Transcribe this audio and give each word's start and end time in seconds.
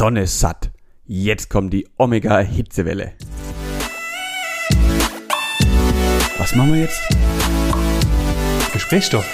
Sonne 0.00 0.26
satt. 0.26 0.70
Jetzt 1.04 1.50
kommt 1.50 1.74
die 1.74 1.86
Omega-Hitzewelle. 1.98 3.12
Was 6.38 6.54
machen 6.54 6.72
wir 6.72 6.80
jetzt? 6.80 7.02
Gesprächsstoff. 8.72 9.26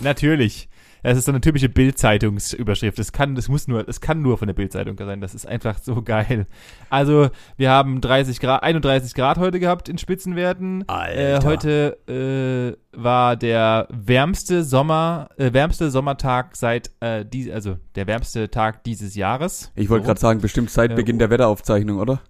Natürlich. 0.00 0.70
Das 1.04 1.18
ist 1.18 1.26
so 1.26 1.32
eine 1.32 1.42
typische 1.42 1.68
Bild-Zeitungsüberschrift. 1.68 2.98
Es 2.98 3.12
kann, 3.12 3.34
das 3.34 3.48
muss 3.48 3.68
nur, 3.68 3.86
es 3.86 4.00
kann 4.00 4.22
nur 4.22 4.38
von 4.38 4.46
der 4.46 4.54
Bild-Zeitung 4.54 4.96
sein. 4.96 5.20
Das 5.20 5.34
ist 5.34 5.46
einfach 5.46 5.78
so 5.78 6.00
geil. 6.02 6.46
Also, 6.88 7.28
wir 7.58 7.70
haben 7.70 8.00
30 8.00 8.40
Grad, 8.40 8.62
31 8.62 9.12
Grad 9.12 9.36
heute 9.36 9.60
gehabt 9.60 9.90
in 9.90 9.98
Spitzenwerten. 9.98 10.84
Alter. 10.88 11.36
Äh, 11.36 11.44
heute 11.44 12.76
äh, 12.92 12.98
war 12.98 13.36
der 13.36 13.86
wärmste 13.90 14.64
Sommer, 14.64 15.28
äh, 15.36 15.52
wärmste 15.52 15.90
Sommertag 15.90 16.56
seit, 16.56 16.90
äh, 17.00 17.26
die, 17.26 17.52
also 17.52 17.76
der 17.96 18.06
wärmste 18.06 18.50
Tag 18.50 18.82
dieses 18.84 19.14
Jahres. 19.14 19.72
Ich 19.74 19.90
wollte 19.90 20.06
gerade 20.06 20.20
sagen, 20.20 20.40
bestimmt 20.40 20.70
seit 20.70 20.92
Äh, 20.92 20.94
Beginn 20.94 21.18
der 21.18 21.28
Wetteraufzeichnung, 21.28 21.98
oder? 21.98 22.22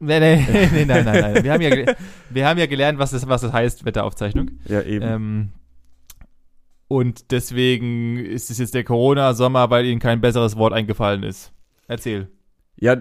Nee, 0.00 0.18
nee, 0.18 0.44
nee, 0.72 0.84
nein, 0.84 1.04
nein, 1.04 1.20
nein. 1.20 1.44
Wir 1.44 1.52
haben 1.52 1.62
ja, 1.62 1.94
wir 2.30 2.48
haben 2.48 2.58
ja 2.58 2.66
gelernt, 2.66 2.98
was 2.98 3.12
das, 3.12 3.28
was 3.28 3.42
das 3.42 3.52
heißt, 3.52 3.84
Wetteraufzeichnung. 3.84 4.50
Ja, 4.66 4.82
eben. 4.82 5.06
Ähm, 5.06 5.48
und 6.88 7.30
deswegen 7.30 8.16
ist 8.16 8.50
es 8.50 8.58
jetzt 8.58 8.74
der 8.74 8.84
Corona-Sommer, 8.84 9.70
weil 9.70 9.86
ihnen 9.86 10.00
kein 10.00 10.20
besseres 10.20 10.56
Wort 10.56 10.72
eingefallen 10.72 11.22
ist. 11.22 11.52
Erzähl. 11.86 12.28
Ja, 12.80 12.96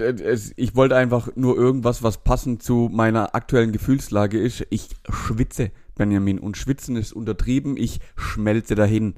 ich 0.56 0.76
wollte 0.76 0.96
einfach 0.96 1.30
nur 1.36 1.56
irgendwas, 1.56 2.02
was 2.02 2.24
passend 2.24 2.64
zu 2.64 2.90
meiner 2.92 3.36
aktuellen 3.36 3.72
Gefühlslage 3.72 4.40
ist. 4.40 4.66
Ich 4.72 4.90
schwitze, 5.08 5.72
Benjamin, 5.96 6.40
und 6.40 6.58
schwitzen 6.58 6.96
ist 6.96 7.14
untertrieben. 7.14 7.78
Ich 7.78 8.00
schmelze 8.16 8.76
dahin. 8.76 9.16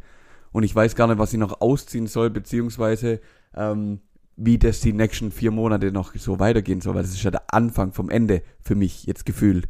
Und 0.52 0.64
ich 0.64 0.76
weiß 0.76 0.96
gar 0.96 1.08
nicht, 1.08 1.18
was 1.18 1.34
ich 1.34 1.40
noch 1.40 1.62
ausziehen 1.62 2.08
soll, 2.08 2.30
beziehungsweise 2.30 3.22
ähm, 3.56 4.02
wie 4.36 4.58
das 4.58 4.82
die 4.82 4.94
nächsten 4.94 5.32
vier 5.32 5.52
Monate 5.52 5.92
noch 5.92 6.14
so 6.16 6.40
weitergehen 6.40 6.82
soll, 6.82 6.96
weil 6.96 7.04
das 7.04 7.14
ist 7.14 7.24
ja 7.24 7.32
der 7.32 7.54
Anfang 7.54 7.94
vom 7.94 8.10
Ende 8.10 8.42
für 8.62 8.76
mich 8.76 9.06
jetzt 9.06 9.26
gefühlt. 9.26 9.68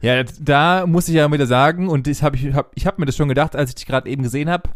Ja, 0.00 0.22
da 0.22 0.86
muss 0.86 1.08
ich 1.08 1.14
ja 1.14 1.30
wieder 1.32 1.46
sagen, 1.46 1.88
und 1.88 2.06
das 2.06 2.22
hab 2.22 2.34
ich, 2.34 2.52
hab, 2.54 2.72
ich 2.74 2.86
habe 2.86 3.00
mir 3.00 3.06
das 3.06 3.16
schon 3.16 3.28
gedacht, 3.28 3.56
als 3.56 3.70
ich 3.70 3.76
dich 3.76 3.86
gerade 3.86 4.08
eben 4.10 4.22
gesehen 4.22 4.50
habe, 4.50 4.70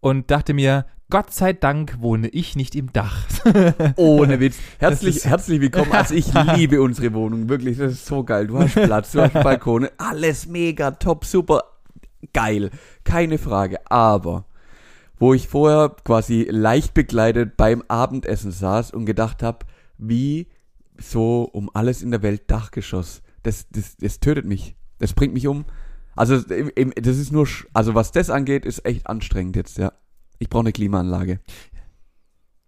und 0.00 0.30
dachte 0.30 0.54
mir, 0.54 0.86
Gott 1.10 1.32
sei 1.32 1.52
Dank 1.52 2.00
wohne 2.00 2.28
ich 2.28 2.54
nicht 2.54 2.76
im 2.76 2.92
Dach. 2.92 3.26
Ohne 3.96 4.38
Witz. 4.38 4.58
Herzlich, 4.78 5.24
herzlich 5.24 5.60
willkommen. 5.60 5.90
Also 5.90 6.14
ich 6.14 6.32
liebe 6.56 6.80
unsere 6.80 7.12
Wohnung. 7.12 7.48
Wirklich, 7.48 7.78
das 7.78 7.94
ist 7.94 8.06
so 8.06 8.22
geil. 8.22 8.46
Du 8.46 8.58
hast 8.60 8.74
Platz, 8.74 9.10
du 9.10 9.20
hast 9.20 9.32
Balkone. 9.42 9.90
Alles 9.98 10.46
mega 10.46 10.92
top, 10.92 11.24
super 11.24 11.64
geil. 12.32 12.70
Keine 13.02 13.38
Frage. 13.38 13.80
Aber 13.90 14.44
wo 15.18 15.34
ich 15.34 15.48
vorher 15.48 15.96
quasi 16.04 16.46
leicht 16.48 16.94
begleitet 16.94 17.56
beim 17.56 17.82
Abendessen 17.88 18.52
saß 18.52 18.92
und 18.92 19.04
gedacht 19.04 19.42
habe, 19.42 19.66
wie 19.98 20.46
so 20.96 21.42
um 21.42 21.70
alles 21.74 22.02
in 22.02 22.12
der 22.12 22.22
Welt 22.22 22.42
Dachgeschoss. 22.46 23.20
Das, 23.42 23.66
das, 23.70 23.96
das 23.96 24.20
tötet 24.20 24.44
mich. 24.46 24.76
Das 24.98 25.12
bringt 25.12 25.32
mich 25.34 25.46
um. 25.46 25.64
Also 26.16 26.38
das 26.40 27.16
ist 27.16 27.32
nur, 27.32 27.48
also 27.72 27.94
was 27.94 28.12
das 28.12 28.28
angeht, 28.30 28.66
ist 28.66 28.84
echt 28.84 29.06
anstrengend 29.06 29.56
jetzt, 29.56 29.78
ja. 29.78 29.92
Ich 30.38 30.48
brauche 30.50 30.62
eine 30.62 30.72
Klimaanlage. 30.72 31.40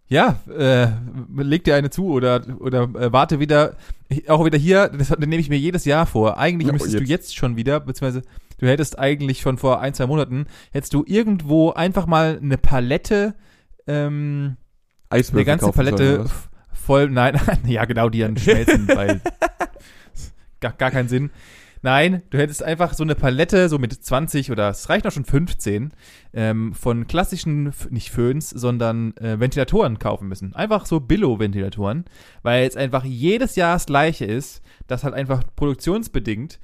Ja, 0.07 0.39
äh, 0.49 0.87
leg 1.41 1.63
dir 1.63 1.75
eine 1.75 1.89
zu 1.89 2.05
oder, 2.07 2.43
oder 2.59 2.83
äh, 2.83 3.11
warte 3.11 3.39
wieder, 3.39 3.77
auch 4.27 4.45
wieder 4.45 4.57
hier, 4.57 4.89
das, 4.89 5.07
das 5.09 5.17
nehme 5.19 5.37
ich 5.37 5.49
mir 5.49 5.57
jedes 5.57 5.85
Jahr 5.85 6.05
vor. 6.05 6.37
Eigentlich 6.37 6.67
Ja, 6.67 6.73
müsstest 6.73 6.95
du 6.95 6.99
jetzt. 6.99 7.09
jetzt 7.09 7.35
schon 7.35 7.55
wieder, 7.55 7.79
beziehungsweise 7.79 8.21
du 8.59 8.67
hättest 8.67 8.99
eigentlich 8.99 9.41
schon 9.41 9.57
vor 9.57 9.79
ein, 9.81 9.93
zwei 9.93 10.05
Monaten, 10.07 10.45
hättest 10.71 10.93
du 10.93 11.03
irgendwo 11.07 11.71
einfach 11.71 12.05
mal 12.05 12.37
eine 12.41 12.57
Palette, 12.57 13.33
ähm, 13.87 14.57
Eiswürfel 15.09 15.39
eine 15.39 15.45
ganze 15.45 15.65
sollen, 15.65 15.75
Palette 15.75 16.19
f- 16.25 16.49
voll, 16.73 17.09
nein, 17.09 17.39
ja 17.65 17.85
genau, 17.85 18.09
die 18.09 18.19
dann 18.19 18.37
schmelzen, 18.37 18.87
weil 18.89 19.19
gar, 20.63 20.73
gar 20.73 20.91
keinen 20.91 21.09
Sinn. 21.09 21.29
Nein, 21.85 22.23
du 22.29 22.37
hättest 22.37 22.63
einfach 22.63 22.93
so 22.93 23.03
eine 23.03 23.13
Palette, 23.13 23.67
so 23.67 23.77
mit 23.77 23.91
20 23.91 24.51
oder 24.51 24.69
es 24.69 24.89
reicht 24.89 25.05
auch 25.05 25.11
schon 25.11 25.25
15, 25.25 25.93
ähm, 26.33 26.73
von 26.73 27.07
klassischen, 27.07 27.73
nicht 27.89 28.09
Föhns, 28.09 28.49
sondern 28.49 29.15
äh, 29.17 29.37
Ventilatoren 29.37 29.99
kaufen 29.99 30.29
müssen. 30.29 30.55
Einfach 30.55 30.85
so 30.85 31.01
Billo-Ventilatoren, 31.01 32.05
weil 32.41 32.63
jetzt 32.63 32.77
einfach 32.77 33.03
jedes 33.03 33.57
Jahr 33.57 33.75
das 33.75 33.85
gleiche 33.85 34.23
ist, 34.23 34.61
das 34.87 35.03
halt 35.03 35.13
einfach 35.13 35.43
produktionsbedingt, 35.57 36.57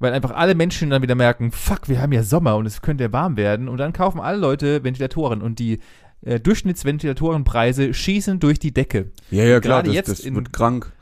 weil 0.00 0.12
einfach 0.12 0.32
alle 0.32 0.54
Menschen 0.54 0.90
dann 0.90 1.00
wieder 1.00 1.14
merken, 1.14 1.50
fuck, 1.50 1.88
wir 1.88 2.02
haben 2.02 2.12
ja 2.12 2.22
Sommer 2.22 2.56
und 2.56 2.66
es 2.66 2.82
könnte 2.82 3.04
ja 3.04 3.12
warm 3.12 3.38
werden 3.38 3.70
und 3.70 3.78
dann 3.78 3.94
kaufen 3.94 4.20
alle 4.20 4.36
Leute 4.36 4.84
Ventilatoren 4.84 5.40
und 5.40 5.60
die 5.60 5.80
äh, 6.20 6.40
Durchschnittsventilatorenpreise 6.40 7.94
schießen 7.94 8.38
durch 8.38 8.58
die 8.58 8.74
Decke. 8.74 9.12
Ja, 9.30 9.44
ja, 9.44 9.60
klar, 9.60 9.82
das, 9.82 9.94
jetzt 9.94 10.08
das 10.10 10.34
wird 10.34 10.52
krank. 10.52 10.92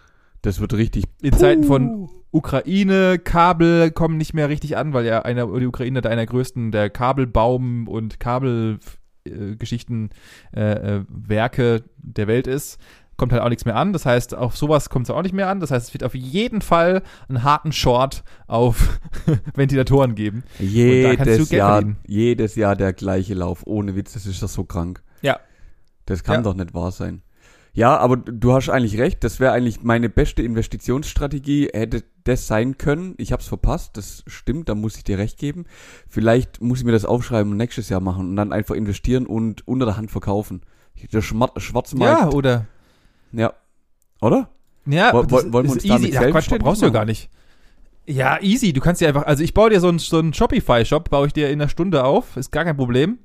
Das 0.43 0.61
wird 0.61 0.75
richtig. 0.75 1.07
In 1.23 1.33
Zeiten 1.33 1.65
von 1.65 2.09
Ukraine, 2.37 3.19
Kabel 3.19 3.91
kommen 3.91 4.17
nicht 4.19 4.35
mehr 4.35 4.49
richtig 4.49 4.77
an, 4.77 4.93
weil 4.93 5.07
ja 5.07 5.23
einer, 5.23 5.47
die 5.59 5.67
Ukraine 5.67 6.01
da 6.03 6.09
einer 6.11 6.17
der 6.23 6.27
größten 6.27 6.71
der 6.71 6.91
Kabelbaum- 6.91 7.89
und 7.89 8.21
Kabelgeschichten 8.21 10.11
äh, 10.55 10.61
äh, 10.99 11.05
Werke 11.09 11.85
der 11.99 12.27
Welt 12.27 12.47
ist. 12.47 12.79
Kommt 13.17 13.33
halt 13.33 13.41
auch 13.43 13.49
nichts 13.49 13.65
mehr 13.65 13.77
an. 13.77 13.95
Das 13.95 14.05
heißt, 14.05 14.35
auf 14.35 14.59
sowas 14.59 14.91
kommt 14.91 15.07
es 15.07 15.11
auch 15.11 15.23
nicht 15.23 15.33
mehr 15.35 15.49
an. 15.49 15.59
Das 15.61 15.71
heißt, 15.71 15.89
es 15.89 15.95
wird 15.95 16.05
auf 16.05 16.15
jeden 16.15 16.61
Fall 16.61 17.03
einen 17.29 17.43
harten 17.43 17.73
Short 17.73 18.25
auf 18.47 19.01
Ventilatoren 19.55 20.15
geben. 20.15 20.45
Jedes 20.59 21.51
Jahr, 21.51 21.71
verdienen. 21.77 21.97
jedes 22.07 22.55
Jahr 22.57 22.77
der 22.77 22.93
gleiche 22.93 23.33
Lauf. 23.33 23.63
Ohne 23.67 23.97
Witz, 23.97 24.13
das 24.13 24.27
ist 24.27 24.43
doch 24.43 24.49
so 24.51 24.65
krank. 24.65 25.03
Ja. 25.23 25.41
Das 26.05 26.23
kann 26.25 26.37
Ja. 26.37 26.43
doch 26.43 26.55
nicht 26.55 26.75
wahr 26.75 26.93
sein. 26.93 27.23
Ja, 27.77 27.99
aber 27.99 28.17
du 28.17 28.55
hast 28.55 28.71
eigentlich 28.71 28.99
recht. 28.99 29.23
Das 29.23 29.39
wäre 29.39 29.53
eigentlich 29.53 29.83
meine 29.83 30.09
beste 30.09 30.43
Investitionsstrategie. 30.43 31.69
Hätte 31.75 32.05
das 32.25 32.47
sein 32.47 32.79
können. 32.79 33.15
Ich 33.19 33.33
habe 33.33 33.43
es 33.43 33.49
verpasst. 33.49 33.97
Das 33.99 34.25
stimmt. 34.27 34.71
Da 34.71 34.75
muss 34.75 34.97
ich 34.97 35.05
dir 35.05 35.19
recht 35.19 35.39
geben. 35.39 35.67
Vielleicht 36.09 36.63
muss 36.63 36.79
ich 36.79 36.85
mir 36.87 36.93
das 36.93 37.05
aufschreiben 37.05 37.53
und 37.53 37.59
nächstes 37.59 37.91
Jahr 37.91 38.01
machen 38.01 38.31
und 38.31 38.37
dann 38.37 38.53
einfach 38.55 38.75
investieren 38.75 39.27
und 39.27 39.69
unter 39.69 39.85
der 39.85 39.97
Hand 39.99 40.11
verkaufen. 40.11 40.63
Der 41.13 41.21
Schma 41.21 41.51
Ja, 41.55 41.61
Schwarzmarkt. 41.61 42.35
oder 42.35 42.67
Ja. 43.33 43.53
Oder? 44.23 44.49
Ja, 44.87 45.13
Woll- 45.13 45.27
das 45.27 45.33
woll- 45.45 45.53
wollen 45.53 45.67
wir 45.67 45.77
ist 45.77 45.83
uns 45.83 45.83
damit 45.87 46.03
easy. 46.09 46.15
Ja, 46.15 46.31
Quatsch, 46.31 46.49
brauchst 46.59 46.81
du 46.81 46.87
ja 46.87 46.93
gar 46.93 47.05
nicht. 47.05 47.29
Ja, 48.07 48.41
easy. 48.41 48.73
Du 48.73 48.81
kannst 48.81 49.03
ja 49.03 49.09
einfach, 49.09 49.25
also 49.27 49.43
ich 49.43 49.53
baue 49.53 49.69
dir 49.69 49.81
so 49.81 49.89
einen, 49.89 49.99
so 49.99 50.19
einen 50.19 50.33
Shopify-Shop, 50.33 51.11
baue 51.11 51.27
ich 51.27 51.33
dir 51.35 51.51
in 51.51 51.61
einer 51.61 51.69
Stunde 51.69 52.05
auf, 52.05 52.37
ist 52.39 52.53
gar 52.53 52.65
kein 52.65 52.77
Problem. 52.77 53.19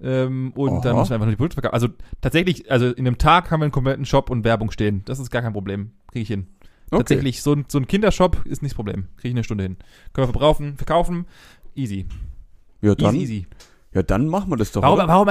Ähm, 0.00 0.52
und 0.54 0.84
dann 0.84 0.92
Aha. 0.92 0.98
musst 0.98 1.10
du 1.10 1.14
einfach 1.14 1.26
nur 1.26 1.32
die 1.32 1.36
Produkte 1.36 1.54
verkaufen. 1.54 1.74
Also 1.74 1.88
tatsächlich, 2.20 2.70
also 2.70 2.86
in 2.88 3.06
einem 3.06 3.18
Tag 3.18 3.50
haben 3.50 3.60
wir 3.60 3.64
einen 3.64 3.72
kompletten 3.72 4.04
Shop 4.04 4.30
und 4.30 4.44
Werbung 4.44 4.70
stehen. 4.70 5.02
Das 5.06 5.18
ist 5.18 5.30
gar 5.30 5.42
kein 5.42 5.52
Problem. 5.52 5.92
Kriege 6.10 6.22
ich 6.22 6.28
hin. 6.28 6.46
Okay. 6.90 6.98
Tatsächlich, 6.98 7.42
so 7.42 7.52
ein, 7.52 7.64
so 7.68 7.78
ein 7.78 7.86
Kindershop 7.86 8.44
ist 8.44 8.62
nicht 8.62 8.72
das 8.72 8.76
Problem. 8.76 9.06
Kriege 9.16 9.28
ich 9.28 9.34
eine 9.34 9.44
Stunde 9.44 9.64
hin. 9.64 9.76
Können 10.12 10.28
wir 10.28 10.32
verbrauchen, 10.32 10.76
verkaufen. 10.76 11.26
Easy. 11.74 12.06
Ja, 12.80 12.94
dann, 12.94 13.14
Easy, 13.14 13.22
easy. 13.38 13.46
ja, 13.94 14.02
dann 14.02 14.28
machen 14.28 14.50
wir 14.50 14.56
das 14.56 14.70
doch. 14.70 14.82
Warum, 14.82 14.98
warum, 14.98 15.28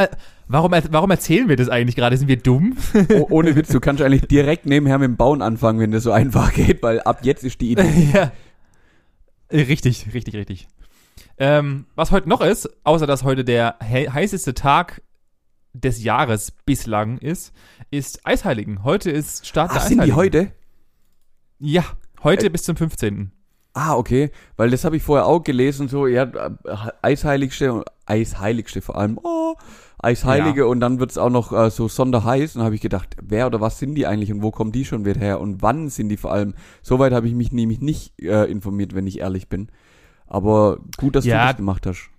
warum, 0.47 0.71
warum 0.89 1.11
erzählen 1.11 1.47
wir 1.47 1.55
das 1.55 1.69
eigentlich 1.69 1.95
gerade? 1.95 2.17
Sind 2.17 2.27
wir 2.27 2.37
dumm? 2.37 2.75
Oh, 3.13 3.27
ohne 3.29 3.55
Witz, 3.55 3.69
du 3.69 3.79
kannst 3.79 4.01
eigentlich 4.01 4.23
direkt 4.23 4.65
nebenher 4.65 4.97
mit 4.97 5.07
dem 5.07 5.15
Bauen 5.15 5.41
anfangen, 5.41 5.79
wenn 5.79 5.91
das 5.91 6.03
so 6.03 6.11
einfach 6.11 6.53
geht, 6.55 6.83
weil 6.83 7.01
ab 7.01 7.19
jetzt 7.21 7.43
ist 7.43 7.61
die 7.61 7.71
Idee. 7.71 8.09
ja. 8.13 8.31
Richtig, 9.51 10.13
richtig, 10.13 10.35
richtig. 10.35 10.67
Ähm, 11.37 11.85
was 11.95 12.11
heute 12.11 12.29
noch 12.29 12.41
ist, 12.41 12.69
außer 12.83 13.07
dass 13.07 13.23
heute 13.23 13.43
der 13.43 13.75
he 13.81 14.09
heißeste 14.09 14.53
Tag 14.53 15.01
des 15.73 16.03
Jahres 16.03 16.51
bislang 16.65 17.17
ist, 17.17 17.53
ist 17.91 18.25
Eisheiligen. 18.25 18.83
Heute 18.83 19.11
ist 19.11 19.45
Start 19.45 19.71
der 19.71 19.81
Ach, 19.81 19.87
sind 19.87 20.03
die 20.03 20.13
heute? 20.13 20.51
Ja, 21.59 21.83
heute 22.23 22.47
Äh, 22.47 22.49
bis 22.49 22.63
zum 22.63 22.75
15. 22.77 23.31
Ah, 23.73 23.95
okay, 23.95 24.31
weil 24.55 24.69
das 24.69 24.85
habe 24.85 24.95
ich 24.95 25.03
vorher 25.03 25.25
auch 25.25 25.43
gelesen, 25.43 25.89
so, 25.89 26.07
ja, 26.07 26.23
äh, 26.23 26.75
Eisheiligste, 27.01 27.73
und 27.73 27.85
Eisheiligste 28.05 28.81
vor 28.81 28.97
allem, 28.97 29.19
oh, 29.21 29.55
Eisheilige 30.01 30.61
Ja. 30.61 30.65
und 30.67 30.79
dann 30.79 30.99
wird's 30.99 31.17
auch 31.17 31.29
noch 31.29 31.51
äh, 31.51 31.69
so 31.69 31.89
sonderheiß 31.89 32.55
und 32.55 32.61
habe 32.63 32.75
ich 32.75 32.81
gedacht, 32.81 33.17
wer 33.21 33.47
oder 33.47 33.59
was 33.59 33.79
sind 33.79 33.95
die 33.95 34.07
eigentlich 34.07 34.31
und 34.31 34.41
wo 34.43 34.51
kommen 34.51 34.71
die 34.71 34.85
schon 34.85 35.03
wieder 35.03 35.19
her 35.19 35.41
und 35.41 35.61
wann 35.61 35.89
sind 35.89 36.07
die 36.07 36.15
vor 36.15 36.31
allem? 36.31 36.53
Soweit 36.81 37.11
habe 37.11 37.27
ich 37.27 37.33
mich 37.33 37.51
nämlich 37.51 37.81
nicht 37.81 38.21
äh, 38.21 38.45
informiert, 38.45 38.95
wenn 38.95 39.07
ich 39.07 39.19
ehrlich 39.19 39.49
bin. 39.49 39.67
Aber 40.27 40.79
gut, 40.97 41.15
dass 41.15 41.25
Ja. 41.25 41.41
du 41.41 41.47
das 41.47 41.57
gemacht 41.57 41.85
hast. 41.85 42.09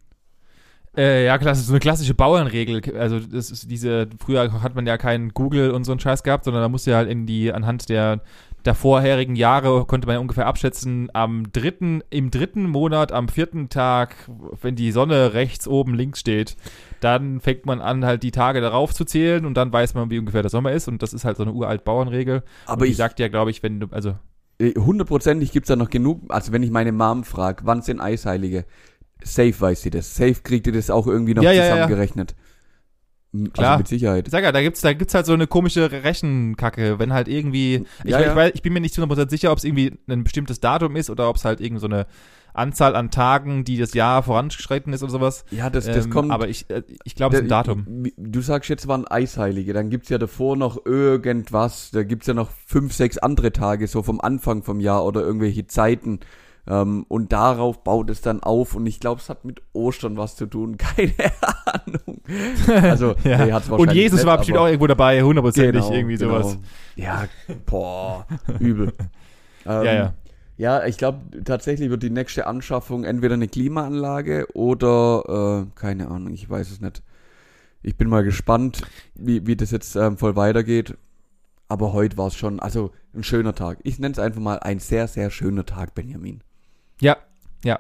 Äh, 0.97 1.27
ja, 1.27 1.37
klar, 1.37 1.51
das 1.51 1.59
ist 1.61 1.67
so 1.67 1.75
eine 1.75 1.81
klassische 1.81 2.15
Bauernregel. 2.15 2.97
Also 2.99 3.21
das 3.21 3.51
ist 3.51 3.71
diese, 3.71 4.09
früher 4.19 4.63
hat 4.63 4.75
man 4.75 4.87
ja 4.87 4.97
keinen 4.97 5.35
Google 5.35 5.71
und 5.73 5.85
so 5.85 5.93
einen 5.93 6.01
Scheiß 6.01 6.23
gehabt, 6.23 6.45
sondern 6.45 6.63
da 6.63 6.71
musste 6.71 6.93
ja 6.93 6.97
halt 6.97 7.11
in 7.11 7.27
die, 7.27 7.53
anhand 7.53 7.91
der, 7.91 8.23
der 8.65 8.75
vorherigen 8.75 9.37
Jahre 9.37 9.85
konnte 9.85 10.07
man 10.07 10.15
ja 10.15 10.21
ungefähr 10.21 10.47
abschätzen, 10.47 11.11
am 11.13 11.53
dritten, 11.53 12.03
im 12.09 12.31
dritten 12.31 12.67
Monat, 12.67 13.13
am 13.13 13.29
vierten 13.29 13.69
Tag, 13.69 14.17
wenn 14.63 14.75
die 14.75 14.91
Sonne 14.91 15.35
rechts 15.35 15.69
oben 15.69 15.95
links 15.95 16.21
steht, 16.21 16.57
dann 17.01 17.41
fängt 17.41 17.67
man 17.67 17.83
an, 17.83 18.07
halt 18.07 18.23
die 18.23 18.31
Tage 18.31 18.63
darauf 18.63 18.95
zu 18.95 19.05
zählen 19.05 19.45
und 19.45 19.55
dann 19.55 19.71
weiß 19.73 19.93
man, 19.93 20.09
wie 20.11 20.19
ungefähr 20.19 20.43
der 20.43 20.51
Sommer 20.51 20.73
ist 20.73 20.89
und 20.89 21.03
das 21.03 21.13
ist 21.13 21.27
halt 21.27 21.37
so 21.37 21.43
eine 21.43 21.53
uralt 21.53 21.85
Bauernregel. 21.85 22.43
Aber 22.65 22.81
und 22.81 22.87
die 22.87 22.93
ich, 22.93 22.97
sagt 22.97 23.21
ja, 23.21 23.29
glaube 23.29 23.51
ich, 23.51 23.63
wenn 23.63 23.81
du, 23.81 23.89
also, 23.91 24.15
äh, 24.59 24.75
hundertprozentig 24.75 25.53
gibt's 25.53 25.69
da 25.69 25.77
noch 25.77 25.91
genug, 25.91 26.23
also 26.29 26.53
wenn 26.53 26.63
ich 26.63 26.71
meine 26.71 26.93
Mom 26.93 27.25
frage, 27.25 27.63
wann 27.65 27.83
sind 27.83 28.01
Eisheilige? 28.01 28.65
Safe 29.23 29.55
weiß 29.59 29.83
sie 29.83 29.91
das. 29.91 30.15
Safe 30.15 30.37
kriegt 30.43 30.67
ihr 30.67 30.73
das 30.73 30.91
auch 30.91 31.07
irgendwie 31.07 31.35
noch 31.35 31.43
Ja, 31.43 31.53
ja, 31.53 31.65
ja. 31.65 31.71
zusammengerechnet. 31.73 32.35
M, 33.33 33.53
Klar. 33.53 33.73
Also 33.73 33.79
mit 33.79 33.89
Sicherheit. 33.89 34.27
Ich 34.27 34.31
sag 34.33 34.45
ja, 34.45 34.53
da 34.53 34.63
gibt's, 34.63 34.81
da 34.81 34.93
gibt's 34.93 35.15
halt 35.15 35.27
so 35.27 35.33
eine 35.33 35.47
komische 35.47 35.91
Rechenkacke, 35.91 36.99
wenn 36.99 37.13
halt 37.13 37.29
irgendwie, 37.29 37.85
ich, 38.05 38.11
Ja, 38.11 38.21
ja. 38.21 38.47
ich, 38.47 38.57
ich 38.57 38.63
bin 38.63 38.73
mir 38.73 38.81
nicht 38.81 38.95
zu 38.95 39.03
100% 39.03 39.31
sicher, 39.31 39.53
ob 39.53 39.59
es 39.59 39.65
irgendwie 39.65 39.93
ein 40.09 40.25
bestimmtes 40.25 40.61
Datum 40.61 40.97
ist 40.97 41.11
oder 41.11 41.29
ob 41.29 41.37
es 41.37 41.45
halt 41.45 41.61
irgend 41.61 41.81
so 41.81 41.87
eine 41.87 42.07
Anzahl 42.57 42.97
an 42.97 43.11
Tagen, 43.11 43.65
die 43.65 43.77
das 43.79 43.95
Jahr 43.95 44.23
vorangeschritten 44.23 44.93
ist 44.93 45.03
oder 45.03 45.13
sowas. 45.13 45.45
Ja, 45.51 45.71
das, 45.71 45.87
das 45.87 46.07
Ähm, 46.07 46.11
kommt. 46.11 46.31
Aber 46.31 46.49
ich, 46.49 46.69
äh, 46.71 46.83
ich 47.05 47.15
glaube, 47.15 47.35
es 47.37 47.41
ist 47.43 47.47
ein 47.47 47.49
Da- 47.51 47.63
Datum. 47.63 48.05
Du 48.17 48.41
sagst 48.41 48.71
jetzt 48.71 48.89
waren 48.89 49.07
Eisheilige, 49.07 49.73
dann 49.73 49.91
gibt's 49.91 50.09
ja 50.09 50.19
davor 50.19 50.57
noch 50.57 50.85
irgendwas, 50.87 51.91
da 51.93 52.03
gibt's 52.03 52.27
ja 52.27 52.35
noch 52.35 52.51
fünf, 52.67 52.93
sechs 52.95 53.19
andere 53.19 53.53
Tage, 53.53 53.87
so 53.87 54.03
vom 54.03 54.21
Anfang 54.21 54.63
vom 54.63 54.81
Jahr 54.81 55.05
oder 55.05 55.21
irgendwelche 55.23 55.67
Zeiten. 55.67 56.21
Ähm, 56.69 57.05
und 57.07 57.33
darauf 57.33 57.85
baut 57.85 58.11
es 58.11 58.23
dann 58.23 58.43
auf 58.43 58.75
und 58.75 58.87
ich 58.87 58.99
glaube, 58.99 59.21
es 59.21 59.29
hat 59.29 59.45
mit 59.45 59.63
Ostern 59.73 60.17
was 60.17 60.35
zu 60.35 60.47
tun, 60.47 60.77
keine 60.79 61.13
Ahnung. 61.65 62.21
Also, 62.67 63.15
Ja. 63.25 63.45
nee, 63.45 63.53
hat's 63.53 63.67
Und 63.69 63.79
wahrscheinlich 63.79 63.95
Jesus 64.03 64.19
nicht, 64.21 64.27
war 64.27 64.39
bestimmt 64.39 64.59
auch 64.59 64.67
irgendwo 64.67 64.89
dabei, 64.89 65.23
hundertprozentig 65.23 65.83
Genau, 65.83 65.95
irgendwie 65.95 66.17
genau. 66.17 66.43
sowas. 66.43 66.59
Ja, 66.97 67.27
boah, 67.67 68.27
übel. 68.59 68.93
Ähm, 69.65 69.85
Ja, 69.85 69.93
ja. 69.95 70.15
Ja, 70.59 70.87
ich 70.87 70.97
glaube, 70.97 71.43
tatsächlich 71.45 71.91
wird 71.91 72.03
die 72.03 72.11
nächste 72.11 72.47
Anschaffung 72.47 73.05
entweder 73.05 73.35
eine 73.35 73.49
Klimaanlage 73.49 74.47
oder, 74.55 75.67
äh, 75.67 75.79
keine 75.79 76.09
Ahnung, 76.09 76.33
ich 76.33 76.49
weiß 76.49 76.71
es 76.71 76.81
nicht. 76.81 77.03
Ich 77.83 77.97
bin 77.97 78.09
mal 78.09 78.25
gespannt, 78.25 78.83
wie, 79.15 79.47
wie 79.47 79.57
das 79.57 79.71
jetzt 79.71 79.97
ähm, 79.97 80.17
voll 80.17 80.35
weitergeht. 80.35 80.97
Aber 81.69 81.93
heute 81.93 82.17
war 82.17 82.29
es 82.29 82.37
schon, 82.37 82.59
also 82.61 82.93
ein 83.15 83.23
schöner 83.23 83.55
Tag. 83.55 83.79
Ich 83.83 83.99
nenne 83.99 84.13
es 84.13 84.19
einfach 84.19 84.41
mal 84.41 84.59
ein 84.61 84.79
sehr, 84.79 85.09
sehr 85.09 85.31
schöner 85.31 85.67
Tag, 85.67 85.95
Benjamin. 85.95 86.41
Ja, 87.01 87.17
ja. 87.65 87.79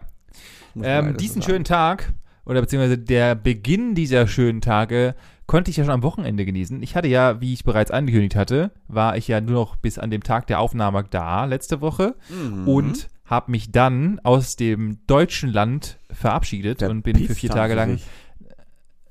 Ähm, 0.80 1.16
diesen 1.16 1.42
schönen 1.42 1.64
Tag, 1.64 2.12
oder 2.44 2.60
beziehungsweise 2.60 2.98
der 2.98 3.34
Beginn 3.34 3.94
dieser 3.94 4.26
schönen 4.26 4.60
Tage, 4.60 5.14
konnte 5.46 5.70
ich 5.70 5.76
ja 5.76 5.84
schon 5.84 5.92
am 5.94 6.02
Wochenende 6.02 6.44
genießen. 6.44 6.82
Ich 6.82 6.96
hatte 6.96 7.08
ja, 7.08 7.40
wie 7.40 7.52
ich 7.52 7.64
bereits 7.64 7.90
angekündigt 7.90 8.34
hatte, 8.36 8.72
war 8.88 9.16
ich 9.16 9.28
ja 9.28 9.40
nur 9.40 9.54
noch 9.54 9.76
bis 9.76 9.98
an 9.98 10.10
dem 10.10 10.22
Tag 10.22 10.46
der 10.48 10.60
Aufnahme 10.60 11.04
da 11.08 11.44
letzte 11.44 11.80
Woche 11.80 12.16
Mhm. 12.30 12.66
und 12.68 13.08
habe 13.24 13.50
mich 13.50 13.70
dann 13.72 14.20
aus 14.22 14.56
dem 14.56 14.98
deutschen 15.06 15.52
Land 15.52 15.98
verabschiedet 16.10 16.80
Der 16.80 16.90
und 16.90 17.02
bin 17.02 17.16
für 17.16 17.34
vier 17.34 17.50
Tage 17.50 17.74
lang, 17.74 17.98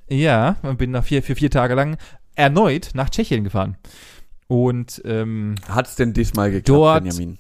ja, 0.09 0.55
und 0.61 0.77
bin 0.77 0.91
nach 0.91 1.03
vier, 1.03 1.23
für 1.23 1.35
vier 1.35 1.49
Tage 1.51 1.73
lang 1.75 1.97
erneut 2.35 2.91
nach 2.93 3.09
Tschechien 3.09 3.43
gefahren. 3.43 3.77
Und 4.47 5.01
ähm, 5.05 5.55
Hat's 5.67 5.95
denn 5.95 6.13
diesmal 6.13 6.51
geklappt, 6.51 7.03
Benjamin? 7.03 7.39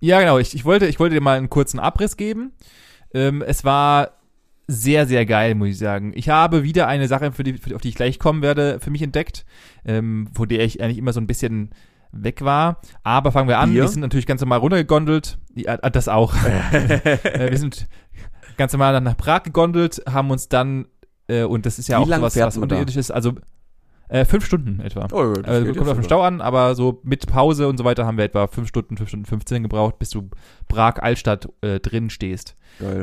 Ja, 0.00 0.20
genau. 0.20 0.38
Ich, 0.38 0.54
ich, 0.54 0.64
wollte, 0.64 0.86
ich 0.86 0.98
wollte 0.98 1.14
dir 1.14 1.20
mal 1.20 1.36
einen 1.36 1.50
kurzen 1.50 1.78
Abriss 1.78 2.16
geben. 2.16 2.52
Ähm, 3.12 3.42
es 3.42 3.64
war 3.64 4.12
sehr, 4.66 5.06
sehr 5.06 5.26
geil, 5.26 5.54
muss 5.54 5.68
ich 5.68 5.78
sagen. 5.78 6.12
Ich 6.14 6.28
habe 6.28 6.62
wieder 6.62 6.88
eine 6.88 7.08
Sache, 7.08 7.32
für 7.32 7.44
die, 7.44 7.54
für 7.54 7.74
auf 7.76 7.82
die 7.82 7.88
ich 7.88 7.94
gleich 7.94 8.18
kommen 8.18 8.42
werde, 8.42 8.80
für 8.80 8.90
mich 8.90 9.02
entdeckt, 9.02 9.44
ähm, 9.84 10.28
vor 10.34 10.46
der 10.46 10.64
ich 10.64 10.82
eigentlich 10.82 10.98
immer 10.98 11.12
so 11.12 11.20
ein 11.20 11.26
bisschen 11.26 11.70
weg 12.12 12.42
war. 12.42 12.80
Aber 13.02 13.32
fangen 13.32 13.48
wir 13.48 13.58
an. 13.58 13.70
Bier? 13.70 13.82
Wir 13.82 13.88
sind 13.88 14.00
natürlich 14.00 14.26
ganz 14.26 14.40
normal 14.40 14.58
runtergegondelt. 14.58 15.38
Ja, 15.54 15.74
äh, 15.74 15.90
das 15.90 16.08
auch. 16.08 16.34
äh, 16.72 17.50
wir 17.50 17.58
sind 17.58 17.86
ganz 18.56 18.72
normal 18.72 19.00
nach 19.00 19.16
Prag 19.16 19.42
gegondelt, 19.42 20.02
haben 20.08 20.30
uns 20.30 20.48
dann, 20.48 20.86
äh, 21.28 21.44
und 21.44 21.66
das 21.66 21.78
ist 21.78 21.88
ja 21.88 21.98
Wie 21.98 22.12
auch 22.12 22.16
sowas, 22.16 22.36
was 22.36 22.56
unterirdisch 22.56 22.96
ist, 22.96 23.10
also 23.10 23.34
äh, 24.08 24.24
fünf 24.24 24.46
Stunden 24.46 24.80
etwa. 24.80 25.08
Oh, 25.12 25.32
das 25.32 25.44
Also 25.44 25.66
kommt 25.72 25.86
ja 25.86 25.92
auf 25.92 25.98
den. 25.98 26.04
Stau 26.04 26.22
an, 26.22 26.40
aber 26.40 26.74
so 26.74 27.00
mit 27.02 27.26
Pause 27.26 27.66
und 27.68 27.76
so 27.76 27.84
weiter 27.84 28.06
haben 28.06 28.16
wir 28.16 28.24
etwa 28.24 28.46
5 28.46 28.68
Stunden, 28.68 28.96
5 28.96 29.08
Stunden 29.08 29.26
15 29.26 29.62
gebraucht, 29.64 29.98
bis 29.98 30.10
du 30.10 30.30
Prag-Altstadt 30.68 31.48
äh, 31.60 31.80
drin 31.80 32.10
stehst. 32.10 32.56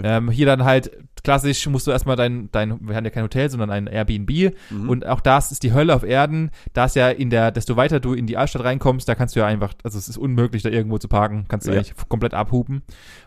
Ähm, 0.04 0.30
hier 0.30 0.46
dann 0.46 0.64
halt 0.64 0.92
klassisch 1.24 1.66
musst 1.68 1.88
du 1.88 1.92
erstmal 1.92 2.16
dein, 2.18 2.50
dein, 2.52 2.86
wir 2.86 2.96
haben 2.96 3.06
ja 3.06 3.10
kein 3.10 3.24
Hotel, 3.24 3.50
sondern 3.50 3.70
ein 3.70 3.88
Airbnb. 3.88 4.54
Mhm. 4.70 4.90
und 4.90 5.08
auch 5.08 5.22
das 5.22 5.52
ist 5.52 5.64
die 5.64 5.74
Hölle 5.74 5.96
auf 5.96 6.04
Erden, 6.04 6.52
da 6.74 6.86
ist 6.86 6.96
ja 6.96 7.10
in 7.10 7.30
der, 7.30 7.52
desto 7.52 7.78
weiter 7.78 8.00
du 8.02 8.14
in 8.14 8.28
die 8.28 8.36
Altstadt 8.36 8.66
reinkommst, 8.66 9.08
da 9.08 9.16
kannst 9.16 9.36
du 9.36 9.40
ja 9.40 9.46
einfach, 9.46 9.74
also 9.84 9.98
es 9.98 10.10
ist 10.10 10.18
unmöglich 10.18 10.64
da 10.64 10.70
irgendwo 10.70 10.98
zu 10.98 11.08
parken, 11.08 11.46
kannst 11.48 11.66
du 11.66 11.72
Ja. 11.72 11.78
eigentlich 11.78 11.94
komplett 12.10 12.34
abhupen. 12.34 12.82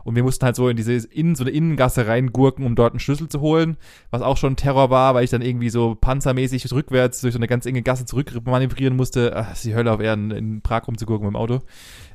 Und 0.05 0.15
wir 0.15 0.23
mussten 0.23 0.45
halt 0.45 0.57
so 0.57 0.69
in 0.69 0.77
diese, 0.77 0.93
in 0.93 1.35
so 1.35 1.43
eine 1.45 1.51
Innengasse 1.51 2.07
reingurken, 2.07 2.67
um 2.67 2.75
dort 2.75 2.93
einen 2.93 3.01
Schlüssel 3.01 3.29
zu 3.29 3.41
holen, 3.41 3.77
was 4.11 4.21
auch 4.23 4.37
schon 4.37 4.57
Terror 4.57 4.91
war, 4.91 5.15
weil 5.15 5.25
ich 5.25 5.31
dann 5.31 5.43
irgendwie 5.43 5.71
so 5.71 5.95
panzermäßig 5.95 6.71
rückwärts 6.73 7.23
durch 7.23 7.33
so 7.33 7.39
eine 7.39 7.47
ganz 7.47 7.65
enge 7.65 7.83
Gasse 7.83 8.05
zurück 8.05 8.31
manövrieren 8.45 8.97
musste, 8.97 9.33
Ach, 9.35 9.53
ist 9.53 9.65
die 9.65 9.75
Hölle 9.75 9.91
auf 9.93 10.01
Erden, 10.01 10.31
in 10.31 10.61
Prag 10.61 10.87
rumzugurken 10.87 11.27
mit 11.27 11.35
dem 11.35 11.37
Auto. 11.37 11.61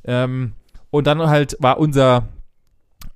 Ähm, 0.04 0.54
und 0.92 1.07
dann 1.07 1.19
halt 1.22 1.57
war 1.60 1.80
unser, 1.80 2.28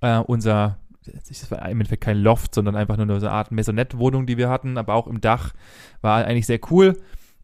äh, 0.01 0.17
unser, 0.17 0.79
das 1.05 1.51
war 1.51 1.59
im 1.65 1.79
Endeffekt 1.79 2.03
kein 2.03 2.17
Loft, 2.17 2.55
sondern 2.55 2.75
einfach 2.75 2.97
nur 2.97 3.19
so 3.19 3.27
eine 3.27 3.35
Art 3.35 3.51
Maisonette-Wohnung, 3.51 4.25
die 4.25 4.37
wir 4.37 4.49
hatten, 4.49 4.77
aber 4.77 4.93
auch 4.95 5.07
im 5.07 5.21
Dach, 5.21 5.53
war 6.01 6.25
eigentlich 6.25 6.45
sehr 6.47 6.59
cool. 6.71 6.97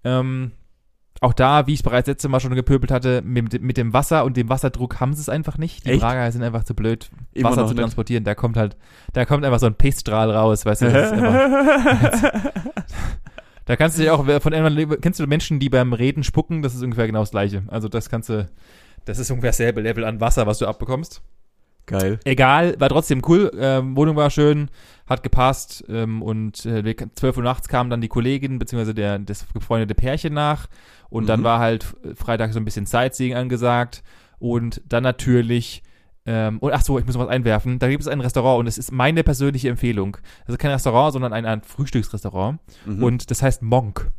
Ähm, 0.03 0.51
auch 1.23 1.33
da, 1.33 1.67
wie 1.67 1.73
ich 1.73 1.83
bereits 1.83 2.07
letzte 2.07 2.29
Mal 2.29 2.39
schon 2.39 2.55
gepöbelt 2.55 2.89
hatte, 2.89 3.21
mit, 3.21 3.61
mit 3.61 3.77
dem 3.77 3.93
Wasser 3.93 4.25
und 4.25 4.37
dem 4.37 4.49
Wasserdruck 4.49 4.99
haben 4.99 5.13
sie 5.13 5.21
es 5.21 5.29
einfach 5.29 5.59
nicht. 5.59 5.85
Die 5.85 5.91
Echt? 5.91 6.01
Prager 6.01 6.31
sind 6.31 6.41
einfach 6.41 6.63
zu 6.63 6.73
blöd, 6.73 7.11
Immer 7.33 7.51
Wasser 7.51 7.67
zu 7.67 7.73
nicht. 7.73 7.81
transportieren. 7.81 8.23
Da 8.23 8.33
kommt 8.33 8.57
halt, 8.57 8.75
da 9.13 9.25
kommt 9.25 9.45
einfach 9.45 9.59
so 9.59 9.67
ein 9.67 9.75
Pissstrahl 9.75 10.31
raus, 10.31 10.65
weißt 10.65 10.81
du. 10.81 10.91
Das 10.91 11.11
ist 11.11 11.13
einfach, 11.13 12.51
da 13.65 13.75
kannst 13.75 13.97
du 13.97 14.01
dich 14.01 14.09
auch 14.09 14.25
von 14.41 14.53
irgendwann, 14.53 14.99
kennst 14.99 15.19
du 15.19 15.27
Menschen, 15.27 15.59
die 15.59 15.69
beim 15.69 15.93
Reden 15.93 16.23
spucken? 16.23 16.63
Das 16.63 16.73
ist 16.73 16.81
ungefähr 16.81 17.05
genau 17.05 17.19
das 17.19 17.31
Gleiche. 17.31 17.63
Also 17.67 17.87
das 17.87 18.09
kannst 18.09 18.29
du, 18.29 18.49
das 19.05 19.19
ist 19.19 19.29
ungefähr 19.29 19.51
dasselbe 19.51 19.81
Level 19.81 20.05
an 20.05 20.19
Wasser, 20.21 20.47
was 20.47 20.57
du 20.57 20.65
abbekommst. 20.65 21.21
Geil. 21.85 22.19
Egal, 22.23 22.75
war 22.79 22.89
trotzdem 22.89 23.21
cool. 23.27 23.51
Ähm, 23.57 23.95
Wohnung 23.97 24.15
war 24.15 24.29
schön, 24.29 24.69
hat 25.07 25.23
gepasst. 25.23 25.83
Ähm, 25.89 26.21
und 26.21 26.65
äh, 26.65 26.83
wir- 26.85 26.95
12 27.15 27.37
Uhr 27.37 27.43
nachts 27.43 27.67
kam 27.67 27.89
dann 27.89 28.01
die 28.01 28.07
Kollegin 28.07 28.59
der 28.59 29.19
das 29.19 29.43
befreundete 29.53 29.95
Pärchen 29.95 30.33
nach. 30.33 30.67
Und 31.09 31.27
dann 31.27 31.41
Mhm. 31.41 31.43
war 31.45 31.59
halt 31.59 31.85
Freitag 32.15 32.53
so 32.53 32.59
ein 32.59 32.65
bisschen 32.65 32.85
Sightseeing 32.85 33.35
angesagt. 33.35 34.03
Und 34.39 34.81
dann 34.87 35.03
natürlich 35.03 35.83
ähm, 36.27 36.59
und 36.59 36.71
ach 36.71 36.83
so, 36.83 36.99
ich 36.99 37.05
muss 37.07 37.15
noch 37.15 37.23
was 37.23 37.29
einwerfen. 37.29 37.79
Da 37.79 37.89
gibt 37.89 38.01
es 38.03 38.07
ein 38.07 38.21
Restaurant 38.21 38.59
und 38.59 38.67
es 38.67 38.77
ist 38.77 38.91
meine 38.91 39.23
persönliche 39.23 39.69
Empfehlung. 39.69 40.17
Also 40.45 40.55
kein 40.57 40.69
Restaurant, 40.69 41.13
sondern 41.13 41.33
ein, 41.33 41.47
ein 41.47 41.63
Frühstücksrestaurant. 41.63 42.59
Mhm. 42.85 43.03
Und 43.03 43.31
das 43.31 43.41
heißt 43.41 43.63
Monk. 43.63 44.11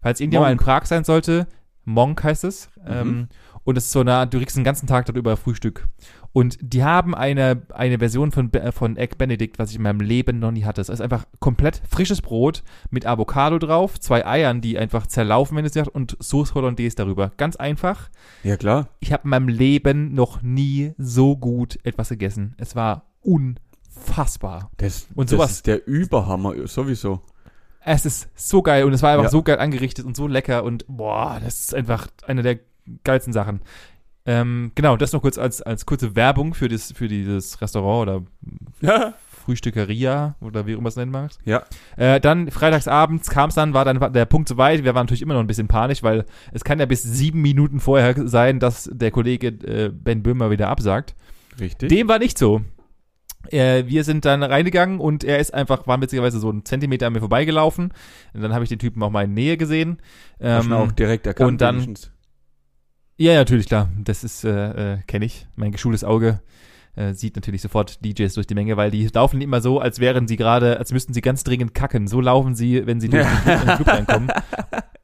Falls 0.00 0.18
irgendjemand 0.20 0.48
mal 0.48 0.52
in. 0.52 0.58
Prag 0.58 0.86
sein 0.86 1.04
sollte, 1.04 1.46
Monk 1.84 2.24
heißt 2.24 2.44
es. 2.44 2.70
Mhm. 2.76 2.90
Ähm, 2.90 3.28
und 3.64 3.78
es 3.78 3.84
ist 3.86 3.92
so 3.92 4.00
eine 4.00 4.14
Art, 4.14 4.34
du 4.34 4.38
kriegst 4.38 4.56
den 4.56 4.64
ganzen 4.64 4.86
Tag 4.86 5.06
darüber 5.06 5.36
Frühstück. 5.36 5.88
Und 6.34 6.56
die 6.62 6.82
haben 6.82 7.14
eine, 7.14 7.62
eine 7.74 7.98
Version 7.98 8.32
von, 8.32 8.50
von 8.72 8.96
Egg 8.96 9.16
Benedict, 9.18 9.58
was 9.58 9.68
ich 9.70 9.76
in 9.76 9.82
meinem 9.82 10.00
Leben 10.00 10.38
noch 10.38 10.50
nie 10.50 10.64
hatte. 10.64 10.80
Es 10.80 10.88
ist 10.88 11.02
einfach 11.02 11.26
komplett 11.40 11.82
frisches 11.88 12.22
Brot 12.22 12.62
mit 12.90 13.04
Avocado 13.06 13.58
drauf, 13.58 14.00
zwei 14.00 14.24
Eiern, 14.26 14.62
die 14.62 14.78
einfach 14.78 15.06
zerlaufen, 15.06 15.56
wenn 15.58 15.66
es 15.66 15.74
sagt, 15.74 15.88
und 15.88 16.16
Sauce 16.20 16.54
Hollandaise 16.54 16.96
darüber. 16.96 17.32
Ganz 17.36 17.56
einfach. 17.56 18.08
ja, 18.44 18.56
klar. 18.56 18.88
Ich 19.00 19.12
habe 19.12 19.24
in 19.24 19.30
meinem 19.30 19.48
Leben 19.48 20.14
noch 20.14 20.40
nie 20.40 20.92
so 20.96 21.36
gut 21.36 21.78
etwas 21.84 22.08
gegessen. 22.08 22.54
Es 22.56 22.74
war 22.74 23.10
unfassbar. 23.20 24.70
Das, 24.78 25.06
Und 25.14 25.30
das 25.30 25.36
sowas- 25.36 25.50
ist 25.52 25.66
der 25.66 25.86
Überhammer, 25.86 26.54
sowieso. 26.66 27.20
Es 27.84 28.06
ist 28.06 28.28
so 28.36 28.62
geil 28.62 28.84
und 28.84 28.92
es 28.92 29.02
war 29.02 29.10
einfach 29.10 29.24
Ja. 29.24 29.30
so 29.30 29.42
geil 29.42 29.58
angerichtet 29.58 30.04
und 30.06 30.16
so 30.16 30.28
lecker 30.28 30.62
und 30.62 30.84
boah, 30.88 31.40
das 31.42 31.60
ist 31.64 31.74
einfach 31.74 32.06
eine 32.26 32.42
der 32.42 32.60
geilsten 33.04 33.32
Sachen. 33.32 33.60
Ähm, 34.24 34.70
genau, 34.74 34.96
das 34.96 35.12
noch 35.12 35.22
kurz 35.22 35.36
als, 35.38 35.62
als 35.62 35.84
kurze 35.84 36.14
Werbung 36.14 36.54
für, 36.54 36.68
das, 36.68 36.92
für 36.92 37.08
dieses 37.08 37.60
Restaurant 37.60 38.08
oder 38.08 38.22
Ja. 38.80 39.14
Frühstückeria 39.44 40.36
oder 40.40 40.66
wie 40.66 40.74
auch 40.76 40.78
immer 40.78 40.88
es 40.88 40.94
nennen 40.94 41.10
magst. 41.10 41.40
Ja. 41.44 41.64
Äh, 41.96 42.20
dann 42.20 42.48
freitagsabends 42.50 43.28
kam 43.28 43.48
es 43.48 43.56
dann, 43.56 43.74
war 43.74 43.84
dann 43.84 44.12
der 44.12 44.24
Punkt 44.26 44.48
so 44.48 44.56
weit, 44.56 44.84
wir 44.84 44.94
waren 44.94 45.06
natürlich 45.06 45.22
immer 45.22 45.34
noch 45.34 45.40
ein 45.40 45.48
bisschen 45.48 45.66
panisch, 45.66 46.04
weil 46.04 46.24
es 46.52 46.62
kann 46.62 46.78
ja 46.78 46.86
bis 46.86 47.02
sieben 47.02 47.42
Minuten 47.42 47.80
vorher 47.80 48.28
sein, 48.28 48.60
dass 48.60 48.88
der 48.92 49.10
Kollege 49.10 49.48
äh, 49.48 49.90
Ben 49.92 50.22
Böhmer 50.22 50.50
wieder 50.50 50.68
absagt. 50.68 51.16
Richtig. 51.58 51.88
Dem 51.88 52.06
war 52.06 52.20
nicht 52.20 52.38
so. 52.38 52.60
Äh, 53.50 53.86
wir 53.88 54.04
sind 54.04 54.24
dann 54.24 54.44
reingegangen 54.44 55.00
und 55.00 55.24
er 55.24 55.40
ist 55.40 55.52
einfach, 55.52 55.88
war 55.88 56.00
witzigerweise 56.00 56.38
so 56.38 56.48
einen 56.48 56.64
Zentimeter 56.64 57.08
an 57.08 57.12
mir 57.12 57.18
vorbeigelaufen. 57.20 57.92
Und 58.32 58.40
dann 58.40 58.54
habe 58.54 58.62
ich 58.62 58.68
den 58.70 58.78
Typen 58.78 59.02
auch 59.02 59.10
mal 59.10 59.24
in 59.24 59.34
Nähe 59.34 59.56
gesehen. 59.56 59.98
Ähm, 60.40 60.72
auch 60.72 60.92
direkt 60.92 61.26
erkannt. 61.26 61.48
und 61.48 61.60
dann-. 61.60 61.96
Ja, 63.30 63.34
natürlich, 63.34 63.66
klar. 63.66 63.88
Das 63.98 64.24
ist, 64.24 64.44
äh, 64.44 64.94
äh, 64.94 64.98
kenne 65.06 65.24
ich. 65.24 65.46
Mein 65.54 65.70
geschultes 65.70 66.02
Auge 66.02 66.40
äh, 66.96 67.14
sieht 67.14 67.36
natürlich 67.36 67.62
sofort 67.62 68.04
DJs 68.04 68.34
durch 68.34 68.46
die 68.46 68.54
Menge, 68.54 68.76
weil 68.76 68.90
die 68.90 69.06
laufen 69.12 69.40
immer 69.40 69.60
so, 69.60 69.78
als 69.80 70.00
wären 70.00 70.26
sie 70.26 70.36
gerade, 70.36 70.78
als 70.78 70.92
müssten 70.92 71.14
sie 71.14 71.20
ganz 71.20 71.44
dringend 71.44 71.74
kacken. 71.74 72.08
So 72.08 72.20
laufen 72.20 72.54
sie, 72.54 72.86
wenn 72.86 73.00
sie 73.00 73.08
durch 73.08 73.26
den 73.46 73.60
in 73.60 73.66
den 73.66 73.76
Club 73.76 73.88
reinkommen. 73.88 74.32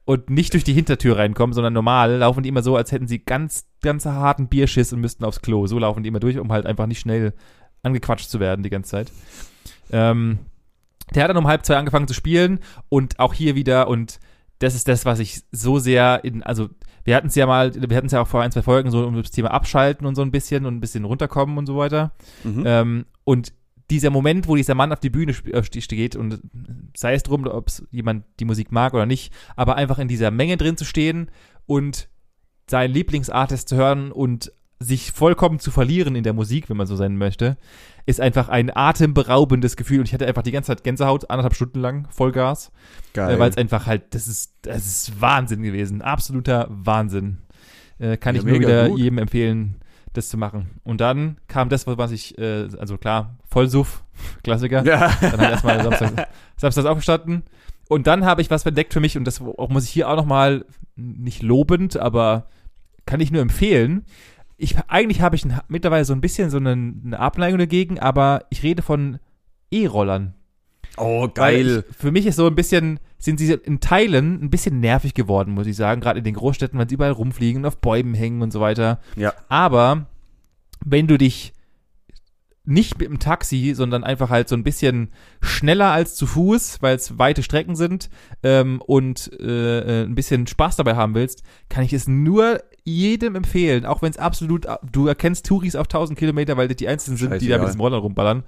Und 0.05 0.29
nicht 0.29 0.53
durch 0.53 0.63
die 0.63 0.73
Hintertür 0.73 1.17
reinkommen, 1.17 1.53
sondern 1.53 1.73
normal 1.73 2.17
laufen 2.17 2.43
die 2.43 2.49
immer 2.49 2.63
so, 2.63 2.75
als 2.75 2.91
hätten 2.91 3.07
sie 3.07 3.19
ganz, 3.19 3.67
ganz 3.81 4.05
harten 4.05 4.47
Bierschiss 4.47 4.91
und 4.91 5.01
müssten 5.01 5.23
aufs 5.23 5.41
Klo. 5.41 5.67
So 5.67 5.79
laufen 5.79 6.03
die 6.03 6.09
immer 6.09 6.19
durch, 6.19 6.39
um 6.39 6.51
halt 6.51 6.65
einfach 6.65 6.87
nicht 6.87 6.99
schnell 6.99 7.33
angequatscht 7.83 8.29
zu 8.29 8.39
werden 8.39 8.63
die 8.63 8.69
ganze 8.69 8.89
Zeit. 8.89 9.11
Ähm, 9.91 10.39
der 11.13 11.23
hat 11.23 11.29
dann 11.29 11.37
um 11.37 11.47
halb 11.47 11.65
zwei 11.65 11.77
angefangen 11.77 12.07
zu 12.07 12.13
spielen 12.13 12.59
und 12.89 13.19
auch 13.19 13.33
hier 13.33 13.55
wieder 13.55 13.87
und 13.87 14.19
das 14.59 14.75
ist 14.75 14.87
das, 14.87 15.05
was 15.05 15.19
ich 15.19 15.43
so 15.51 15.79
sehr 15.79 16.23
in, 16.23 16.43
also 16.43 16.69
wir 17.09 17.15
hatten 17.15 17.25
es 17.27 17.33
ja 17.33 17.47
mal, 17.47 17.73
wir 17.73 17.97
hatten 17.97 18.05
es 18.05 18.11
ja 18.13 18.21
auch 18.21 18.27
vor 18.27 18.43
ein, 18.43 18.51
zwei 18.51 18.61
Folgen 18.61 18.91
so 18.91 19.03
um 19.03 19.15
das 19.15 19.31
Thema 19.31 19.49
Abschalten 19.49 20.05
und 20.05 20.13
so 20.13 20.21
ein 20.21 20.29
bisschen 20.29 20.67
und 20.67 20.75
ein 20.75 20.79
bisschen 20.79 21.05
runterkommen 21.05 21.57
und 21.57 21.65
so 21.65 21.75
weiter. 21.75 22.11
Mhm. 22.43 22.63
Ähm, 22.67 23.05
und 23.23 23.51
dieser 23.89 24.11
Moment, 24.11 24.47
wo 24.47 24.55
dieser 24.55 24.75
Mann 24.75 24.93
auf 24.93 24.99
die 24.99 25.09
Bühne 25.09 25.31
äh, 25.51 25.63
ste- 25.63 25.81
steht 25.81 26.15
und 26.15 26.39
sei 26.95 27.15
es 27.15 27.23
drum, 27.23 27.47
ob 27.47 27.71
jemand 27.89 28.25
die 28.39 28.45
Musik 28.45 28.71
mag 28.71 28.93
oder 28.93 29.07
nicht, 29.07 29.33
aber 29.55 29.75
einfach 29.75 29.97
in 29.97 30.07
dieser 30.07 30.29
Menge 30.29 30.57
drin 30.57 30.77
zu 30.77 30.85
stehen 30.85 31.31
und 31.65 32.09
seinen 32.69 32.93
Lieblingsartist 32.93 33.67
zu 33.67 33.75
hören 33.75 34.11
und 34.11 34.51
sich 34.81 35.11
vollkommen 35.11 35.59
zu 35.59 35.71
verlieren 35.71 36.15
in 36.15 36.23
der 36.23 36.31
Musik, 36.33 36.69
wenn 36.69 36.77
man 36.77 36.87
so 36.87 36.95
sein 36.95 37.17
möchte, 37.17 37.57
ist 38.05 38.21
einfach 38.21 38.47
ein 38.47 38.75
atemberaubendes 38.75 39.75
Gefühl 39.75 39.99
und 39.99 40.05
ich 40.07 40.13
hatte 40.13 40.25
einfach 40.25 40.41
die 40.41 40.51
ganze 40.53 40.67
Zeit 40.67 40.83
Gänsehaut, 40.85 41.29
anderthalb 41.29 41.53
Stunden 41.53 41.79
lang, 41.79 42.07
Vollgas, 42.09 42.71
Geil. 43.13 43.35
äh, 43.35 43.39
weil 43.39 43.49
es 43.49 43.57
einfach 43.57 43.87
halt, 43.87 44.13
das 44.15 44.27
ist, 44.27 44.53
das 44.61 44.85
ist 44.85 45.21
Wahnsinn 45.21 45.61
gewesen, 45.63 46.01
absoluter 46.01 46.67
Wahnsinn. 46.69 47.39
Äh, 47.99 48.15
kann 48.15 48.35
Ja, 48.35 48.41
ich 48.41 48.47
nur 48.47 48.59
wieder 48.59 48.87
gut. 48.87 48.99
jedem 48.99 49.17
empfehlen, 49.17 49.75
das 50.13 50.29
zu 50.29 50.37
machen. 50.37 50.69
Und 50.83 51.01
dann 51.01 51.37
kam 51.49 51.67
das, 51.67 51.85
was 51.85 52.11
ich, 52.11 52.37
äh, 52.37 52.69
also 52.79 52.97
klar, 52.97 53.35
Vollsuff, 53.49 54.03
Klassiker. 54.43 54.83
ja. 54.85 55.11
Dann 55.19 55.37
halt 55.39 55.51
erstmal 55.51 55.83
Samstag, 55.83 56.27
Samstags 56.55 56.87
aufgestanden. 56.87 57.43
Und 57.89 58.07
dann 58.07 58.23
habe 58.23 58.41
ich 58.41 58.49
was 58.49 58.65
entdeckt 58.65 58.93
für 58.93 59.01
mich 59.01 59.17
und 59.17 59.25
das 59.25 59.41
muss 59.41 59.83
ich 59.83 59.89
hier 59.89 60.07
auch 60.07 60.15
nochmal 60.15 60.63
nicht 60.95 61.41
lobend, 61.41 61.97
aber 61.97 62.47
kann 63.05 63.19
ich 63.19 63.31
nur 63.31 63.41
empfehlen. 63.41 64.05
Ich, 64.61 64.77
eigentlich 64.87 65.21
habe 65.21 65.35
ich 65.35 65.45
ein, 65.45 65.57
mittlerweile 65.69 66.03
so 66.03 66.13
ein 66.13 66.21
bisschen 66.21 66.49
so 66.49 66.57
eine, 66.57 66.71
eine 66.71 67.19
Abneigung 67.19 67.59
dagegen, 67.59 67.97
aber 67.97 68.45
ich 68.49 68.61
rede 68.61 68.81
von 68.81 69.19
E-Rollern. 69.71 70.33
Oh, 70.97 71.29
geil. 71.33 71.85
Ich, 71.89 71.95
für 71.95 72.11
mich 72.11 72.25
ist 72.25 72.35
so 72.35 72.45
ein 72.45 72.55
bisschen, 72.55 72.99
sind 73.17 73.39
sie 73.39 73.53
in 73.53 73.79
Teilen 73.79 74.43
ein 74.43 74.49
bisschen 74.49 74.81
nervig 74.81 75.13
geworden, 75.13 75.53
muss 75.53 75.65
ich 75.65 75.77
sagen, 75.77 76.01
gerade 76.01 76.19
in 76.19 76.25
den 76.25 76.35
Großstädten, 76.35 76.77
weil 76.77 76.89
sie 76.89 76.95
überall 76.95 77.13
rumfliegen 77.13 77.61
und 77.61 77.67
auf 77.67 77.77
Bäumen 77.77 78.13
hängen 78.13 78.41
und 78.41 78.51
so 78.51 78.59
weiter. 78.59 78.99
Ja. 79.15 79.33
Aber 79.47 80.07
wenn 80.85 81.07
du 81.07 81.17
dich 81.17 81.53
nicht 82.65 82.99
mit 82.99 83.07
dem 83.07 83.19
Taxi, 83.19 83.73
sondern 83.73 84.03
einfach 84.03 84.29
halt 84.29 84.47
so 84.47 84.55
ein 84.55 84.63
bisschen 84.63 85.09
schneller 85.41 85.91
als 85.91 86.15
zu 86.15 86.27
Fuß, 86.27 86.81
weil 86.81 86.95
es 86.95 87.17
weite 87.17 87.43
Strecken 87.43 87.75
sind 87.75 88.09
ähm, 88.43 88.81
und 88.85 89.31
äh, 89.39 89.79
äh, 89.79 90.05
ein 90.05 90.15
bisschen 90.15 90.45
Spaß 90.45 90.75
dabei 90.75 90.95
haben 90.95 91.15
willst, 91.15 91.43
kann 91.69 91.83
ich 91.83 91.93
es 91.93 92.07
nur 92.07 92.61
jedem 92.89 93.35
empfehlen, 93.35 93.85
auch 93.85 94.01
wenn 94.01 94.11
es 94.11 94.17
absolut, 94.17 94.65
du 94.91 95.07
erkennst 95.07 95.45
Touris 95.45 95.75
auf 95.75 95.85
1000 95.87 96.17
Kilometer, 96.17 96.57
weil 96.57 96.67
das 96.67 96.77
die 96.77 96.87
einzigen 96.87 97.17
sind, 97.17 97.41
die 97.41 97.47
da 97.47 97.57
mit 97.57 97.67
diesen 97.67 97.81
Rollern 97.81 98.01
rumballern. 98.01 98.43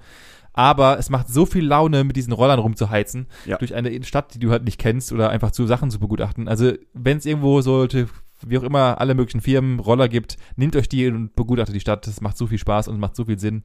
Aber 0.54 0.98
es 0.98 1.08
macht 1.08 1.28
so 1.28 1.46
viel 1.46 1.64
Laune, 1.64 2.04
mit 2.04 2.14
diesen 2.16 2.32
Rollern 2.34 2.58
rumzuheizen, 2.58 3.26
Ja. 3.46 3.56
durch 3.56 3.74
eine 3.74 4.02
Stadt, 4.04 4.34
die 4.34 4.38
du 4.38 4.50
halt 4.50 4.64
nicht 4.64 4.78
kennst 4.78 5.10
oder 5.12 5.30
einfach 5.30 5.50
zu 5.50 5.66
Sachen 5.66 5.90
zu 5.90 5.98
begutachten. 5.98 6.46
Also, 6.46 6.72
wenn 6.92 7.16
es 7.16 7.24
irgendwo 7.24 7.62
sollte, 7.62 8.08
wie 8.46 8.58
auch 8.58 8.62
immer, 8.62 9.00
alle 9.00 9.14
möglichen 9.14 9.40
Firmen 9.40 9.78
Roller 9.78 10.08
gibt, 10.10 10.36
nehmt 10.56 10.76
euch 10.76 10.88
die 10.90 11.06
und 11.08 11.34
begutachtet 11.36 11.74
die 11.74 11.80
Stadt. 11.80 12.06
Das 12.06 12.20
macht 12.20 12.36
so 12.36 12.46
viel 12.46 12.58
Spaß 12.58 12.88
und 12.88 13.00
macht 13.00 13.16
so 13.16 13.24
viel 13.24 13.38
Sinn. 13.38 13.62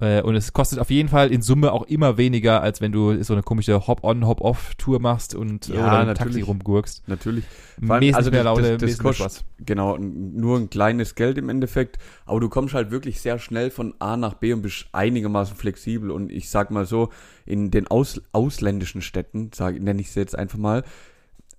Äh, 0.00 0.22
Und 0.22 0.36
es 0.36 0.52
kostet 0.52 0.78
auf 0.78 0.90
jeden 0.90 1.08
Fall 1.08 1.32
in 1.32 1.42
Summe 1.42 1.72
auch 1.72 1.82
immer 1.82 2.16
weniger, 2.16 2.62
als 2.62 2.80
wenn 2.80 2.92
du 2.92 3.20
so 3.24 3.32
eine 3.32 3.42
komische 3.42 3.86
Hop-on, 3.88 4.26
Hop-off-Tour 4.26 5.00
machst 5.00 5.34
und 5.34 5.66
Ja, 5.68 5.74
oder 5.74 6.04
dem 6.04 6.14
Taxi 6.14 6.24
natürlich. 6.24 6.46
rumgurkst. 6.46 7.08
Natürlich. 7.08 7.44
Vor 7.84 7.96
allem, 7.96 8.14
also 8.14 8.30
mehr 8.30 8.44
Laune, 8.44 8.76
das- 8.78 8.90
das 8.92 8.98
kostet- 9.00 9.32
Spaß. 9.32 9.44
Genau, 9.66 9.96
nur 9.98 10.56
ein 10.58 10.70
kleines 10.70 11.16
Geld 11.16 11.36
im 11.36 11.48
Endeffekt, 11.48 11.98
aber 12.26 12.38
du 12.38 12.48
kommst 12.48 12.74
halt 12.74 12.92
wirklich 12.92 13.20
sehr 13.20 13.40
schnell 13.40 13.70
von 13.70 13.92
A 13.98 14.16
nach 14.16 14.34
B 14.34 14.52
und 14.52 14.62
bist 14.62 14.86
einigermaßen 14.92 15.56
flexibel 15.56 16.12
und 16.12 16.30
ich 16.30 16.48
sag 16.48 16.70
mal 16.70 16.86
so, 16.86 17.08
in 17.44 17.72
den 17.72 17.88
Aus, 17.88 18.20
ausländischen 18.30 19.02
Städten, 19.02 19.50
sag, 19.52 19.80
nenne 19.80 20.00
ich 20.00 20.12
sie 20.12 20.20
jetzt 20.20 20.38
einfach 20.38 20.58
mal, 20.58 20.84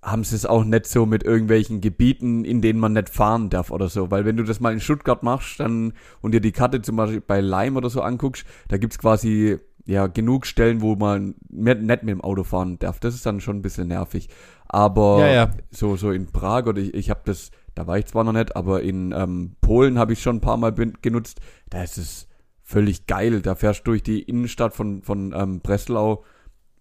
haben 0.02 0.24
sie 0.24 0.36
es 0.36 0.46
auch 0.46 0.64
nicht 0.64 0.86
so 0.86 1.04
mit 1.04 1.24
irgendwelchen 1.24 1.80
Gebieten, 1.80 2.44
in 2.44 2.62
denen 2.62 2.80
man 2.80 2.94
nicht 2.94 3.10
fahren 3.10 3.50
darf 3.50 3.70
oder 3.70 3.88
so, 3.88 4.10
weil 4.10 4.24
wenn 4.24 4.36
du 4.36 4.44
das 4.44 4.60
mal 4.60 4.72
in 4.72 4.80
Stuttgart 4.80 5.22
machst 5.22 5.60
dann 5.60 5.92
und 6.22 6.32
dir 6.32 6.40
die 6.40 6.52
Karte 6.52 6.80
zum 6.80 6.96
Beispiel 6.96 7.20
bei 7.20 7.40
Leim 7.40 7.76
oder 7.76 7.90
so 7.90 8.00
anguckst, 8.00 8.46
da 8.68 8.78
gibt's 8.78 8.98
quasi 8.98 9.58
ja 9.84 10.06
genug 10.06 10.46
Stellen, 10.46 10.80
wo 10.80 10.94
man 10.94 11.34
nicht 11.50 11.82
mit 11.82 12.02
dem 12.02 12.20
Auto 12.20 12.44
fahren 12.44 12.78
darf. 12.78 13.00
Das 13.00 13.14
ist 13.14 13.26
dann 13.26 13.40
schon 13.40 13.58
ein 13.58 13.62
bisschen 13.62 13.88
nervig. 13.88 14.28
Aber 14.68 15.18
Ja, 15.20 15.32
ja. 15.32 15.50
so 15.70 15.96
so 15.96 16.12
in 16.12 16.26
Prag 16.26 16.66
oder 16.66 16.80
ich, 16.80 16.94
ich 16.94 17.10
habe 17.10 17.20
das, 17.24 17.50
da 17.74 17.86
war 17.86 17.98
ich 17.98 18.06
zwar 18.06 18.24
noch 18.24 18.32
nicht, 18.32 18.56
aber 18.56 18.82
in 18.82 19.12
ähm, 19.12 19.56
Polen 19.60 19.98
habe 19.98 20.12
ich 20.14 20.22
schon 20.22 20.36
ein 20.36 20.40
paar 20.40 20.56
Mal 20.56 20.72
genutzt. 21.02 21.40
Da 21.68 21.82
ist 21.82 21.98
es 21.98 22.28
völlig 22.62 23.06
geil. 23.06 23.42
Da 23.42 23.54
fährst 23.54 23.80
du 23.80 23.90
durch 23.90 24.02
die 24.02 24.22
Innenstadt 24.22 24.72
von 24.72 25.02
von 25.02 25.34
ähm, 25.36 25.60
Breslau, 25.60 26.24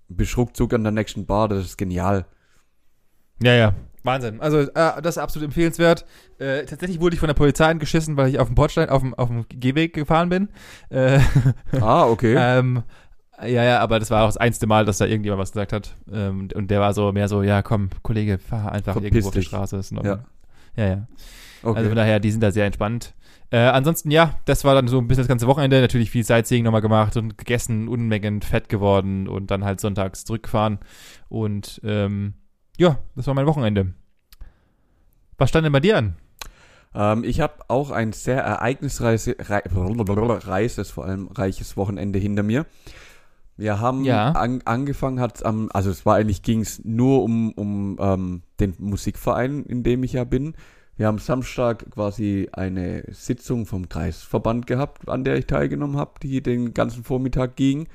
bist 0.08 0.38
ruckzuck 0.38 0.74
an 0.74 0.84
der 0.84 0.94
nächsten 0.94 1.26
Bar. 1.26 1.50
Das 1.50 1.66
ist 1.66 1.78
genial. 1.78 2.26
Ja, 3.42 3.54
ja. 3.54 3.74
Wahnsinn. 4.04 4.40
Also, 4.40 4.60
äh, 4.60 4.72
das 4.74 5.18
ist 5.18 5.18
absolut 5.18 5.46
empfehlenswert. 5.48 6.06
Äh, 6.38 6.66
tatsächlich 6.66 7.00
wurde 7.00 7.16
ich 7.16 7.20
von 7.20 7.28
der 7.28 7.34
Polizei 7.34 7.66
angeschissen, 7.66 8.18
weil 8.18 8.30
ich 8.30 8.40
auf 8.40 8.48
dem 8.48 8.56
Bordstein, 8.56 8.90
auf 8.90 9.02
dem, 9.02 9.14
auf 9.14 9.28
dem 9.28 9.46
Gehweg 9.50 9.94
gefahren 9.94 10.30
bin. 10.30 10.50
Äh, 10.90 11.20
Ah, 11.82 12.06
okay. 12.06 12.36
ähm, 12.40 12.84
ja, 13.42 13.64
ja, 13.64 13.80
aber 13.80 14.00
das 14.00 14.12
war 14.12 14.24
auch 14.24 14.28
das 14.28 14.38
einzige 14.38 14.68
Mal, 14.68 14.86
dass 14.86 14.98
da 14.98 15.06
irgendjemand 15.06 15.42
was 15.42 15.52
gesagt 15.52 15.74
hat. 15.74 15.96
Ähm, 16.12 16.50
und 16.54 16.72
der 16.72 16.80
war 16.80 16.94
so 16.94 17.12
mehr 17.12 17.28
so, 17.28 17.42
ja, 17.42 17.62
komm, 17.62 17.90
Kollege, 18.02 18.38
fahr 18.38 18.72
einfach 18.72 18.94
Verpiss 18.94 19.12
irgendwo 19.12 19.28
auf 19.30 19.34
dich. 19.34 19.48
Straße. 19.48 19.78
Ist 19.78 19.92
Ja. 19.92 20.20
Ja, 20.76 20.88
ja. 20.88 21.08
okay. 21.64 21.78
Also 21.78 21.90
von 21.90 21.96
daher, 21.96 22.20
die 22.20 22.32
sind 22.32 22.42
da 22.42 22.52
sehr 22.52 22.66
entspannt. 22.66 23.14
Äh, 23.52 23.58
ansonsten, 23.60 24.12
ja, 24.12 24.36
das 24.46 24.64
war 24.64 24.76
dann 24.76 24.88
so 24.88 25.00
ein 25.00 25.08
bisschen 25.08 25.24
das 25.24 25.28
ganze 25.28 25.48
Wochenende. 25.48 25.82
Natürlich 25.82 26.12
viel 26.12 26.24
Sightseeing 26.24 26.64
nochmal 26.64 26.82
gemacht 26.82 27.18
und 27.18 27.38
gegessen, 27.38 27.88
Unmengen 27.88 28.42
fett 28.42 28.70
geworden 28.70 29.28
und 29.28 29.52
dann 29.52 29.66
halt 29.66 29.80
sonntags 29.80 30.26
zurückgefahren. 30.26 30.80
Und 31.30 31.82
ähm, 31.84 32.34
ja, 32.80 32.98
das 33.16 33.28
war 33.28 33.34
mein 33.34 33.46
Wochenende. 33.46 33.94
Was 35.38 35.50
stand 35.50 35.66
denn 35.66 35.74
bei 35.74 35.80
dir 35.80 35.98
an? 35.98 36.16
Ähm, 36.96 37.24
ich 37.24 37.40
habe 37.40 37.54
auch 37.68 37.92
ein 37.92 38.14
sehr 38.14 38.42
ereignisreiches, 38.42 39.36
reiches, 39.48 40.92
vor 40.92 41.06
allem 41.06 41.28
reiches 41.28 41.78
Wochenende 41.78 42.20
hinter 42.20 42.44
mir. 42.44 42.66
Wir 43.58 43.80
haben 43.80 44.06
Ja. 44.06 44.32
an, 44.32 44.62
angefangen, 44.64 45.20
hat 45.20 45.46
am, 45.46 45.70
also 45.74 45.90
es 45.90 46.06
war 46.06 46.16
eigentlich 46.16 46.42
ging 46.44 46.62
es 46.62 46.84
nur 46.86 47.24
um, 47.24 47.52
um 47.52 47.98
ähm, 48.00 48.42
den 48.60 48.74
Musikverein, 48.80 49.66
in 49.66 49.84
dem 49.84 50.04
ich 50.04 50.14
ja 50.14 50.24
bin. 50.24 50.56
Wir 50.96 51.08
haben 51.08 51.18
Samstag 51.18 51.86
quasi 51.92 52.50
eine 52.52 53.04
Sitzung 53.10 53.66
vom 53.66 53.88
Kreisverband 53.88 54.68
gehabt, 54.68 55.08
an 55.08 55.24
der 55.24 55.38
ich 55.38 55.46
teilgenommen 55.46 55.98
habe, 55.98 56.12
die 56.24 56.42
den 56.42 56.74
ganzen 56.74 57.04
Vormittag 57.04 57.56
ging. 57.56 57.88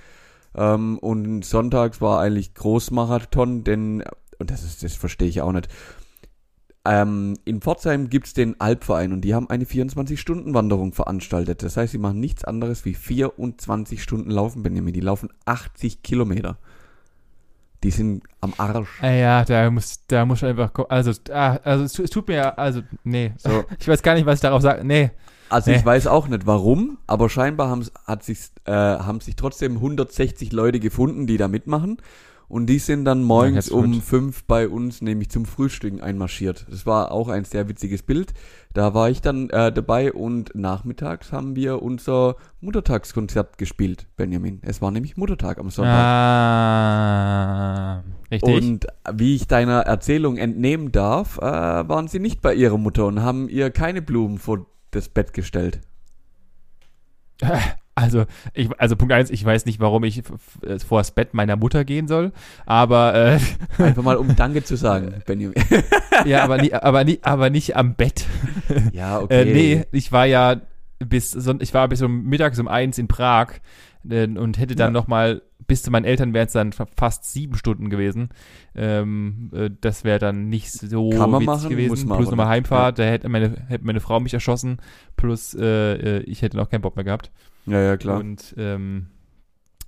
Ähm, 0.54 0.98
und 0.98 1.44
sonntags 1.44 2.00
war 2.00 2.20
eigentlich 2.20 2.54
Großmarathon, 2.54 3.64
denn, 3.64 4.04
und 4.38 4.50
das 4.50 4.62
ist, 4.62 4.82
das 4.82 4.94
verstehe 4.94 5.28
ich 5.28 5.40
auch 5.42 5.52
nicht. 5.52 5.68
Ähm, 6.86 7.38
in 7.46 7.62
Pforzheim 7.62 8.10
gibt's 8.10 8.34
den 8.34 8.60
Alpverein 8.60 9.12
und 9.14 9.22
die 9.22 9.34
haben 9.34 9.48
eine 9.48 9.64
24-Stunden-Wanderung 9.64 10.92
veranstaltet. 10.92 11.62
Das 11.62 11.78
heißt, 11.78 11.92
sie 11.92 11.98
machen 11.98 12.20
nichts 12.20 12.44
anderes 12.44 12.84
wie 12.84 12.92
24 12.94 14.02
Stunden 14.02 14.30
laufen, 14.30 14.62
Benjamin. 14.62 14.92
Die 14.92 15.00
laufen 15.00 15.30
80 15.46 16.02
Kilometer. 16.02 16.58
Die 17.82 17.90
sind 17.90 18.22
am 18.42 18.52
Arsch. 18.58 18.88
Ah 19.02 19.10
ja, 19.10 19.44
da 19.44 19.70
muss, 19.70 20.00
da 20.08 20.26
muss 20.26 20.44
einfach, 20.44 20.72
ko- 20.74 20.84
also, 20.84 21.12
ah, 21.32 21.56
also 21.64 21.84
es, 21.84 21.92
tu- 21.92 22.02
es 22.02 22.10
tut 22.10 22.28
mir 22.28 22.34
ja, 22.36 22.54
also, 22.54 22.82
nee. 23.02 23.32
So. 23.38 23.64
Ich 23.78 23.88
weiß 23.88 24.02
gar 24.02 24.14
nicht, 24.14 24.26
was 24.26 24.36
ich 24.36 24.40
darauf 24.42 24.60
sage. 24.62 24.84
Nee. 24.84 25.10
Also 25.50 25.70
Nee. 25.70 25.76
ich 25.78 25.84
weiß 25.86 26.06
auch 26.06 26.26
nicht 26.28 26.46
warum, 26.46 26.98
aber 27.06 27.28
scheinbar 27.30 27.68
haben, 27.68 27.86
hat 28.06 28.22
sich, 28.24 28.38
äh, 28.64 28.72
haben 28.72 29.20
sich 29.20 29.36
trotzdem 29.36 29.76
160 29.76 30.52
Leute 30.52 30.80
gefunden, 30.80 31.26
die 31.26 31.36
da 31.38 31.48
mitmachen. 31.48 31.98
Und 32.54 32.66
die 32.66 32.78
sind 32.78 33.04
dann 33.04 33.24
morgens 33.24 33.66
herzlichen 33.66 33.94
um 33.94 34.00
fünf 34.00 34.44
bei 34.44 34.68
uns 34.68 35.02
nämlich 35.02 35.28
zum 35.28 35.44
Frühstücken 35.44 36.00
einmarschiert. 36.00 36.66
Das 36.70 36.86
war 36.86 37.10
auch 37.10 37.28
ein 37.28 37.44
sehr 37.44 37.68
witziges 37.68 38.04
Bild. 38.04 38.32
Da 38.72 38.94
war 38.94 39.10
ich 39.10 39.20
dann 39.20 39.50
äh, 39.50 39.72
dabei 39.72 40.12
und 40.12 40.54
nachmittags 40.54 41.32
haben 41.32 41.56
wir 41.56 41.82
unser 41.82 42.36
Muttertagskonzert 42.60 43.58
gespielt, 43.58 44.06
Benjamin. 44.16 44.60
Es 44.62 44.80
war 44.80 44.92
nämlich 44.92 45.16
Muttertag 45.16 45.58
am 45.58 45.70
Sonntag. 45.70 45.96
Ah, 45.96 48.04
richtig. 48.30 48.54
Und 48.54 48.86
wie 49.12 49.34
ich 49.34 49.48
deiner 49.48 49.80
Erzählung 49.80 50.36
entnehmen 50.36 50.92
darf, 50.92 51.38
äh, 51.38 51.42
waren 51.42 52.06
sie 52.06 52.20
nicht 52.20 52.40
bei 52.40 52.54
ihrer 52.54 52.78
Mutter 52.78 53.06
und 53.06 53.20
haben 53.20 53.48
ihr 53.48 53.72
keine 53.72 54.00
Blumen 54.00 54.38
vor 54.38 54.64
das 54.92 55.08
Bett 55.08 55.32
gestellt. 55.32 55.80
Also, 57.96 58.24
ich, 58.54 58.68
also 58.80 58.96
Punkt 58.96 59.12
eins, 59.14 59.30
ich 59.30 59.44
weiß 59.44 59.66
nicht, 59.66 59.78
warum 59.78 60.02
ich 60.04 60.18
f- 60.18 60.84
vor 60.86 60.98
das 61.00 61.12
Bett 61.12 61.32
meiner 61.32 61.54
Mutter 61.56 61.84
gehen 61.84 62.08
soll, 62.08 62.32
aber 62.66 63.14
äh, 63.14 63.38
Einfach 63.82 64.02
mal 64.02 64.16
um 64.16 64.34
Danke 64.34 64.64
zu 64.64 64.76
sagen, 64.76 65.14
Benjamin. 65.26 65.54
ja, 66.24 66.42
aber, 66.42 66.58
nie, 66.60 66.72
aber, 66.72 67.04
nie, 67.04 67.20
aber 67.22 67.50
nicht 67.50 67.76
am 67.76 67.94
Bett. 67.94 68.26
Ja, 68.92 69.20
okay. 69.20 69.42
Äh, 69.42 69.52
nee, 69.54 69.84
ich 69.92 70.10
war 70.12 70.26
ja 70.26 70.60
bis 70.98 71.36
ich 71.60 71.74
war 71.74 71.88
bis 71.88 72.02
um 72.02 72.24
mittags 72.24 72.58
um 72.58 72.66
eins 72.68 72.98
in 72.98 73.08
Prag 73.08 73.48
äh, 74.08 74.26
und 74.26 74.58
hätte 74.58 74.74
dann 74.74 74.88
Ja. 74.94 75.00
noch 75.00 75.06
mal 75.06 75.42
bis 75.66 75.82
zu 75.82 75.90
meinen 75.90 76.04
Eltern 76.04 76.34
wären 76.34 76.46
es 76.46 76.52
dann 76.52 76.72
fa- 76.72 76.86
fast 76.96 77.32
sieben 77.32 77.56
Stunden 77.56 77.90
gewesen. 77.90 78.28
Ähm, 78.74 79.50
äh, 79.54 79.70
das 79.80 80.04
wäre 80.04 80.18
dann 80.18 80.48
nicht 80.48 80.72
so 80.72 81.10
Kann 81.10 81.30
man 81.30 81.40
witzig 81.42 81.46
machen, 81.46 81.68
gewesen. 81.70 81.88
muss 81.90 82.04
man 82.04 82.18
plus 82.18 82.30
nochmal. 82.30 82.48
Heimfahrt, 82.48 82.98
da 82.98 83.02
hätte 83.04 83.28
meine, 83.28 83.54
hätte 83.68 83.84
meine 83.84 84.00
Frau 84.00 84.20
mich 84.20 84.34
erschossen. 84.34 84.78
Plus 85.16 85.54
äh, 85.54 86.18
äh, 86.18 86.20
ich 86.24 86.42
hätte 86.42 86.56
noch 86.56 86.68
keinen 86.70 86.82
Bock 86.82 86.96
mehr 86.96 87.04
gehabt. 87.04 87.30
Ja, 87.66 87.80
ja, 87.80 87.96
klar. 87.96 88.18
Und 88.20 88.54
ähm, 88.58 89.06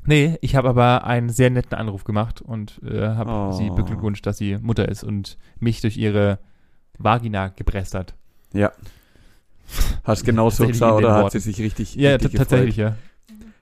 nee, 0.05 0.37
ich 0.41 0.57
habe 0.57 0.69
aber 0.69 1.05
einen 1.05 1.29
sehr 1.31 1.51
netten 1.51 1.75
Anruf 1.77 2.05
gemacht 2.05 2.41
und 2.41 2.81
äh, 2.83 3.09
habe 3.09 3.31
Oh. 3.31 3.53
sie 3.53 3.71
beglückwünscht, 3.71 4.25
dass 4.27 4.39
sie 4.39 4.57
Mutter 4.59 4.89
ist 4.89 5.05
und 5.05 5.37
mich 5.61 5.81
durch 5.81 5.97
ihre 5.97 6.39
Vagina 6.99 7.49
gepresst 7.49 7.95
hat. 7.95 8.15
ja. 8.53 8.73
Hast 10.05 10.25
genau 10.25 10.49
so 10.49 10.65
gesagt 10.65 10.95
oder 10.95 11.13
hat 11.17 11.33
sie 11.33 11.41
sich 11.41 11.59
richtig, 11.61 11.97
Ja, 11.97 12.13
richtig 12.13 12.35
tatsächlich, 12.35 12.77
ja. 12.77 12.95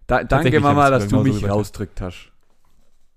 Da, 0.07 0.17
danke 0.19 0.29
Tatsächlich 0.29 0.63
Mama, 0.63 0.91
dass 0.91 1.09
du 1.09 1.23
mich 1.23 1.33
gesagt. 1.37 1.51
rausdrückt 1.55 2.01
hast. 2.03 2.31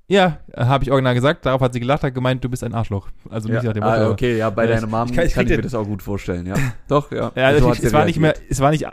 Ja, 0.07 0.39
habe 0.55 0.85
ich 0.85 0.91
original 0.91 1.13
gesagt. 1.13 1.45
Darauf 1.45 1.59
hat 1.59 1.73
sie 1.73 1.81
gelacht, 1.81 2.03
hat 2.03 2.13
gemeint, 2.15 2.41
du 2.45 2.47
bist 2.47 2.63
ein 2.63 2.73
Arschloch. 2.73 3.09
Also 3.29 3.49
nicht 3.49 3.61
Ja, 3.61 3.63
nach 3.63 3.73
dem 3.73 3.83
Motto. 3.83 3.95
ah, 3.95 4.09
okay, 4.09 4.37
ja, 4.37 4.49
bei 4.49 4.63
Ja, 4.63 4.75
deiner 4.75 4.87
Mom 4.87 5.05
ich 5.09 5.15
kann 5.15 5.15
kann- 5.15 5.25
ich, 5.25 5.31
ich 5.31 5.35
krieg 5.35 5.49
mir 5.57 5.61
das 5.61 5.73
auch 5.75 5.83
gut 5.83 6.01
vorstellen, 6.01 6.45
ja. 6.45 6.53
Doch, 6.87 7.11
ja. 7.11 7.33
Ja, 7.35 7.59
So 7.59 7.67
also 7.67 7.73
ich, 7.73 7.83
es 7.83 7.91
war 7.91 8.05
nicht 8.05 8.19
mehr, 8.19 8.31
reagiert. 8.31 8.51
es 8.51 8.59
war 8.61 8.71
nicht, 8.71 8.87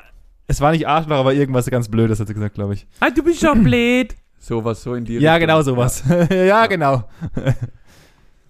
es 0.47 0.61
war 0.61 0.73
nicht 0.73 0.87
Arschloch, 0.87 1.17
aber 1.17 1.35
irgendwas 1.35 1.67
ganz 1.67 1.89
Blödes, 1.89 2.21
hat 2.21 2.29
sie 2.29 2.35
gesagt, 2.35 2.55
glaube 2.55 2.75
ich. 2.75 2.87
Ah, 3.01 3.11
du 3.11 3.23
bist 3.23 3.41
schon 3.41 3.63
blöd. 3.65 4.15
Sowas 4.39 4.83
so 4.83 4.95
in 4.95 5.05
die 5.05 5.15
Ja, 5.19 5.39
genau 5.39 5.63
sowas. 5.63 6.03
Ja, 6.31 6.67
genau. 6.69 7.05
Ja. 7.37 7.55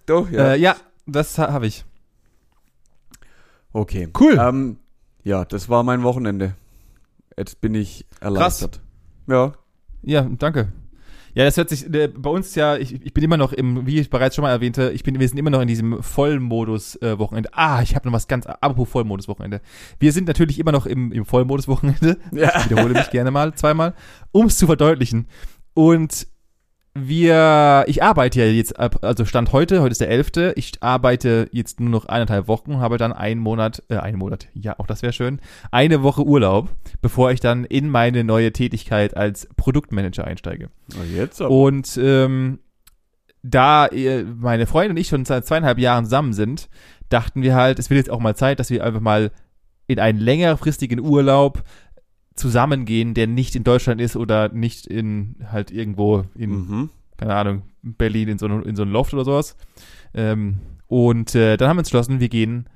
Doch, 0.05 0.29
ja. 0.29 0.47
Ja, 0.47 0.53
äh, 0.53 0.59
ja 0.59 0.75
das 1.05 1.37
ha- 1.37 1.51
habe 1.53 1.67
ich. 1.67 1.85
Okay. 3.71 4.09
Cool. 4.19 4.37
Ähm, 4.39 4.77
ja, 5.23 5.45
das 5.45 5.69
war 5.69 5.83
mein 5.83 6.03
Wochenende. 6.03 6.55
Jetzt 7.37 7.61
bin 7.61 7.75
ich 7.75 8.05
erleichtert. 8.19 8.81
Ja. 9.27 9.53
Ja, 10.01 10.21
danke. 10.37 10.71
Ja, 11.35 11.43
das 11.43 11.57
hört 11.57 11.69
sich 11.69 11.93
äh, 11.93 12.07
bei 12.07 12.29
uns 12.29 12.55
ja, 12.55 12.77
ich, 12.77 13.05
ich 13.05 13.13
bin 13.13 13.23
immer 13.23 13.35
noch 13.35 13.51
im, 13.51 13.85
wie 13.85 13.99
ich 13.99 14.09
bereits 14.09 14.35
schon 14.35 14.43
mal 14.43 14.51
erwähnte, 14.51 14.91
ich 14.91 15.03
bin, 15.03 15.19
wir 15.19 15.27
sind 15.27 15.37
immer 15.37 15.49
noch 15.49 15.59
in 15.59 15.67
diesem 15.67 16.01
Vollmodus-Wochenende. 16.01 17.49
ah, 17.51 17.81
ich 17.81 17.93
habe 17.93 18.07
noch 18.07 18.13
was 18.13 18.27
ganz, 18.27 18.45
apropos 18.45 18.89
Vollmodus-Wochenende. 18.89 19.59
Wir 19.99 20.13
sind 20.13 20.27
natürlich 20.29 20.59
immer 20.59 20.71
noch 20.71 20.85
im, 20.85 21.11
im 21.11 21.25
Vollmodus-Wochenende. 21.25 22.17
Ja. 22.31 22.57
Ich 22.57 22.69
wiederhole 22.69 22.93
mich 22.93 23.09
gerne 23.11 23.31
mal, 23.31 23.53
zweimal, 23.53 23.93
um 24.31 24.45
es 24.45 24.57
zu 24.57 24.65
verdeutlichen. 24.65 25.27
Und 25.73 26.27
wir, 26.97 27.83
ich 27.87 28.01
arbeite 28.01 28.39
ja 28.39 28.45
jetzt 28.45 28.79
ab, 28.79 28.99
also 29.01 29.25
Stand 29.25 29.51
heute, 29.51 29.81
heute 29.81 29.91
ist 29.91 29.99
der 29.99 30.09
11. 30.09 30.53
Ich 30.55 30.71
arbeite 30.81 31.49
jetzt 31.51 31.81
nur 31.81 31.89
noch 31.89 32.05
eineinhalb 32.05 32.47
Wochen, 32.47 32.77
habe 32.79 32.97
dann 32.97 33.11
einen 33.11 33.41
Monat, 33.41 33.83
äh, 33.89 33.97
einen 33.97 34.17
Monat, 34.17 34.47
ja, 34.53 34.79
auch 34.79 34.87
das 34.87 35.01
wäre 35.01 35.11
schön, 35.11 35.41
eine 35.71 36.03
Woche 36.03 36.23
Urlaub, 36.23 36.69
bevor 37.01 37.31
ich 37.31 37.41
dann 37.41 37.65
in 37.65 37.89
meine 37.89 38.23
neue 38.23 38.53
Tätigkeit 38.53 39.17
als 39.17 39.49
Produktmanager 39.57 40.25
einsteige. 40.25 40.69
Jetzt 41.13 41.41
aber. 41.41 41.51
Und 41.51 41.99
ähm, 42.01 42.59
da 43.43 43.87
äh, 43.87 44.23
meine 44.23 44.65
Freundin 44.65 44.91
und 44.91 44.97
ich 44.97 45.09
schon 45.09 45.25
seit 45.25 45.45
zweieinhalb 45.45 45.77
Jahren 45.77 46.05
zusammen 46.05 46.31
sind, 46.31 46.69
dachten 47.09 47.41
wir 47.41 47.55
halt, 47.55 47.77
es 47.77 47.89
wird 47.89 47.97
jetzt 47.97 48.09
auch 48.09 48.21
mal 48.21 48.37
Zeit, 48.37 48.61
dass 48.61 48.69
wir 48.69 48.85
einfach 48.85 49.01
mal 49.01 49.31
in 49.87 49.99
einen 49.99 50.19
längerfristigen 50.19 50.99
Urlaub 51.01 51.63
zusammengehen, 52.35 53.13
der 53.13 53.27
nicht 53.27 53.55
in 53.55 53.63
Deutschland 53.63 54.01
ist 54.01 54.15
oder 54.15 54.49
nicht 54.49 54.87
in 54.87 55.35
halt 55.51 55.71
irgendwo 55.71 56.23
in, 56.35 56.49
Mhm. 56.51 56.89
keine 57.17 57.35
Ahnung, 57.35 57.61
Berlin 57.81 58.27
in 58.29 58.37
so, 58.37 58.45
ein- 58.47 58.63
in 58.63 58.75
so 58.75 58.83
ein 58.83 58.89
Loft 58.89 59.13
oder 59.13 59.23
sowas. 59.25 59.55
Ähm, 60.13 60.57
und 60.87 61.33
äh, 61.35 61.57
dann 61.57 61.69
haben 61.69 61.77
wir 61.77 61.79
uns 61.79 61.87
entschlossen, 61.87 62.19
wir 62.19 62.29
gehen 62.29 62.67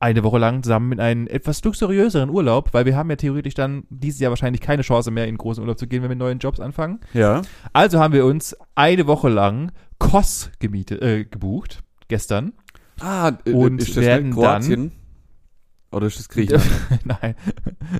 eine 0.00 0.22
Woche 0.22 0.38
lang 0.38 0.62
zusammen 0.62 0.92
in 0.92 1.00
einen 1.00 1.26
etwas 1.26 1.62
luxuriöseren 1.64 2.30
Urlaub, 2.30 2.72
weil 2.72 2.84
wir 2.86 2.96
haben 2.96 3.10
ja 3.10 3.16
theoretisch 3.16 3.54
dann 3.54 3.82
dieses 3.90 4.20
Jahr 4.20 4.30
wahrscheinlich 4.30 4.60
keine 4.60 4.82
Chance 4.82 5.10
mehr, 5.10 5.26
in 5.26 5.36
großen 5.36 5.60
Urlaub 5.60 5.76
zu 5.78 5.88
gehen, 5.88 6.02
wenn 6.02 6.10
wir 6.10 6.14
mit 6.14 6.18
neuen 6.18 6.38
Jobs 6.38 6.60
anfangen. 6.60 7.00
Ja. 7.14 7.42
Also 7.72 7.98
haben 7.98 8.14
wir 8.14 8.24
uns 8.24 8.56
eine 8.76 9.08
Woche 9.08 9.28
lang 9.28 9.72
Kos 9.98 10.50
gemietet, 10.60 11.02
äh, 11.02 11.24
gebucht, 11.24 11.82
gestern. 12.06 12.52
Ah, 13.00 13.32
äh, 13.44 13.50
Und 13.52 13.78
ist 13.82 13.96
das 13.96 14.04
werden 14.04 14.32
Kroatien? 14.34 14.92
Oder 15.90 16.06
ist 16.06 16.18
das 16.18 16.28
Griechenland? 16.28 16.66
Nein, 17.04 17.34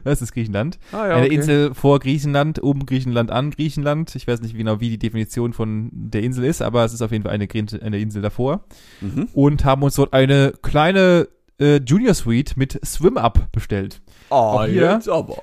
das 0.05 0.21
ist 0.21 0.33
Griechenland. 0.33 0.79
ah, 0.93 1.07
ja, 1.09 1.15
Eine 1.17 1.27
okay. 1.27 1.35
Insel 1.37 1.75
vor 1.75 1.99
Griechenland, 2.01 2.59
um 2.59 2.85
Griechenland 2.85 3.31
an 3.31 3.51
Griechenland. 3.51 4.15
Ich 4.15 4.27
weiß 4.29 4.43
nicht 4.43 4.57
genau, 4.57 4.81
wie 4.81 4.91
die 4.91 4.99
Definition 4.99 5.53
von 5.55 5.89
der 5.93 6.23
Insel 6.23 6.45
ist, 6.45 6.61
aber 6.61 6.85
es 6.85 6.93
ist 6.93 7.01
auf 7.03 7.13
jeden 7.13 7.25
Fall 7.25 7.33
eine, 7.33 7.49
eine 7.83 7.99
Insel 7.99 8.21
davor. 8.21 8.65
Mhm. 9.01 9.29
Und 9.33 9.65
haben 9.65 9.83
uns 9.83 9.95
dort 9.95 10.13
eine 10.13 10.53
kleine 10.61 11.29
äh, 11.61 11.77
Junior 11.79 12.13
Suite 12.15 12.57
mit 12.57 12.79
Swim-Up 12.85 13.51
bestellt. 13.53 14.01
Ah, 14.31 14.65
hier- 14.67 14.93
jetzt 14.93 15.09
aber. 15.09 15.39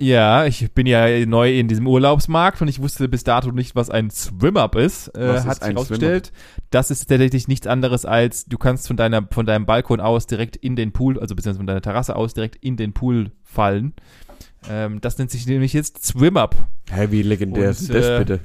Ja, 0.00 0.46
ich 0.46 0.72
bin 0.72 0.86
ja 0.86 1.26
neu 1.26 1.58
in 1.58 1.66
diesem 1.66 1.88
Urlaubsmarkt 1.88 2.62
und 2.62 2.68
ich 2.68 2.80
wusste 2.80 3.08
bis 3.08 3.24
dato 3.24 3.50
nicht, 3.50 3.74
was 3.74 3.90
ein 3.90 4.10
Swim-Up 4.10 4.76
ist. 4.76 5.08
Äh, 5.08 5.28
Was 5.28 5.40
ist 5.40 5.46
hat 5.48 5.62
sich 5.64 5.74
herausgestellt, 5.74 6.32
das 6.70 6.92
ist 6.92 7.08
tatsächlich 7.08 7.48
nichts 7.48 7.66
anderes 7.66 8.04
als, 8.04 8.44
du 8.44 8.58
kannst 8.58 8.86
von 8.86 8.96
deiner, 8.96 9.26
von 9.28 9.44
deinem 9.44 9.66
Balkon 9.66 10.00
aus 10.00 10.28
direkt 10.28 10.54
in 10.54 10.76
den 10.76 10.92
Pool, 10.92 11.18
also 11.18 11.34
beziehungsweise 11.34 11.58
von 11.58 11.66
deiner 11.66 11.82
Terrasse 11.82 12.14
aus 12.14 12.32
direkt 12.32 12.54
in 12.56 12.76
den 12.76 12.92
Pool 12.92 13.32
fallen. 13.42 13.92
Ähm, 14.70 15.00
das 15.00 15.18
nennt 15.18 15.32
sich 15.32 15.46
nämlich 15.48 15.72
jetzt 15.72 16.04
Swim-Up. 16.04 16.54
Wie 17.10 17.22
legendär 17.22 17.64
Und, 17.64 17.70
ist 17.70 17.92
das 17.92 18.06
äh, 18.06 18.18
bitte? 18.20 18.40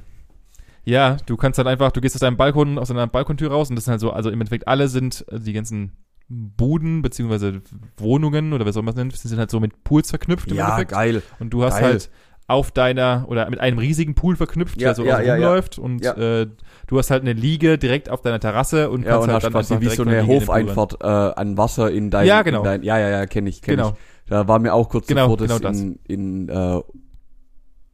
Ja, 0.86 1.18
du 1.28 1.38
kannst 1.38 1.60
halt 1.60 1.68
einfach, 1.68 1.92
du 1.92 2.02
gehst 2.02 2.16
aus 2.16 2.22
deinem 2.22 2.36
Balkon, 2.36 2.80
aus 2.80 2.88
deiner 2.88 3.06
Balkontür 3.08 3.52
raus 3.52 3.70
und 3.70 3.76
das 3.76 3.86
sind 3.86 3.92
halt 3.92 4.02
so, 4.02 4.12
also 4.12 4.30
im 4.32 4.42
Endeffekt 4.42 4.68
alle 4.68 4.88
sind, 4.88 5.24
also 5.30 5.46
die 5.46 5.54
ganzen 5.54 5.92
Buden 6.30 7.02
beziehungsweise 7.02 7.62
Wohnungen 7.98 8.54
oder 8.54 8.66
was 8.66 8.74
soll 8.74 8.84
man 8.84 8.94
es 8.94 8.98
nennen, 8.98 9.12
sind 9.12 9.38
halt 9.40 9.52
so 9.52 9.60
mit 9.60 9.84
Pools 9.84 10.10
verknüpft 10.10 10.50
im 10.52 10.58
Ja, 10.58 10.66
Endeffekt. 10.66 10.92
geil. 10.92 11.22
Und 11.40 11.52
du 11.52 11.64
hast 11.64 11.76
Geil. 11.80 11.84
halt 11.84 12.10
auf 12.48 12.72
deiner 12.72 13.26
oder 13.30 13.50
mit 13.50 13.60
einem 13.60 13.78
riesigen 13.78 14.16
Pool 14.16 14.36
verknüpft, 14.36 14.80
Ja, 14.82 14.90
der 14.90 14.96
so 14.96 15.06
ja, 15.06 15.16
außen 15.16 15.26
ja, 15.26 15.36
ja. 15.38 15.48
rumläuft 15.48 15.80
und 15.80 16.04
äh, 16.06 16.48
du 16.88 16.98
hast 16.98 17.10
halt 17.10 17.22
eine 17.22 17.34
Liege 17.34 17.78
direkt 17.78 18.10
auf 18.10 18.22
deiner 18.22 18.40
Terrasse 18.40 18.90
und 18.90 19.04
kannst 19.04 19.16
und 19.28 19.28
halt 19.28 19.36
hast 19.36 19.44
dann 19.44 19.52
quasi 19.54 19.80
wie 19.80 19.90
so 19.96 20.04
eine. 20.04 20.26
Hofeinfahrt 20.28 20.98
äh, 21.02 21.06
an 21.08 21.58
Wasser 21.58 21.92
in 21.92 22.10
dein, 22.10 22.28
Ja, 22.28 22.42
genau. 22.42 22.60
in 22.60 22.64
dein 22.66 22.84
ja, 22.84 22.98
ja, 23.00 23.10
ja, 23.10 23.26
kenne 23.28 23.50
ich, 23.50 23.62
kenne 23.62 23.78
Genau. 23.78 23.90
ich. 23.92 24.30
Da 24.30 24.48
war 24.48 24.60
mir 24.60 24.74
auch 24.74 24.90
kurz 24.90 25.08
Genau, 25.08 25.22
davor, 25.36 25.38
genau 25.38 25.60
das. 25.60 25.80
in, 25.80 26.00
in 26.08 26.50
äh, 26.50 26.82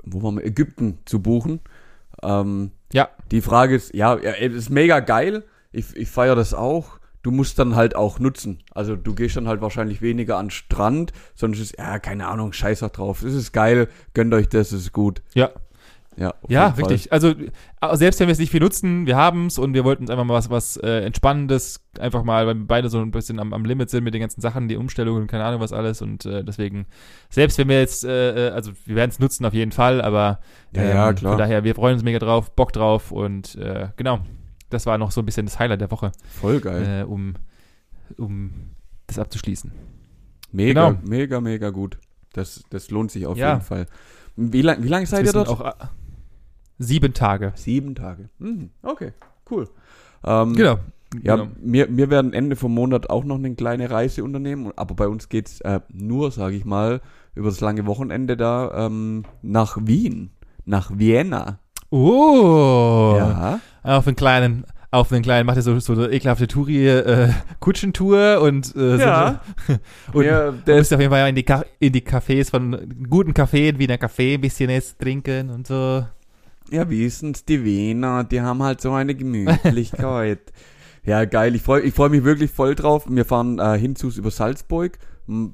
wo 0.04 0.24
waren 0.24 0.38
wir, 0.38 0.46
Ägypten 0.46 1.00
zu 1.06 1.22
buchen. 1.22 1.60
Ähm, 2.24 2.72
Ja, 2.94 3.10
die 3.32 3.42
Frage 3.42 3.76
ist, 3.76 3.94
ja, 3.94 4.16
ja 4.18 4.32
es 4.32 4.54
ist 4.54 4.70
mega 4.70 5.00
geil. 5.00 5.44
Ich, 5.72 5.96
ich 5.96 6.10
feiere 6.10 6.36
das 6.36 6.54
auch. 6.54 6.99
Du 7.22 7.32
musst 7.32 7.60
dann 7.60 7.76
halt 7.76 7.96
auch 7.96 8.20
nutzen. 8.20 8.60
Also 8.72 8.96
du 8.96 9.14
gehst 9.14 9.36
dann 9.36 9.48
halt 9.48 9.62
wahrscheinlich 9.62 10.02
weniger 10.02 10.38
an 10.38 10.46
den 10.46 10.52
Strand, 10.52 11.12
sondern 11.36 11.60
es 11.60 11.72
ist, 11.72 11.78
ja, 11.78 12.00
keine 12.00 12.28
Ahnung, 12.28 12.54
scheiß 12.54 12.84
auch 12.84 12.90
drauf. 12.90 13.24
Es 13.24 13.34
ist 13.34 13.52
geil, 13.52 13.90
gönnt 14.14 14.34
euch 14.34 14.48
das, 14.48 14.72
es 14.72 14.82
ist 14.82 14.94
gut. 14.94 15.22
ja, 15.34 15.52
Ja, 16.18 16.34
ja, 16.50 16.68
richtig. 16.68 17.14
Also 17.14 17.30
äh, 17.30 17.96
selbst 17.96 18.20
wenn 18.20 18.28
wir 18.28 18.34
es 18.34 18.40
nicht 18.40 18.52
viel 18.52 18.60
nutzen, 18.60 19.06
wir 19.06 19.16
haben 19.16 19.46
es 19.48 19.58
und 19.58 19.74
wir 19.74 19.86
wollten 19.86 20.04
uns 20.04 20.10
einfach 20.10 20.26
mal 20.26 20.34
was, 20.34 20.50
was 20.50 20.76
äh, 20.78 21.06
Entspannendes, 21.06 21.82
einfach 21.98 22.24
mal, 22.24 22.46
weil 22.46 22.56
wir 22.56 22.68
beide 22.68 22.90
so 22.90 23.00
ein 23.00 23.12
bisschen 23.12 23.40
am, 23.40 23.54
am 23.54 23.64
Limit 23.64 23.90
sind 23.90 24.04
mit 24.04 24.14
den 24.14 24.22
ganzen 24.22 24.42
Sachen, 24.42 24.68
die 24.68 24.76
Umstellungen 24.76 25.22
und 25.22 25.28
keine 25.28 25.46
Ahnung 25.46 25.62
was 25.62 25.72
alles 25.72 26.02
und 26.02 26.26
äh, 26.26 26.44
deswegen, 26.44 26.88
selbst 27.30 27.58
wenn 27.58 27.70
wir 27.70 27.80
jetzt, 27.80 28.04
äh, 28.04 28.50
äh, 28.50 28.52
also 28.52 28.72
wir 28.86 28.96
werden 28.96 29.12
es 29.12 29.20
nutzen 29.20 29.46
auf 29.46 29.54
jeden 29.54 29.72
Fall, 29.72 30.02
aber 30.02 30.40
Ja, 30.76 30.84
ja, 30.84 31.14
klar. 31.14 31.34
von 31.34 31.40
daher, 31.40 31.64
wir 31.64 31.76
freuen 31.76 31.94
uns 31.94 32.04
mega 32.04 32.20
drauf, 32.20 32.54
Bock 32.54 32.74
drauf 32.74 33.12
und 33.14 33.56
äh, 33.56 33.88
genau, 33.96 34.20
das 34.70 34.86
war 34.86 34.98
noch 34.98 35.12
so 35.12 35.22
ein 35.22 35.26
bisschen 35.26 35.46
das 35.46 35.60
Highlight 35.60 35.82
der 35.82 35.92
Woche, 35.92 36.12
Voll 36.40 36.60
geil. 36.60 37.02
äh, 37.02 37.04
um, 37.04 37.36
um 38.18 38.52
das 39.08 39.20
abzuschließen. 39.20 39.72
mega, 40.52 40.90
genau. 40.90 41.02
mega, 41.04 41.42
mega 41.42 41.70
gut. 41.70 41.98
Das, 42.34 42.64
das 42.70 42.92
lohnt 42.92 43.12
sich 43.12 43.26
auf 43.26 43.38
Ja. 43.38 43.54
jeden 43.54 43.62
Fall. 43.62 43.88
Wie 44.36 44.62
lange 44.62 44.84
wie 44.84 44.88
lang 44.88 45.06
seid 45.06 45.26
ihr 45.26 45.34
dort? 45.34 45.50
Auch, 45.50 45.62
äh, 45.66 45.74
sieben 46.78 47.14
Tage. 47.14 47.52
Sieben 47.56 47.96
Tage. 47.96 48.30
Mhm. 48.40 48.70
Okay, 48.84 49.14
cool. 49.50 49.68
Ähm, 50.24 50.54
Genau. 50.54 50.80
Ja, 51.24 51.38
genau. 51.38 51.48
wir, 51.60 51.98
wir 51.98 52.12
werden 52.12 52.34
Ende 52.34 52.56
vom 52.56 52.72
Monat 52.76 53.10
auch 53.10 53.24
noch 53.24 53.38
eine 53.38 53.56
kleine 53.56 53.90
Reise 53.90 54.24
unternehmen, 54.24 54.72
aber 54.76 54.94
bei 54.94 55.08
uns 55.08 55.28
geht's 55.28 55.60
äh, 55.62 55.80
nur, 55.92 56.30
sage 56.30 56.56
ich 56.56 56.66
mal, 56.66 57.02
über 57.34 57.50
das 57.50 57.62
lange 57.62 57.88
Wochenende 57.88 58.38
da 58.38 58.86
ähm, 58.86 59.24
nach 59.42 59.78
Wien, 59.82 60.30
nach 60.66 60.92
Vienna. 61.00 61.58
Oh. 61.92 63.16
Ja. 63.18 63.60
Auf 63.84 64.08
einen 64.08 64.16
kleinen, 64.16 64.66
auf 64.92 65.12
einen 65.12 65.24
kleinen, 65.24 65.46
macht 65.46 65.58
er 65.58 65.62
so, 65.64 65.80
so 65.80 65.94
eine 65.94 66.08
ekelhafte 66.08 66.48
Touri, 66.48 66.88
äh, 66.88 67.30
Kutschentour 67.60 68.42
und, 68.42 68.76
äh, 68.76 68.98
Ja. 68.98 69.42
so, 69.68 69.74
und 70.20 70.26
Ja, 70.26 70.52
der 70.52 70.76
bist 70.78 70.94
auf 70.94 71.00
jeden 71.00 71.12
Fall 71.12 71.30
in 71.30 71.36
die, 71.36 71.44
Ka 71.44 71.64
in 71.80 71.92
die 71.94 72.02
Cafés 72.02 72.50
von 72.50 73.06
guten 73.10 73.34
Café, 73.34 73.70
in 73.70 73.80
Wiener 73.80 73.96
Café, 73.98 74.36
ein 74.36 74.42
bisschen 74.42 74.70
jetzt 74.70 75.00
trinken 75.00 75.50
und 75.50 75.68
so. 75.68 76.06
Ja, 76.72 76.88
wie 76.90 77.04
ist 77.06 77.24
denn 77.24 77.36
die 77.48 77.64
Wiener? 77.64 78.24
Die 78.24 78.42
haben 78.42 78.62
halt 78.62 78.82
so 78.82 78.92
eine 78.94 79.16
Gemütlichkeit. 79.16 80.40
ja, 81.04 81.26
geil. 81.26 81.56
Ich 81.56 81.64
freue 81.64 81.82
ich 81.82 81.94
freu 81.96 82.10
mich 82.10 82.24
wirklich 82.24 82.52
voll 82.52 82.76
drauf. 82.76 83.06
Wir 83.10 83.26
fahren 83.26 83.58
äh, 83.58 83.78
hinzus 83.80 84.18
über 84.18 84.30
Salzburg. 84.30 85.00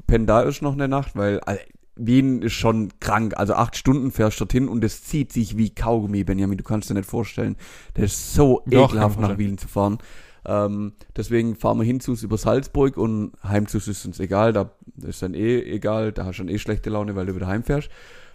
Pennen 0.08 0.26
da 0.26 0.42
ist 0.42 0.62
noch 0.62 0.74
eine 0.74 0.88
Nacht, 0.90 1.16
weil 1.16 1.40
äh, 1.46 1.56
Wien 1.96 2.42
ist 2.42 2.54
schon 2.54 2.90
krank. 3.00 3.34
Also 3.38 3.54
acht 3.54 3.76
Stunden 3.76 4.12
fährst 4.12 4.40
du 4.40 4.46
dorthin 4.46 4.68
und 4.68 4.84
es 4.84 5.04
zieht 5.04 5.32
sich 5.32 5.58
wie 5.58 5.70
Kaugummi, 5.74 6.24
Benjamin. 6.24 6.58
Du 6.58 6.64
kannst 6.64 6.90
dir 6.90 6.94
nicht 6.94 7.10
vorstellen. 7.10 7.56
Das 7.94 8.06
ist 8.06 8.34
so 8.34 8.64
Doch, 8.66 8.90
ekelhaft, 8.90 9.20
nach 9.20 9.38
Wien 9.38 9.58
zu 9.58 9.68
fahren. 9.68 10.00
Ähm, 10.46 10.94
deswegen 11.16 11.56
fahren 11.56 11.80
wir 11.80 11.86
hinzus 11.86 12.22
über 12.22 12.38
Salzburg 12.38 12.98
und 12.98 13.32
heimzus 13.44 13.88
ist 13.88 14.06
uns 14.06 14.20
egal. 14.20 14.54
Da 14.54 14.72
ist 15.04 15.22
dann 15.22 15.34
eh 15.34 15.60
egal. 15.62 16.12
Da 16.12 16.26
hast 16.26 16.40
du 16.40 16.44
dann 16.44 16.54
eh 16.54 16.60
schlechte 16.60 16.90
Laune, 16.90 17.16
weil 17.16 17.26
du 17.26 17.36
wieder 17.36 17.48
heimfährst. 17.48 17.90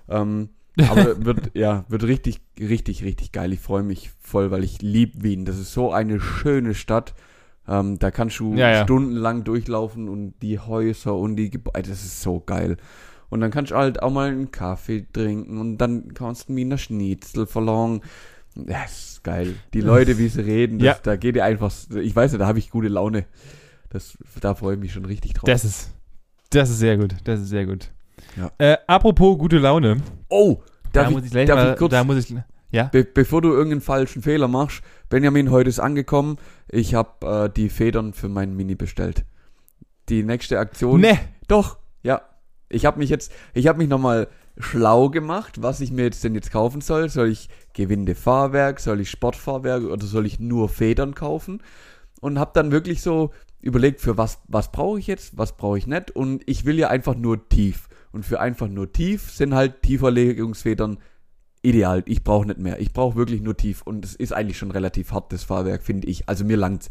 Ähm, 0.08 0.48
aber 0.88 1.24
wird, 1.24 1.50
ja, 1.54 1.84
wird 1.88 2.04
richtig, 2.04 2.40
richtig, 2.58 3.04
richtig 3.04 3.32
geil. 3.32 3.52
Ich 3.52 3.60
freue 3.60 3.82
mich 3.82 4.10
voll, 4.18 4.50
weil 4.50 4.64
ich 4.64 4.80
lieb 4.82 5.22
Wien. 5.22 5.44
Das 5.44 5.58
ist 5.58 5.72
so 5.72 5.92
eine 5.92 6.18
schöne 6.20 6.74
Stadt. 6.74 7.14
Ähm, 7.68 7.98
da 7.98 8.10
kannst 8.10 8.40
du 8.40 8.54
Ja, 8.54 8.70
ja. 8.70 8.84
stundenlang 8.84 9.44
durchlaufen 9.44 10.08
und 10.08 10.34
die 10.42 10.58
Häuser 10.58 11.14
und 11.14 11.36
die 11.36 11.50
Gebäude, 11.50 11.90
das 11.90 12.04
ist 12.04 12.22
so 12.22 12.40
geil. 12.40 12.78
Und 13.30 13.40
dann 13.40 13.50
kannst 13.50 13.70
du 13.70 13.76
halt 13.76 14.02
auch 14.02 14.10
mal 14.10 14.28
einen 14.28 14.50
Kaffee 14.50 15.06
trinken 15.12 15.58
und 15.58 15.78
dann 15.78 16.12
kannst 16.14 16.48
du 16.48 16.52
mir 16.52 16.64
eine 16.64 16.78
Schnitzel 16.78 17.46
verlangen. 17.46 18.02
Das 18.56 19.12
ist 19.12 19.24
geil. 19.24 19.54
Die 19.72 19.80
Leute, 19.80 20.18
wie 20.18 20.28
sie 20.28 20.40
reden, 20.42 20.78
das, 20.80 20.86
Ja. 20.86 20.96
da 21.02 21.16
geht 21.16 21.36
dir 21.36 21.44
einfach, 21.44 21.72
ich 21.94 22.14
weiß 22.14 22.32
ja, 22.32 22.38
da 22.38 22.46
habe 22.48 22.58
ich 22.58 22.70
gute 22.70 22.88
Laune. 22.88 23.24
Das, 23.90 24.18
da 24.40 24.54
freue 24.54 24.74
ich 24.74 24.80
mich 24.80 24.92
schon 24.92 25.04
richtig 25.04 25.32
drauf. 25.34 25.44
Das 25.46 25.64
ist, 25.64 25.90
das 26.50 26.70
ist 26.70 26.78
sehr 26.80 26.96
gut, 26.98 27.14
das 27.24 27.40
ist 27.40 27.48
sehr 27.48 27.66
gut. 27.66 27.90
Ja. 28.36 28.50
Äh, 28.58 28.76
apropos 28.86 29.38
gute 29.38 29.58
Laune. 29.58 30.02
oh, 30.28 30.58
da 30.92 31.04
ich- 31.04 31.10
muss 31.10 31.24
ich 31.24 31.30
gleich 31.30 31.46
darf 31.46 31.56
mal, 31.56 31.72
ich 31.72 31.78
kurz- 31.78 31.90
da 31.92 32.02
muss 32.04 32.16
ich, 32.18 32.34
ja? 32.72 32.84
Be 32.84 33.04
bevor 33.04 33.42
du 33.42 33.50
irgendeinen 33.52 33.80
falschen 33.80 34.22
Fehler 34.22 34.48
machst, 34.48 34.82
Benjamin, 35.08 35.50
heute 35.50 35.68
ist 35.70 35.78
angekommen. 35.80 36.36
Ich 36.68 36.94
habe 36.94 37.44
äh, 37.46 37.50
die 37.56 37.68
Federn 37.68 38.12
für 38.12 38.28
meinen 38.28 38.56
Mini 38.56 38.74
bestellt. 38.74 39.24
Die 40.08 40.22
nächste 40.24 40.58
Aktion. 40.58 41.00
Ne, 41.00 41.18
Doch, 41.48 41.78
ja. 42.02 42.20
Ich 42.70 42.86
habe 42.86 42.98
mich 42.98 43.10
jetzt, 43.10 43.32
ich 43.52 43.66
habe 43.66 43.78
mich 43.78 43.88
nochmal 43.88 44.28
schlau 44.58 45.10
gemacht, 45.10 45.62
was 45.62 45.80
ich 45.80 45.90
mir 45.90 46.04
jetzt 46.04 46.22
denn 46.24 46.34
jetzt 46.34 46.52
kaufen 46.52 46.80
soll. 46.80 47.08
Soll 47.08 47.28
ich 47.28 47.48
gewinnende 47.74 48.14
Fahrwerk, 48.14 48.80
soll 48.80 49.00
ich 49.00 49.10
Sportfahrwerk 49.10 49.84
oder 49.84 50.06
soll 50.06 50.26
ich 50.26 50.40
nur 50.40 50.68
Federn 50.68 51.14
kaufen? 51.14 51.62
Und 52.20 52.38
habe 52.38 52.52
dann 52.54 52.70
wirklich 52.70 53.02
so 53.02 53.30
überlegt, 53.60 54.00
für 54.00 54.16
was, 54.16 54.38
was 54.48 54.72
brauche 54.72 54.98
ich 54.98 55.06
jetzt, 55.06 55.36
was 55.36 55.56
brauche 55.56 55.78
ich 55.78 55.86
nicht. 55.86 56.10
Und 56.12 56.42
ich 56.46 56.64
will 56.64 56.78
ja 56.78 56.88
einfach 56.88 57.16
nur 57.16 57.48
tief. 57.48 57.88
Und 58.12 58.24
für 58.24 58.40
einfach 58.40 58.68
nur 58.68 58.92
tief 58.92 59.30
sind 59.30 59.54
halt 59.54 59.82
Tieferlegungsfedern 59.82 60.98
ideal. 61.62 62.02
Ich 62.06 62.24
brauche 62.24 62.46
nicht 62.46 62.58
mehr. 62.58 62.80
Ich 62.80 62.92
brauche 62.92 63.16
wirklich 63.16 63.40
nur 63.40 63.56
tief. 63.56 63.82
Und 63.82 64.04
es 64.04 64.14
ist 64.14 64.32
eigentlich 64.32 64.58
schon 64.58 64.70
relativ 64.70 65.12
hartes 65.12 65.44
Fahrwerk, 65.44 65.82
finde 65.82 66.08
ich. 66.08 66.28
Also 66.28 66.44
mir 66.44 66.56
langt's. 66.56 66.88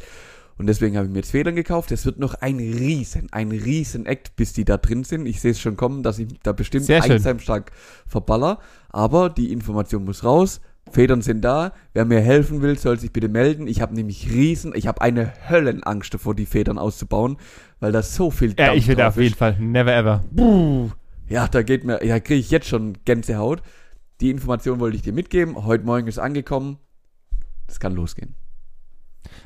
Und 0.60 0.67
deswegen 0.67 0.98
habe 0.98 1.08
ich 1.08 1.12
mir 1.13 1.19
jetzt 1.19 1.32
Federn 1.32 1.56
gekauft. 1.56 1.89
Es 1.93 2.06
wird 2.06 2.19
noch 2.19 2.34
ein 2.36 2.58
riesen, 2.58 3.30
ein 3.32 3.50
riesen 3.50 4.06
Act, 4.06 4.36
bis 4.36 4.52
die 4.52 4.65
da 4.65 4.76
drin 4.76 5.06
sind. 5.06 5.26
Ich 5.26 5.39
sehe 5.39 5.52
es 5.52 5.60
schon 5.62 5.78
kommen, 5.78 6.04
dass 6.04 6.19
ich 6.19 6.28
da 6.43 6.52
bestimmt 6.52 6.84
Sehr 6.84 7.02
schön. 7.02 7.13
Einsamstag 7.13 7.72
verballer. 8.06 8.60
Aber 8.89 9.30
die 9.30 9.54
Information 9.54 10.04
muss 10.04 10.26
raus. 10.26 10.60
Federn 10.91 11.22
sind 11.22 11.41
da. 11.41 11.72
Wer 11.93 12.04
mir 12.04 12.19
helfen 12.19 12.62
will, 12.62 12.78
soll 12.78 13.00
sich 13.00 13.13
bitte 13.13 13.30
melden. 13.30 13.67
Ich 13.67 13.80
habe 13.80 13.95
nämlich 13.95 14.30
riesen, 14.32 14.74
ich 14.76 14.86
habe 14.86 15.00
eine 15.00 15.32
Höllenangst 15.50 16.13
davor, 16.13 16.36
die 16.36 16.45
Federn 16.45 16.78
auszubauen, 16.78 17.38
weil 17.80 17.93
da 17.93 18.02
so 18.02 18.30
viel 18.30 18.50
ja, 18.50 18.67
Dampf 18.67 18.78
ich 18.80 18.88
will 18.89 19.02
auf 19.02 19.15
jeden 19.15 19.28
ist. 19.28 19.38
Fall, 19.38 19.56
never 19.60 19.95
ever. 19.95 20.26
Buh. 20.30 20.89
Ja, 21.30 21.48
da 21.48 21.62
geht 21.62 21.86
mir, 21.86 22.04
ja, 22.04 22.19
kriege 22.19 22.39
ich 22.39 22.52
jetzt 22.52 22.67
schon 22.67 22.98
Gänsehaut. 23.06 23.62
Die 24.19 24.30
Information 24.30 24.82
wollte 24.82 24.98
ich 24.98 25.04
dir 25.04 25.13
mitgeben. 25.13 25.63
Heute 25.63 25.86
Morgen 25.86 26.08
ist 26.08 26.19
angekommen. 26.19 26.80
Es 27.67 27.80
kann 27.80 27.93
losgehen. 27.93 28.36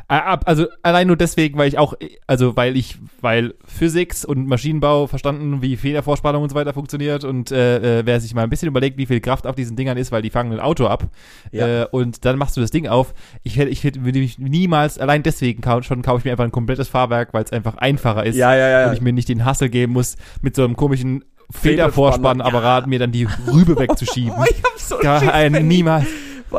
Äh, 0.09 0.19
Also 0.45 0.67
allein 0.81 1.07
nur 1.07 1.15
deswegen, 1.15 1.57
weil 1.57 1.67
ich 1.67 1.77
auch, 1.77 1.93
also 2.27 2.55
weil 2.55 2.75
ich, 2.77 2.97
weil 3.21 3.53
Physics 3.65 4.25
und 4.25 4.47
Maschinenbau 4.47 5.07
verstanden, 5.07 5.61
wie 5.61 5.77
Federvorspannung 5.77 6.43
und 6.43 6.49
so 6.49 6.55
weiter 6.55 6.73
funktioniert 6.73 7.23
und 7.23 7.51
äh, 7.51 7.99
äh, 7.99 8.05
wer 8.05 8.19
sich 8.19 8.33
mal 8.33 8.43
ein 8.43 8.49
bisschen 8.49 8.67
überlegt, 8.67 8.97
wie 8.97 9.05
viel 9.05 9.21
Kraft 9.21 9.47
auf 9.47 9.55
diesen 9.55 9.75
Dingern 9.75 9.97
ist, 9.97 10.11
weil 10.11 10.21
die 10.21 10.29
fangen 10.29 10.51
ein 10.53 10.59
Auto 10.59 10.87
ab 10.87 11.07
Ja. 11.51 11.83
äh, 11.83 11.87
und 11.91 12.25
dann 12.25 12.37
machst 12.37 12.55
du 12.57 12.61
das 12.61 12.71
Ding 12.71 12.87
auf. 12.87 13.13
Ich 13.43 13.57
hätte, 13.57 13.69
ich 13.69 13.83
hätte, 13.83 14.03
würde 14.03 14.19
mich 14.19 14.37
niemals, 14.39 14.99
allein 14.99 15.23
deswegen 15.23 15.61
kau 15.61 15.81
schon 15.81 16.01
kaufe 16.01 16.19
ich 16.19 16.25
mir 16.25 16.31
einfach 16.31 16.43
ein 16.45 16.51
komplettes 16.51 16.87
Fahrwerk, 16.89 17.33
weil 17.33 17.43
es 17.43 17.51
einfach 17.51 17.77
einfacher 17.77 18.25
ist 18.25 18.35
Ja, 18.35 18.55
ja, 18.55 18.69
ja. 18.69 18.87
und 18.87 18.93
ich 18.93 19.01
mir 19.01 19.13
nicht 19.13 19.29
den 19.29 19.45
Hassel 19.45 19.69
geben 19.69 19.93
muss, 19.93 20.15
mit 20.41 20.55
so 20.55 20.63
einem 20.63 20.75
komischen. 20.75 21.23
Federvorspannapparat 21.51 22.87
mir 22.87 22.99
dann 22.99 23.11
die 23.11 23.27
Rübe 23.51 23.75
wegzuschieben. 23.79 24.33
Oh, 24.37 24.43
ich 24.49 24.63
hab 24.63 24.79
so 24.79 24.97
Gar 24.99 25.19
Schiss, 25.19 25.29
ein, 25.29 25.53
wenn 25.53 25.67
niemals. 25.67 26.05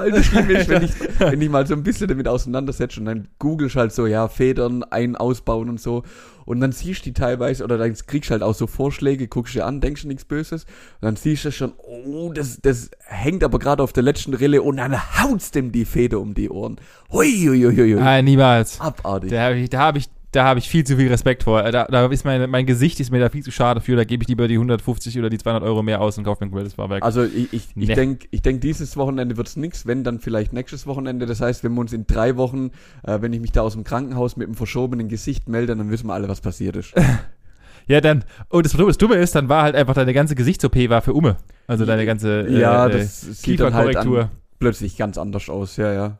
Allem 0.02 0.14
das 0.14 0.26
Schlimme 0.26 0.52
ist, 0.52 0.68
wenn 0.68 0.82
ich, 0.82 0.92
wenn 1.18 1.40
ich 1.40 1.48
mal 1.48 1.66
so 1.66 1.74
ein 1.74 1.82
bisschen 1.82 2.08
damit 2.08 2.28
auseinandersetze 2.28 3.00
und 3.00 3.06
dann 3.06 3.28
googelst 3.38 3.76
halt 3.76 3.92
so, 3.92 4.06
ja, 4.06 4.28
Federn 4.28 4.82
ein, 4.84 5.16
ausbauen 5.16 5.68
und 5.68 5.80
so. 5.80 6.02
Und 6.46 6.60
dann 6.60 6.72
siehst 6.72 7.00
du 7.00 7.04
die 7.04 7.14
teilweise, 7.14 7.64
oder 7.64 7.78
dann 7.78 7.94
kriegst 7.94 8.30
du 8.30 8.32
halt 8.32 8.42
auch 8.42 8.54
so 8.54 8.66
Vorschläge, 8.66 9.28
guckst 9.28 9.54
dir 9.54 9.64
an, 9.64 9.80
denkst 9.80 10.02
du 10.02 10.08
nichts 10.08 10.24
Böses. 10.24 10.64
Und 10.64 11.02
dann 11.02 11.16
siehst 11.16 11.44
du 11.44 11.52
schon, 11.52 11.72
oh, 11.78 12.32
das, 12.32 12.58
das 12.60 12.90
hängt 13.06 13.42
aber 13.44 13.58
gerade 13.58 13.82
auf 13.82 13.92
der 13.92 14.02
letzten 14.02 14.34
Rille 14.34 14.62
und 14.62 14.76
dann 14.76 14.94
haut's 15.22 15.50
dem 15.50 15.72
die 15.72 15.84
Feder 15.84 16.20
um 16.20 16.34
die 16.34 16.50
Ohren. 16.50 16.76
Hui, 17.10 17.30
hui, 17.30 17.62
hui, 17.62 17.76
hui. 17.76 17.94
Nein, 17.94 18.24
niemals. 18.24 18.80
Abartig. 18.80 19.30
Da 19.30 19.42
habe 19.44 19.56
ich, 19.56 19.70
da 19.70 19.78
habe 19.78 19.98
ich, 19.98 20.08
da 20.34 20.44
habe 20.44 20.58
ich 20.58 20.68
viel 20.68 20.84
zu 20.84 20.96
viel 20.96 21.08
Respekt 21.08 21.44
vor. 21.44 21.62
Da, 21.70 21.84
da 21.84 22.06
ist 22.06 22.24
mein, 22.24 22.48
mein 22.50 22.66
Gesicht 22.66 22.98
ist 23.00 23.10
mir 23.10 23.20
da 23.20 23.28
viel 23.28 23.42
zu 23.42 23.50
schade 23.50 23.80
für. 23.80 23.96
Da 23.96 24.04
gebe 24.04 24.22
ich 24.22 24.28
lieber 24.28 24.48
die 24.48 24.54
150 24.54 25.18
oder 25.18 25.30
die 25.30 25.38
200 25.38 25.62
Euro 25.62 25.82
mehr 25.82 26.00
aus 26.00 26.18
und 26.18 26.24
kaufe 26.24 26.42
mir 26.42 26.48
ein 26.48 26.50
komplettes 26.50 26.74
Fahrwerk. 26.74 27.02
Also 27.04 27.22
ich, 27.24 27.52
ich, 27.52 27.68
ich 27.68 27.76
Nee. 27.76 27.94
denke, 27.94 28.26
ich 28.30 28.42
denk, 28.42 28.60
dieses 28.60 28.96
Wochenende 28.96 29.36
wird's 29.36 29.56
nix, 29.56 29.86
wenn 29.86 30.02
dann 30.04 30.18
vielleicht 30.20 30.52
nächstes 30.52 30.86
Wochenende. 30.86 31.26
Das 31.26 31.40
heißt, 31.40 31.62
wenn 31.64 31.72
wir 31.74 31.80
uns 31.80 31.92
in 31.92 32.06
drei 32.06 32.36
Wochen, 32.36 32.70
äh, 33.04 33.20
wenn 33.20 33.32
ich 33.32 33.40
mich 33.40 33.52
da 33.52 33.62
aus 33.62 33.74
dem 33.74 33.84
Krankenhaus 33.84 34.36
mit 34.36 34.46
einem 34.46 34.54
verschobenen 34.56 35.08
Gesicht 35.08 35.48
melde, 35.48 35.76
dann 35.76 35.90
wissen 35.90 36.06
wir 36.08 36.14
alle, 36.14 36.28
was 36.28 36.40
passiert 36.40 36.76
ist. 36.76 36.92
ja, 37.86 38.00
dann, 38.00 38.24
und 38.48 38.64
das, 38.66 38.72
Dumme- 38.72 38.88
das 38.88 38.98
Dumme 38.98 39.14
ist, 39.16 39.34
dann 39.34 39.48
war 39.48 39.62
halt 39.62 39.74
einfach 39.76 39.94
deine 39.94 40.12
ganze 40.14 40.34
Gesichts-OP 40.34 40.76
war 40.88 41.02
für 41.02 41.12
Umme. 41.12 41.36
Also 41.66 41.84
deine 41.84 42.06
ganze 42.06 42.40
äh, 42.48 42.60
ja, 42.60 42.86
äh, 42.86 42.90
das 42.98 43.20
sieht 43.20 43.60
dann 43.60 43.74
halt 43.74 43.88
Kieferkorrektur. 43.90 44.22
an, 44.24 44.30
plötzlich 44.58 44.96
ganz 44.96 45.16
anders 45.18 45.48
aus. 45.48 45.76
Ja, 45.76 45.92
ja. 45.92 46.18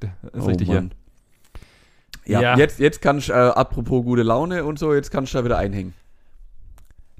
das 0.00 0.10
ist 0.34 0.42
Oh, 0.42 0.46
richtig. 0.46 0.68
Mann. 0.68 0.90
Ja, 0.90 0.96
Ja. 2.30 2.56
jetzt, 2.56 2.78
jetzt 2.78 3.00
kannst 3.02 3.28
du, 3.28 3.32
äh, 3.32 3.36
apropos 3.36 4.04
gute 4.04 4.22
Laune 4.22 4.64
und 4.64 4.78
so, 4.78 4.94
jetzt 4.94 5.10
kannst 5.10 5.34
du 5.34 5.38
da 5.38 5.44
wieder 5.44 5.58
einhängen. 5.58 5.94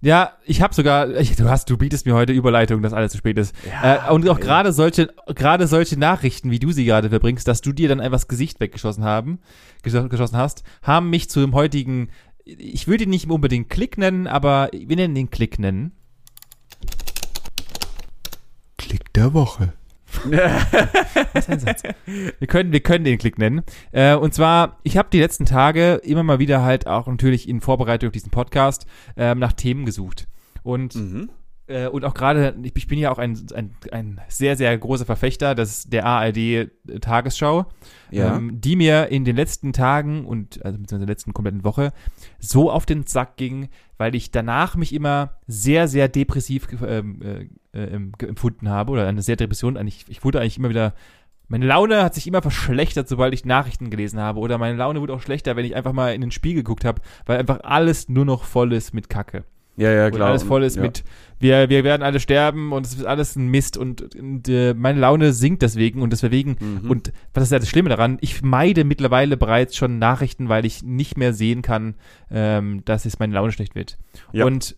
Ja, 0.03 0.33
ich 0.47 0.63
habe 0.63 0.75
sogar, 0.75 1.11
ich, 1.17 1.37
du 1.37 1.51
hast, 1.51 1.69
du 1.69 1.77
bietest 1.77 2.07
mir 2.07 2.15
heute 2.15 2.33
Überleitung, 2.33 2.81
dass 2.81 2.95
alles 2.95 3.13
zu 3.13 3.19
spät 3.19 3.37
ist. 3.37 3.55
äh, 3.83 4.11
und 4.11 4.27
auch 4.31 4.41
gerade 4.41 4.73
solche, 4.73 5.11
gerade 5.35 5.67
solche 5.67 5.99
Nachrichten, 5.99 6.51
wie 6.51 6.59
du 6.59 6.73
sie 6.73 6.87
gerade 6.87 7.11
verbringst, 7.11 7.47
dass 7.47 7.61
du 7.61 7.73
dir 7.73 7.89
dann 7.91 8.01
einfach 8.01 8.17
das 8.17 8.29
Gesicht 8.29 8.61
weggeschossen 8.61 9.05
haben, 9.05 9.41
gesch- 9.85 10.09
geschossen 10.09 10.39
hast, 10.39 10.63
haben 10.83 11.11
mich 11.11 11.29
zu 11.29 11.41
dem 11.41 11.53
heutigen, 11.55 12.09
ich 12.47 12.89
würde 12.89 13.05
ihn 13.05 13.11
nicht 13.11 13.29
unbedingt 13.31 13.69
Klick 13.69 13.99
nennen, 13.99 14.27
aber 14.27 14.71
wir 14.73 14.97
nennen 14.97 15.15
den 15.15 15.29
Klick 15.29 15.59
nennen. 15.59 15.93
Klick 18.79 19.13
der 19.13 19.35
Woche. 19.35 19.75
Wir 22.39 22.47
können, 22.47 22.73
wir 22.73 22.81
können 22.81 23.05
den 23.05 23.19
Klick 23.19 23.39
nennen. 23.39 23.63
Äh, 23.93 24.15
und 24.15 24.35
zwar, 24.35 24.79
ich 24.83 24.97
habe 24.97 25.09
die 25.13 25.21
letzten 25.21 25.47
Tage 25.47 25.95
immer 26.03 26.23
mal 26.23 26.39
wieder 26.39 26.63
halt 26.63 26.87
auch 26.87 27.07
natürlich 27.07 27.49
in 27.49 27.61
Vorbereitung 27.61 28.09
auf 28.09 28.13
diesen 28.13 28.31
Podcast 28.31 28.87
ähm, 29.17 29.39
nach 29.39 29.53
Themen 29.53 29.85
gesucht. 29.85 30.27
Und 30.63 30.95
Mhm. 30.95 31.31
Äh, 31.71 31.87
und 31.89 32.05
auch 32.05 32.13
gerade, 32.15 32.55
ich, 32.63 32.73
ich 32.77 32.87
bin 32.87 32.99
ja 32.99 33.11
auch 33.11 33.19
ein, 33.19 33.39
ein, 33.55 33.71
ein 33.93 34.21
sehr, 34.29 34.57
sehr 34.57 34.77
großer 34.77 35.07
Verfechter 35.07 35.55
des, 35.55 35.85
der 35.89 36.05
ARD-Tagesschau, 36.07 37.67
Ja. 38.11 38.37
ähm, 38.37 38.61
die 38.61 38.77
mir 38.77 39.09
in 39.09 39.25
den 39.25 39.37
letzten 39.37 39.73
Tagen 39.73 40.25
und 40.27 40.57
also 40.65 40.79
beziehungsweise 40.79 40.95
in 40.97 41.07
der 41.07 41.09
letzten 41.15 41.33
kompletten 41.33 41.65
Woche 41.65 41.93
so 42.39 42.71
auf 42.71 42.87
den 42.87 43.07
Sack 43.07 43.37
ging, 43.37 43.69
weil 43.99 44.15
ich 44.15 44.31
danach 44.31 44.77
mich 44.77 44.95
immer 44.95 45.39
sehr, 45.47 45.89
sehr 45.89 46.09
depressiv 46.09 46.69
ähm, 46.87 47.21
äh, 47.73 47.79
äh, 47.79 48.01
ge- 48.19 48.29
empfunden 48.29 48.69
habe 48.69 48.93
oder 48.93 49.07
eine 49.07 49.23
sehr 49.23 49.37
Depression. 49.37 49.77
Eigentlich, 49.77 50.05
ich 50.09 50.25
wurde 50.25 50.41
eigentlich 50.41 50.59
immer 50.59 50.71
wieder 50.71 50.95
meine 51.53 51.67
Laune 51.67 52.05
hat 52.05 52.15
sich 52.15 52.29
immer 52.29 52.43
verschlechtert, 52.43 53.09
sobald 53.09 53.35
ich 53.35 53.45
Nachrichten 53.45 53.91
gelesen 53.91 54.21
habe. 54.21 54.39
Oder 54.39 54.57
meine 54.57 54.77
Laune 54.77 55.01
wurde 55.01 55.13
auch 55.13 55.21
schlechter, 55.21 55.57
wenn 55.57 55.65
ich 55.65 55.75
einfach 55.75 55.93
mal 55.93 56.15
in 56.15 56.21
den 56.21 56.31
Spiegel 56.31 56.63
geguckt 56.63 56.85
habe, 56.85 57.03
weil 57.27 57.39
einfach 57.39 57.59
alles 57.65 58.09
nur 58.09 58.25
noch 58.25 58.45
voll 58.45 58.73
ist 58.73 58.95
mit 58.95 59.09
Kacke. 59.11 59.43
Ja, 59.81 59.91
ja, 59.93 60.07
Und 60.07 60.13
klar. 60.17 60.29
alles 60.31 60.43
voll 60.43 60.63
ist 60.63 60.77
ja. 60.77 60.83
mit, 60.83 61.05
wir, 61.39 61.69
wir 61.71 61.85
werden 61.85 62.03
alle 62.03 62.21
sterben 62.21 62.73
und 62.73 62.85
es 62.87 62.95
ist 62.95 63.05
alles 63.07 63.35
ein 63.37 63.49
Mist 63.49 63.77
und, 63.77 64.15
und 64.15 64.49
äh, 64.49 64.75
meine 64.75 65.01
Laune 65.01 65.33
sinkt 65.33 65.63
deswegen 65.63 66.03
und 66.03 66.13
deswegen, 66.13 66.57
Mhm. 66.61 66.91
und 66.91 67.13
was 67.33 67.45
ist 67.45 67.53
ja 67.53 67.59
das 67.59 67.69
Schlimme 67.69 67.89
daran, 67.89 68.19
ich 68.21 68.43
meide 68.43 68.85
mittlerweile 68.85 69.37
bereits 69.37 69.77
schon 69.77 69.99
Nachrichten, 69.99 70.49
weil 70.49 70.65
ich 70.67 70.83
nicht 70.83 71.17
mehr 71.17 71.33
sehen 71.33 71.63
kann, 71.63 71.95
ähm, 72.31 72.83
dass 72.85 73.07
es 73.07 73.19
meine 73.19 73.35
Laune 73.35 73.53
schlecht 73.53 73.75
wird. 73.75 73.97
Ja. 74.33 74.45
Und 74.45 74.77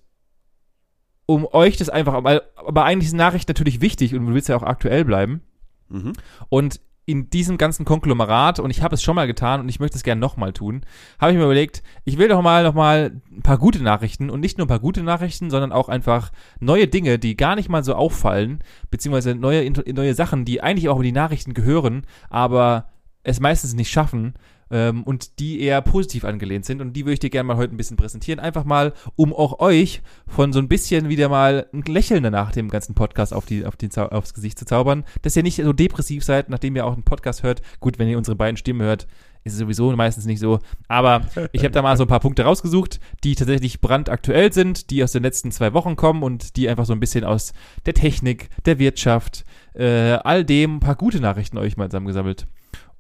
um 1.26 1.46
euch 1.50 1.76
das 1.76 1.88
einfach, 1.88 2.14
aber, 2.14 2.42
aber 2.56 2.84
eigentlich 2.84 3.08
sind 3.08 3.18
Nachrichten 3.18 3.50
natürlich 3.50 3.80
wichtig 3.80 4.14
und 4.14 4.26
du 4.26 4.34
willst 4.34 4.48
ja 4.48 4.56
auch 4.56 4.62
aktuell 4.62 5.04
bleiben. 5.04 5.40
Mhm. 5.88 6.12
Und 6.48 6.80
in 7.04 7.30
diesem 7.30 7.58
ganzen 7.58 7.84
Konglomerat, 7.84 8.60
und 8.60 8.70
ich 8.70 8.82
habe 8.82 8.94
es 8.94 9.02
schon 9.02 9.16
mal 9.16 9.26
getan 9.26 9.60
und 9.60 9.68
ich 9.68 9.80
möchte 9.80 9.96
es 9.96 10.04
gerne 10.04 10.20
nochmal 10.20 10.52
tun, 10.52 10.82
habe 11.18 11.32
ich 11.32 11.38
mir 11.38 11.44
überlegt, 11.44 11.82
ich 12.04 12.16
will 12.16 12.28
doch 12.28 12.42
mal 12.42 12.62
noch 12.62 12.74
mal 12.74 13.20
ein 13.30 13.42
paar 13.42 13.58
gute 13.58 13.82
Nachrichten 13.82 14.30
und 14.30 14.40
nicht 14.40 14.56
nur 14.56 14.66
ein 14.66 14.68
paar 14.68 14.78
gute 14.78 15.02
Nachrichten, 15.02 15.50
sondern 15.50 15.72
auch 15.72 15.88
einfach 15.88 16.30
neue 16.60 16.86
Dinge, 16.86 17.18
die 17.18 17.36
gar 17.36 17.56
nicht 17.56 17.68
mal 17.68 17.82
so 17.82 17.94
auffallen, 17.94 18.62
beziehungsweise 18.90 19.34
neue, 19.34 19.68
neue 19.70 20.14
Sachen, 20.14 20.44
die 20.44 20.62
eigentlich 20.62 20.88
auch 20.88 20.98
in 20.98 21.04
die 21.04 21.12
Nachrichten 21.12 21.54
gehören, 21.54 22.06
aber 22.30 22.88
es 23.24 23.40
meistens 23.40 23.74
nicht 23.74 23.90
schaffen 23.90 24.34
ähm, 24.72 25.04
und 25.04 25.38
die 25.38 25.61
eher 25.61 25.80
positiv 25.82 26.24
angelehnt 26.24 26.64
sind 26.64 26.80
und 26.80 26.94
die 26.94 27.04
würde 27.04 27.12
ich 27.12 27.20
dir 27.20 27.30
gerne 27.30 27.46
mal 27.46 27.56
heute 27.56 27.72
ein 27.72 27.76
bisschen 27.76 27.96
präsentieren, 27.96 28.40
einfach 28.40 28.64
mal, 28.64 28.92
um 29.14 29.32
auch 29.32 29.61
euch 29.61 30.02
von 30.26 30.52
so 30.52 30.58
ein 30.58 30.66
bisschen 30.66 31.08
wieder 31.08 31.28
mal 31.28 31.66
ein 31.72 31.82
Lächeln 31.82 32.24
nach 32.24 32.50
dem 32.50 32.68
ganzen 32.68 32.94
Podcast 32.94 33.32
auf 33.32 33.46
die, 33.46 33.64
auf 33.64 33.76
Zau- 33.76 34.08
aufs 34.08 34.35
Gesicht 34.35 34.58
zu 34.58 34.64
zaubern, 34.64 35.04
dass 35.20 35.37
ihr 35.37 35.42
nicht 35.44 35.62
so 35.62 35.72
depressiv 35.72 36.24
seid, 36.24 36.48
nachdem 36.48 36.74
ihr 36.74 36.87
auch 36.87 36.94
einen 36.94 37.04
Podcast 37.04 37.42
hört. 37.42 37.62
Gut, 37.78 37.98
wenn 37.98 38.08
ihr 38.08 38.18
unsere 38.18 38.35
beiden 38.37 38.56
Stimmen 38.56 38.80
hört, 38.82 39.06
ist 39.44 39.54
es 39.54 39.58
sowieso 39.58 39.94
meistens 39.96 40.24
nicht 40.24 40.38
so. 40.38 40.61
Aber 40.88 41.26
ich 41.52 41.64
habe 41.64 41.72
da 41.72 41.82
mal 41.82 41.96
so 41.96 42.04
ein 42.04 42.08
paar 42.08 42.20
Punkte 42.20 42.44
rausgesucht, 42.44 43.00
die 43.24 43.35
tatsächlich 43.35 43.80
brandaktuell 43.80 44.52
sind, 44.52 44.90
die 44.90 45.02
aus 45.02 45.12
den 45.12 45.24
letzten 45.24 45.50
zwei 45.50 45.74
Wochen 45.74 45.96
kommen 45.96 46.22
und 46.22 46.56
die 46.56 46.68
einfach 46.68 46.87
so 46.87 46.92
ein 46.92 47.00
bisschen 47.00 47.24
aus 47.24 47.52
der 47.85 47.94
Technik, 47.94 48.48
der 48.64 48.78
Wirtschaft, 48.78 49.44
äh, 49.74 50.12
all 50.12 50.44
dem 50.44 50.76
ein 50.76 50.80
paar 50.80 50.94
gute 50.94 51.20
Nachrichten 51.20 51.58
euch 51.58 51.76
mal 51.76 51.90
zusammengesammelt. 51.90 52.46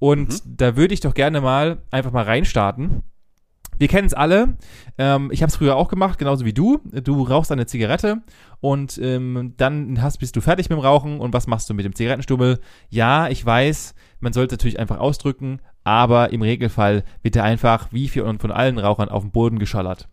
Und 0.02 0.42
da 0.60 0.74
würde 0.74 0.94
ich 0.94 1.00
doch 1.00 1.14
gerne 1.14 1.40
mal 1.40 1.78
einfach 1.92 2.10
mal 2.10 2.24
reinstarten. 2.24 3.04
Wir 3.78 3.86
kennen 3.86 4.08
es 4.08 4.14
alle. 4.14 4.56
Ähm, 4.98 5.30
ich 5.32 5.42
habe 5.42 5.48
es 5.50 5.54
früher 5.56 5.76
auch 5.76 5.86
gemacht, 5.86 6.18
genauso 6.18 6.44
wie 6.44 6.52
du. 6.52 6.78
Du 7.04 7.22
rauchst 7.22 7.52
eine 7.52 7.66
Zigarette 7.66 8.20
und 8.60 8.98
ähm, 9.00 9.54
dann 9.58 10.02
hast, 10.02 10.18
bist 10.18 10.34
du 10.34 10.40
fertig 10.40 10.68
mit 10.68 10.76
dem 10.76 10.82
Rauchen. 10.82 11.20
Und 11.20 11.32
was 11.32 11.46
machst 11.46 11.70
du 11.70 11.74
mit 11.74 11.84
dem 11.84 11.94
Zigarettenstummel? 11.94 12.58
Ja, 12.90 13.28
ich 13.28 13.46
weiß, 13.46 13.94
man 14.18 14.32
sollte 14.32 14.54
natürlich 14.54 14.80
einfach 14.80 14.98
ausdrücken, 14.98 15.60
aber 15.84 16.32
im 16.32 16.42
Regelfall 16.42 17.04
wird 17.22 17.36
er 17.36 17.44
einfach, 17.44 17.92
wie 17.92 18.08
von, 18.08 18.40
von 18.40 18.50
allen 18.50 18.78
Rauchern, 18.78 19.08
auf 19.08 19.22
den 19.22 19.30
Boden 19.30 19.60
geschallert. 19.60 20.08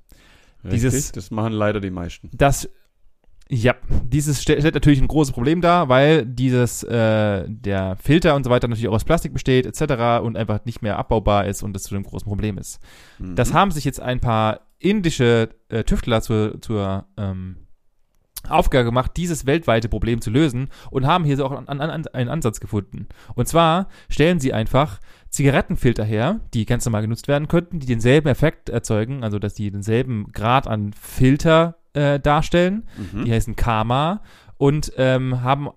Richtig, 0.63 0.81
Dieses- 0.81 1.11
das 1.13 1.31
machen 1.31 1.53
leider 1.53 1.79
die 1.79 1.89
meisten. 1.89 2.29
Das 2.31 2.69
Ja, 3.51 3.75
dieses 4.03 4.43
stellt 4.43 4.75
natürlich 4.75 5.01
ein 5.01 5.07
großes 5.07 5.33
Problem 5.33 5.59
dar, 5.59 5.89
weil 5.89 6.23
dieses, 6.23 6.83
äh, 6.83 7.45
der 7.47 7.97
Filter 7.97 8.35
und 8.35 8.43
so 8.43 8.51
weiter 8.51 8.67
natürlich 8.67 8.87
auch 8.87 8.93
aus 8.93 9.05
Plastik 9.05 9.33
besteht, 9.33 9.65
etc. 9.65 10.23
und 10.23 10.37
einfach 10.37 10.65
nicht 10.65 10.83
mehr 10.83 10.99
abbaubar 10.99 11.45
ist 11.47 11.63
und 11.63 11.73
das 11.73 11.83
zu 11.83 11.95
einem 11.95 12.03
großen 12.03 12.27
Problem 12.27 12.59
ist. 12.59 12.79
Mhm. 13.17 13.35
Das 13.35 13.51
haben 13.51 13.71
sich 13.71 13.85
jetzt 13.85 14.01
ein 14.01 14.19
paar 14.19 14.59
indische 14.77 15.49
äh, 15.69 15.83
Tüftler 15.83 16.21
zur, 16.21 16.61
zur 16.61 17.05
ähm, 17.17 17.55
Aufgabe 18.47 18.85
gemacht, 18.85 19.11
dieses 19.17 19.47
weltweite 19.47 19.89
Problem 19.89 20.21
zu 20.21 20.29
lösen 20.29 20.69
und 20.91 21.07
haben 21.07 21.25
hier 21.25 21.35
so 21.35 21.45
auch 21.45 21.51
an, 21.51 21.67
an, 21.67 22.07
einen 22.07 22.29
Ansatz 22.29 22.59
gefunden. 22.59 23.07
Und 23.33 23.47
zwar 23.47 23.87
stellen 24.09 24.39
sie 24.39 24.53
einfach 24.53 24.99
Zigarettenfilter 25.29 26.03
her, 26.03 26.39
die 26.53 26.65
ganz 26.65 26.85
normal 26.85 27.01
genutzt 27.01 27.27
werden 27.27 27.47
könnten, 27.47 27.79
die 27.79 27.87
denselben 27.87 28.29
Effekt 28.29 28.69
erzeugen, 28.69 29.23
also 29.23 29.39
dass 29.39 29.55
die 29.55 29.71
denselben 29.71 30.31
Grad 30.31 30.67
an 30.67 30.93
Filter 30.93 31.78
äh, 31.93 32.19
darstellen. 32.19 32.87
Mhm. 32.97 33.25
Die 33.25 33.33
heißen 33.33 33.55
Karma 33.55 34.21
und 34.57 34.91
ähm, 34.97 35.41
haben 35.41 35.69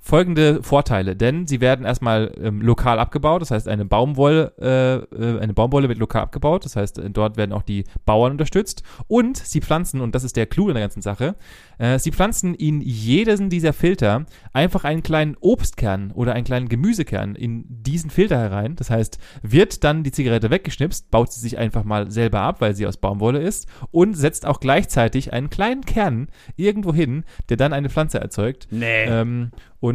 folgende 0.00 0.62
Vorteile, 0.62 1.16
denn 1.16 1.46
sie 1.46 1.60
werden 1.60 1.84
erstmal 1.84 2.32
ähm, 2.40 2.60
lokal 2.60 2.98
abgebaut, 2.98 3.42
das 3.42 3.50
heißt 3.50 3.68
eine 3.68 3.84
Baumwolle, 3.84 4.52
äh, 4.60 5.16
äh, 5.16 5.40
eine 5.40 5.54
Baumwolle 5.54 5.88
wird 5.88 5.98
lokal 5.98 6.22
abgebaut, 6.22 6.64
das 6.64 6.76
heißt 6.76 6.98
äh, 6.98 7.10
dort 7.10 7.36
werden 7.36 7.52
auch 7.52 7.62
die 7.62 7.84
Bauern 8.04 8.32
unterstützt 8.32 8.82
und 9.06 9.36
sie 9.36 9.60
pflanzen, 9.60 10.00
und 10.00 10.14
das 10.14 10.24
ist 10.24 10.36
der 10.36 10.46
Clou 10.46 10.68
in 10.68 10.74
der 10.74 10.84
ganzen 10.84 11.02
Sache, 11.02 11.36
äh, 11.78 11.98
sie 11.98 12.12
pflanzen 12.12 12.54
in 12.54 12.80
jeden 12.80 13.50
dieser 13.50 13.72
Filter 13.72 14.26
einfach 14.52 14.84
einen 14.84 15.02
kleinen 15.02 15.36
Obstkern 15.40 16.12
oder 16.12 16.34
einen 16.34 16.44
kleinen 16.44 16.68
Gemüsekern 16.68 17.34
in 17.34 17.64
diesen 17.68 18.10
Filter 18.10 18.38
herein, 18.38 18.76
das 18.76 18.90
heißt 18.90 19.18
wird 19.42 19.84
dann 19.84 20.04
die 20.04 20.12
Zigarette 20.12 20.50
weggeschnipst, 20.50 21.10
baut 21.10 21.32
sie 21.32 21.40
sich 21.40 21.58
einfach 21.58 21.84
mal 21.84 22.10
selber 22.10 22.40
ab, 22.40 22.60
weil 22.60 22.74
sie 22.74 22.86
aus 22.86 22.96
Baumwolle 22.96 23.40
ist 23.40 23.66
und 23.90 24.14
setzt 24.14 24.46
auch 24.46 24.60
gleichzeitig 24.60 25.32
einen 25.32 25.50
kleinen 25.50 25.82
Kern 25.82 26.28
irgendwo 26.56 26.94
hin, 26.94 27.24
der 27.48 27.56
dann 27.56 27.72
eine 27.72 27.88
Pflanze 27.88 28.20
erzeugt. 28.20 28.68
Nee. 28.70 29.04
Ähm, 29.04 29.50
und 29.80 29.87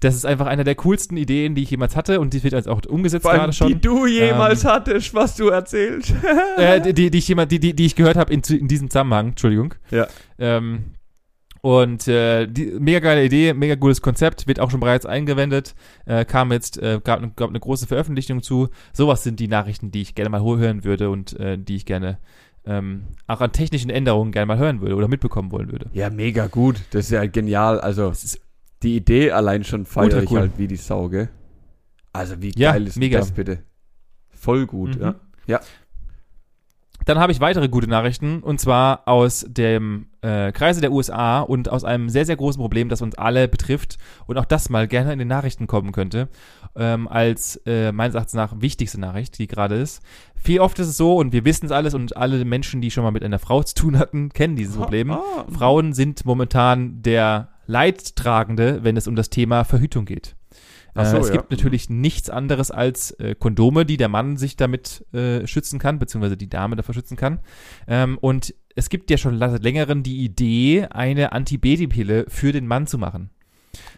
das 0.00 0.14
ist 0.14 0.24
einfach 0.24 0.46
eine 0.46 0.64
der 0.64 0.74
coolsten 0.76 1.16
Ideen, 1.16 1.54
die 1.54 1.62
ich 1.62 1.70
jemals 1.70 1.96
hatte 1.96 2.20
und 2.20 2.32
die 2.32 2.42
wird 2.42 2.52
jetzt 2.52 2.68
auch 2.68 2.80
umgesetzt 2.86 3.24
gerade 3.24 3.52
schon. 3.52 3.68
Die 3.68 3.80
du 3.80 4.06
jemals 4.06 4.64
ähm, 4.64 4.70
hattest, 4.70 5.14
was 5.14 5.36
du 5.36 5.48
erzählst. 5.48 6.14
äh, 6.56 6.80
die, 6.80 6.94
die, 6.94 7.10
die, 7.10 7.18
ich 7.18 7.28
jemand, 7.28 7.50
die, 7.50 7.58
die, 7.58 7.74
die 7.74 7.86
ich 7.86 7.96
gehört 7.96 8.16
habe 8.16 8.32
in, 8.32 8.42
in 8.42 8.68
diesem 8.68 8.90
Zusammenhang, 8.90 9.28
Entschuldigung. 9.28 9.74
Ja. 9.90 10.06
Ähm, 10.38 10.92
und 11.60 12.06
äh, 12.06 12.46
die, 12.46 12.76
mega 12.78 13.00
geile 13.00 13.24
Idee, 13.24 13.52
mega 13.52 13.74
cooles 13.74 14.00
Konzept, 14.00 14.46
wird 14.46 14.60
auch 14.60 14.70
schon 14.70 14.80
bereits 14.80 15.06
eingewendet, 15.06 15.74
äh, 16.06 16.24
kam 16.24 16.52
jetzt, 16.52 16.80
äh, 16.80 17.00
gab, 17.02 17.20
gab 17.36 17.50
eine 17.50 17.60
große 17.60 17.86
Veröffentlichung 17.86 18.42
zu. 18.42 18.68
Sowas 18.92 19.24
sind 19.24 19.40
die 19.40 19.48
Nachrichten, 19.48 19.90
die 19.90 20.02
ich 20.02 20.14
gerne 20.14 20.30
mal 20.30 20.42
hören 20.42 20.84
würde 20.84 21.10
und 21.10 21.38
äh, 21.40 21.58
die 21.58 21.76
ich 21.76 21.84
gerne 21.84 22.18
ähm, 22.64 23.04
auch 23.26 23.40
an 23.40 23.50
technischen 23.50 23.90
Änderungen 23.90 24.30
gerne 24.30 24.46
mal 24.46 24.58
hören 24.58 24.80
würde 24.80 24.94
oder 24.94 25.08
mitbekommen 25.08 25.50
wollen 25.50 25.72
würde. 25.72 25.86
Ja, 25.92 26.10
mega 26.10 26.46
gut. 26.46 26.76
Das 26.90 27.06
ist 27.06 27.10
ja 27.10 27.26
genial. 27.26 27.80
Also, 27.80 28.08
es 28.10 28.24
ist 28.24 28.40
die 28.82 28.96
Idee 28.96 29.32
allein 29.32 29.64
schon 29.64 29.84
feiere 29.86 30.22
ich 30.22 30.30
halt 30.30 30.52
wie 30.56 30.68
die 30.68 30.76
Sauge. 30.76 31.28
Also 32.12 32.40
wie 32.40 32.52
ja, 32.56 32.72
geil 32.72 32.86
ist 32.86 32.96
mega. 32.96 33.18
das 33.18 33.32
bitte? 33.32 33.62
Voll 34.30 34.66
gut, 34.66 34.96
mhm. 34.96 35.02
ja. 35.02 35.14
Ja. 35.46 35.60
Dann 37.04 37.18
habe 37.18 37.32
ich 37.32 37.40
weitere 37.40 37.68
gute 37.68 37.88
Nachrichten 37.88 38.42
und 38.42 38.60
zwar 38.60 39.08
aus 39.08 39.46
dem 39.48 40.08
äh, 40.20 40.52
Kreise 40.52 40.82
der 40.82 40.92
USA 40.92 41.40
und 41.40 41.70
aus 41.70 41.82
einem 41.82 42.10
sehr, 42.10 42.26
sehr 42.26 42.36
großen 42.36 42.60
Problem, 42.60 42.90
das 42.90 43.00
uns 43.00 43.16
alle 43.16 43.48
betrifft 43.48 43.96
und 44.26 44.36
auch 44.36 44.44
das 44.44 44.68
mal 44.68 44.86
gerne 44.86 45.12
in 45.12 45.18
den 45.18 45.28
Nachrichten 45.28 45.66
kommen 45.66 45.92
könnte, 45.92 46.28
ähm, 46.76 47.08
als 47.08 47.56
äh, 47.64 47.92
meines 47.92 48.14
Erachtens 48.14 48.34
nach 48.34 48.60
wichtigste 48.60 49.00
Nachricht, 49.00 49.38
die 49.38 49.46
gerade 49.46 49.76
ist. 49.76 50.02
Viel 50.34 50.60
oft 50.60 50.78
ist 50.80 50.88
es 50.88 50.96
so 50.98 51.16
und 51.16 51.32
wir 51.32 51.46
wissen 51.46 51.66
es 51.66 51.72
alles 51.72 51.94
und 51.94 52.16
alle 52.16 52.44
Menschen, 52.44 52.82
die 52.82 52.90
schon 52.90 53.04
mal 53.04 53.10
mit 53.10 53.24
einer 53.24 53.38
Frau 53.38 53.62
zu 53.62 53.74
tun 53.74 53.98
hatten, 53.98 54.28
kennen 54.28 54.56
dieses 54.56 54.76
Problem. 54.76 55.10
Ah. 55.10 55.46
Frauen 55.50 55.94
sind 55.94 56.26
momentan 56.26 57.00
der 57.00 57.48
Leidtragende, 57.68 58.82
wenn 58.82 58.96
es 58.96 59.06
um 59.06 59.14
das 59.14 59.30
Thema 59.30 59.62
Verhütung 59.62 60.04
geht. 60.04 60.34
So, 60.94 61.16
äh, 61.16 61.20
es 61.20 61.28
ja. 61.28 61.34
gibt 61.34 61.50
natürlich 61.50 61.88
nichts 61.88 62.28
anderes 62.28 62.70
als 62.70 63.12
äh, 63.12 63.36
Kondome, 63.38 63.86
die 63.86 63.96
der 63.96 64.08
Mann 64.08 64.36
sich 64.36 64.56
damit 64.56 65.06
äh, 65.12 65.46
schützen 65.46 65.78
kann, 65.78 65.98
beziehungsweise 65.98 66.36
die 66.36 66.48
Dame 66.48 66.74
davor 66.74 66.94
schützen 66.94 67.16
kann. 67.16 67.40
Ähm, 67.86 68.18
und 68.18 68.54
es 68.74 68.88
gibt 68.88 69.10
ja 69.10 69.18
schon 69.18 69.38
seit 69.38 69.62
längerem 69.62 70.02
die 70.02 70.24
Idee, 70.24 70.86
eine 70.90 71.32
Antibabypille 71.32 72.26
für 72.28 72.52
den 72.52 72.66
Mann 72.66 72.86
zu 72.86 72.98
machen. 72.98 73.30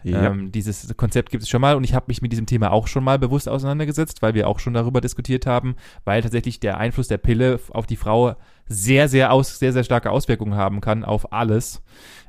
Ja. 0.02 0.26
Ähm, 0.26 0.52
dieses 0.52 0.94
Konzept 0.96 1.30
gibt 1.30 1.42
es 1.42 1.48
schon 1.48 1.60
mal 1.60 1.76
und 1.76 1.84
ich 1.84 1.94
habe 1.94 2.06
mich 2.08 2.22
mit 2.22 2.32
diesem 2.32 2.46
Thema 2.46 2.72
auch 2.72 2.86
schon 2.86 3.04
mal 3.04 3.18
bewusst 3.18 3.48
auseinandergesetzt, 3.48 4.20
weil 4.20 4.34
wir 4.34 4.48
auch 4.48 4.58
schon 4.58 4.74
darüber 4.74 5.00
diskutiert 5.00 5.46
haben, 5.46 5.76
weil 6.04 6.22
tatsächlich 6.22 6.60
der 6.60 6.78
Einfluss 6.78 7.08
der 7.08 7.18
Pille 7.18 7.60
auf 7.70 7.86
die 7.86 7.96
Frau 7.96 8.36
sehr, 8.72 9.08
sehr 9.08 9.32
aus, 9.32 9.58
sehr, 9.58 9.72
sehr 9.72 9.82
starke 9.82 10.10
Auswirkungen 10.10 10.54
haben 10.54 10.80
kann 10.80 11.04
auf 11.04 11.32
alles. 11.32 11.82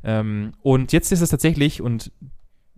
Ähm, 0.04 0.54
und 0.62 0.92
jetzt 0.92 1.12
ist 1.12 1.22
es 1.22 1.30
tatsächlich, 1.30 1.82
und 1.82 2.12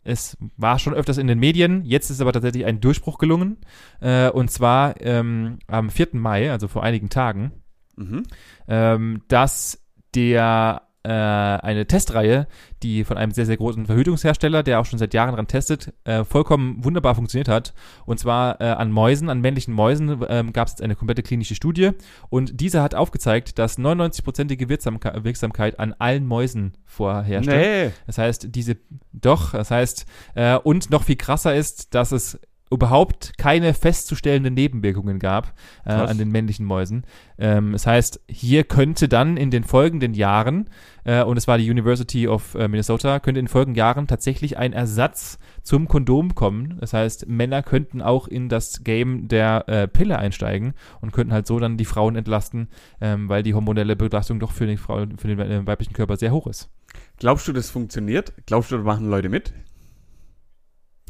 es 0.03 0.37
war 0.57 0.79
schon 0.79 0.93
öfters 0.93 1.17
in 1.17 1.27
den 1.27 1.39
Medien, 1.39 1.85
jetzt 1.85 2.09
ist 2.09 2.19
aber 2.19 2.33
tatsächlich 2.33 2.65
ein 2.65 2.81
Durchbruch 2.81 3.17
gelungen. 3.17 3.57
Äh, 4.01 4.29
und 4.29 4.51
zwar 4.51 4.99
ähm, 4.99 5.59
am 5.67 5.89
4. 5.89 6.09
Mai, 6.11 6.51
also 6.51 6.67
vor 6.67 6.83
einigen 6.83 7.09
Tagen, 7.09 7.53
mhm. 7.95 8.23
ähm, 8.67 9.21
dass 9.29 9.81
der 10.13 10.82
äh, 11.03 11.09
eine 11.09 11.85
Testreihe, 11.85 12.47
die 12.81 13.03
von 13.03 13.17
einem 13.17 13.31
sehr, 13.31 13.45
sehr 13.45 13.57
großen 13.57 13.85
Verhütungshersteller, 13.85 14.63
der 14.63 14.79
auch 14.79 14.85
schon 14.85 14.99
seit 14.99 15.13
Jahren 15.13 15.31
daran 15.31 15.47
testet, 15.47 15.93
äh, 16.05 16.23
vollkommen 16.23 16.83
wunderbar 16.83 17.15
funktioniert 17.15 17.49
hat. 17.49 17.73
Und 18.05 18.19
zwar 18.19 18.61
äh, 18.61 18.65
an 18.65 18.91
Mäusen, 18.91 19.29
an 19.29 19.41
männlichen 19.41 19.73
Mäusen 19.73 20.23
ähm, 20.29 20.53
gab 20.53 20.67
es 20.67 20.73
jetzt 20.73 20.81
eine 20.81 20.95
komplette 20.95 21.23
klinische 21.23 21.55
Studie. 21.55 21.91
Und 22.29 22.61
diese 22.61 22.81
hat 22.81 22.95
aufgezeigt, 22.95 23.59
dass 23.59 23.77
99-prozentige 23.77 24.69
Wirksamke 24.69 25.23
Wirksamkeit 25.23 25.79
an 25.79 25.93
allen 25.99 26.25
Mäusen 26.25 26.73
vorherrscht. 26.85 27.49
Nee. 27.49 27.91
Das 28.07 28.17
heißt, 28.17 28.47
diese, 28.55 28.77
doch, 29.11 29.51
das 29.51 29.71
heißt, 29.71 30.05
äh, 30.35 30.55
und 30.57 30.89
noch 30.89 31.03
viel 31.03 31.17
krasser 31.17 31.55
ist, 31.55 31.93
dass 31.95 32.11
es 32.11 32.39
überhaupt 32.73 33.37
keine 33.37 33.73
festzustellenden 33.73 34.53
Nebenwirkungen 34.53 35.19
gab 35.19 35.53
äh, 35.85 35.91
an 35.91 36.17
den 36.17 36.29
männlichen 36.29 36.65
Mäusen. 36.65 37.05
Ähm, 37.37 37.71
das 37.71 37.87
heißt, 37.87 38.21
hier 38.27 38.63
könnte 38.63 39.07
dann 39.07 39.37
in 39.37 39.51
den 39.51 39.63
folgenden 39.63 40.13
Jahren, 40.13 40.69
äh, 41.03 41.23
und 41.23 41.37
es 41.37 41.47
war 41.47 41.57
die 41.57 41.69
University 41.69 42.27
of 42.27 42.55
äh, 42.55 42.67
Minnesota, 42.67 43.19
könnte 43.19 43.39
in 43.39 43.45
den 43.45 43.51
folgenden 43.51 43.77
Jahren 43.77 44.07
tatsächlich 44.07 44.57
ein 44.57 44.73
Ersatz 44.73 45.39
zum 45.61 45.87
Kondom 45.87 46.35
kommen. 46.35 46.77
Das 46.79 46.93
heißt, 46.93 47.27
Männer 47.27 47.63
könnten 47.63 48.01
auch 48.01 48.27
in 48.27 48.49
das 48.49 48.83
Game 48.83 49.27
der 49.27 49.67
äh, 49.67 49.87
Pille 49.87 50.17
einsteigen 50.17 50.73
und 51.01 51.13
könnten 51.13 51.33
halt 51.33 51.47
so 51.47 51.59
dann 51.59 51.77
die 51.77 51.85
Frauen 51.85 52.15
entlasten, 52.15 52.67
ähm, 53.01 53.29
weil 53.29 53.43
die 53.43 53.53
hormonelle 53.53 53.95
Belastung 53.95 54.39
doch 54.39 54.51
für, 54.51 54.67
die 54.67 54.77
Frau, 54.77 55.05
für 55.17 55.27
den 55.27 55.67
weiblichen 55.67 55.93
Körper 55.93 56.17
sehr 56.17 56.31
hoch 56.31 56.47
ist. 56.47 56.69
Glaubst 57.17 57.47
du, 57.47 57.53
das 57.53 57.69
funktioniert? 57.69 58.33
Glaubst 58.45 58.71
du, 58.71 58.77
da 58.77 58.83
machen 58.83 59.09
Leute 59.09 59.29
mit? 59.29 59.53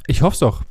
Ich 0.08 0.21
hoffe 0.21 0.34
es 0.34 0.39
doch. 0.39 0.63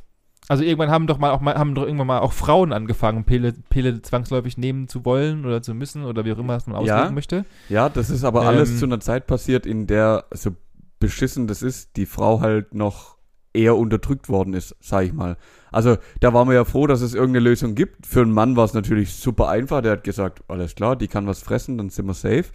Also 0.49 0.63
irgendwann 0.63 0.91
haben 0.91 1.07
doch 1.07 1.17
mal 1.17 1.31
auch 1.31 1.39
mal, 1.39 1.55
haben 1.55 1.73
doch 1.73 1.83
irgendwann 1.83 2.07
mal 2.07 2.19
auch 2.19 2.33
Frauen 2.33 2.73
angefangen, 2.73 3.23
Pille, 3.23 3.53
Pille 3.69 4.01
zwangsläufig 4.01 4.57
nehmen 4.57 4.87
zu 4.87 5.05
wollen 5.05 5.45
oder 5.45 5.61
zu 5.61 5.73
müssen 5.73 6.03
oder 6.03 6.25
wie 6.25 6.33
auch 6.33 6.37
immer 6.37 6.59
man 6.65 6.75
auslegen 6.75 7.03
ja, 7.05 7.11
möchte. 7.11 7.45
Ja, 7.69 7.89
das 7.89 8.09
ist 8.09 8.23
aber 8.23 8.41
ähm, 8.41 8.47
alles 8.47 8.79
zu 8.79 8.85
einer 8.85 8.99
Zeit 8.99 9.25
passiert, 9.25 9.65
in 9.65 9.87
der, 9.87 10.25
so 10.31 10.51
beschissen 10.99 11.47
das 11.47 11.61
ist, 11.61 11.95
die 11.95 12.05
Frau 12.05 12.41
halt 12.41 12.73
noch 12.73 13.17
eher 13.53 13.77
unterdrückt 13.77 14.29
worden 14.29 14.53
ist, 14.53 14.75
sag 14.81 15.05
ich 15.05 15.13
mal. 15.13 15.37
Also 15.71 15.97
da 16.19 16.33
waren 16.33 16.47
wir 16.47 16.55
ja 16.55 16.65
froh, 16.65 16.87
dass 16.87 17.01
es 17.01 17.13
irgendeine 17.13 17.43
Lösung 17.43 17.75
gibt. 17.75 18.05
Für 18.05 18.21
einen 18.21 18.31
Mann 18.31 18.55
war 18.55 18.65
es 18.65 18.73
natürlich 18.73 19.13
super 19.13 19.49
einfach. 19.49 19.81
Der 19.81 19.93
hat 19.93 20.03
gesagt, 20.03 20.43
alles 20.47 20.75
klar, 20.75 20.95
die 20.95 21.07
kann 21.07 21.27
was 21.27 21.41
fressen, 21.41 21.77
dann 21.77 21.89
sind 21.89 22.07
wir 22.07 22.13
safe. 22.13 22.45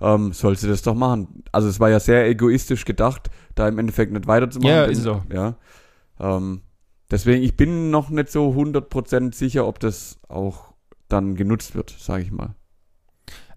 Ähm, 0.00 0.32
soll 0.32 0.56
sie 0.56 0.68
das 0.68 0.82
doch 0.82 0.94
machen. 0.94 1.44
Also 1.52 1.68
es 1.68 1.78
war 1.78 1.90
ja 1.90 2.00
sehr 2.00 2.26
egoistisch 2.26 2.84
gedacht, 2.84 3.30
da 3.54 3.68
im 3.68 3.78
Endeffekt 3.78 4.12
nicht 4.12 4.26
weiterzumachen. 4.26 4.70
Ja, 4.70 4.84
ist 4.84 5.02
so. 5.02 5.22
Ja. 5.32 5.56
Ähm, 6.18 6.62
Deswegen, 7.10 7.42
ich 7.42 7.56
bin 7.56 7.90
noch 7.90 8.10
nicht 8.10 8.30
so 8.30 8.50
100% 8.50 9.34
sicher, 9.34 9.66
ob 9.66 9.80
das 9.80 10.20
auch 10.28 10.72
dann 11.08 11.34
genutzt 11.34 11.74
wird, 11.74 11.90
sage 11.90 12.22
ich 12.22 12.30
mal. 12.30 12.54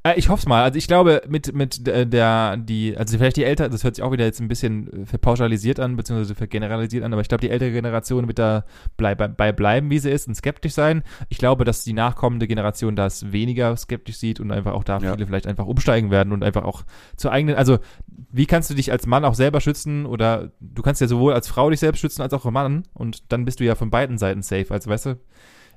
Äh, 0.03 0.15
ich 0.17 0.29
hoffe 0.29 0.41
es 0.41 0.47
mal. 0.47 0.63
Also 0.63 0.77
ich 0.77 0.87
glaube, 0.87 1.21
mit, 1.27 1.53
mit 1.53 1.87
äh, 1.87 2.05
der, 2.05 2.57
die, 2.57 2.95
also 2.97 3.17
vielleicht 3.17 3.37
die 3.37 3.45
ältere, 3.45 3.69
das 3.69 3.83
hört 3.83 3.95
sich 3.95 4.03
auch 4.03 4.11
wieder 4.11 4.25
jetzt 4.25 4.41
ein 4.41 4.49
bisschen 4.49 5.03
äh, 5.03 5.05
verpauschalisiert 5.05 5.79
an, 5.79 5.95
beziehungsweise 5.95 6.35
vergeneralisiert 6.35 7.03
an, 7.03 7.13
aber 7.13 7.21
ich 7.21 7.29
glaube, 7.29 7.41
die 7.41 7.49
ältere 7.49 7.71
Generation 7.71 8.27
wird 8.27 8.39
da 8.39 8.65
bleib, 8.97 9.37
bei 9.37 9.51
bleiben, 9.51 9.89
wie 9.89 9.99
sie 9.99 10.11
ist 10.11 10.27
und 10.27 10.35
skeptisch 10.35 10.73
sein. 10.73 11.03
Ich 11.29 11.37
glaube, 11.37 11.63
dass 11.63 11.83
die 11.83 11.93
nachkommende 11.93 12.47
Generation 12.47 12.95
das 12.95 13.31
weniger 13.31 13.75
skeptisch 13.77 14.17
sieht 14.17 14.39
und 14.39 14.51
einfach 14.51 14.73
auch 14.73 14.83
da 14.83 14.99
ja. 14.99 15.13
viele 15.13 15.25
vielleicht 15.25 15.47
einfach 15.47 15.65
umsteigen 15.65 16.11
werden 16.11 16.33
und 16.33 16.43
einfach 16.43 16.63
auch 16.63 16.83
zur 17.15 17.31
eigenen, 17.31 17.55
also 17.55 17.79
wie 18.07 18.45
kannst 18.45 18.69
du 18.69 18.73
dich 18.73 18.91
als 18.91 19.07
Mann 19.07 19.23
auch 19.23 19.35
selber 19.35 19.61
schützen 19.61 20.05
oder 20.05 20.51
du 20.59 20.81
kannst 20.81 20.99
ja 20.99 21.07
sowohl 21.07 21.33
als 21.33 21.47
Frau 21.47 21.69
dich 21.69 21.79
selbst 21.79 21.99
schützen 21.99 22.21
als 22.21 22.33
auch 22.33 22.45
als 22.45 22.53
Mann 22.53 22.83
und 22.93 23.31
dann 23.31 23.45
bist 23.45 23.59
du 23.59 23.63
ja 23.63 23.75
von 23.75 23.89
beiden 23.89 24.17
Seiten 24.17 24.41
safe, 24.41 24.67
also 24.69 24.89
weißt 24.89 25.05
du? 25.05 25.19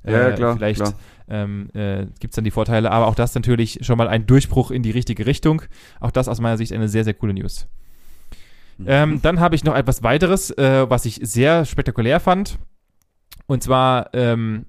Ja, 0.07 0.29
äh, 0.29 0.35
klar. 0.35 0.57
Vielleicht 0.57 0.81
klar. 0.81 0.95
Ähm, 1.29 1.71
äh, 1.75 2.07
gibt 2.21 2.33
es 2.33 2.37
dann 2.37 2.45
die 2.45 2.51
Vorteile, 2.51 2.91
aber 2.91 3.09
auch 3.09 3.17
das 3.17 3.35
natürlich 3.35 3.81
schon 3.83 3.99
mal 3.99 4.09
ein 4.09 4.27
Durchbruch 4.27 4.71
in 4.71 4.83
die 4.83 4.93
richtige 4.93 5.27
Richtung. 5.27 5.63
Auch 6.01 6.13
das 6.13 6.29
aus 6.29 6.41
meiner 6.41 6.57
Sicht 6.57 6.73
eine 6.73 6.89
sehr, 6.89 7.05
sehr 7.05 7.15
coole 7.15 7.35
News. 7.35 7.67
Mhm. 8.79 8.85
Ähm, 8.89 9.23
dann 9.23 9.41
habe 9.41 9.55
ich 9.55 9.65
noch 9.65 9.75
etwas 9.75 10.03
weiteres, 10.03 10.51
äh, 10.51 10.89
was 10.89 11.05
ich 11.05 11.21
sehr 11.23 11.65
spektakulär 11.65 12.21
fand. 12.21 12.59
Und 13.47 13.63
zwar 13.63 14.11
ähm, 14.13 14.67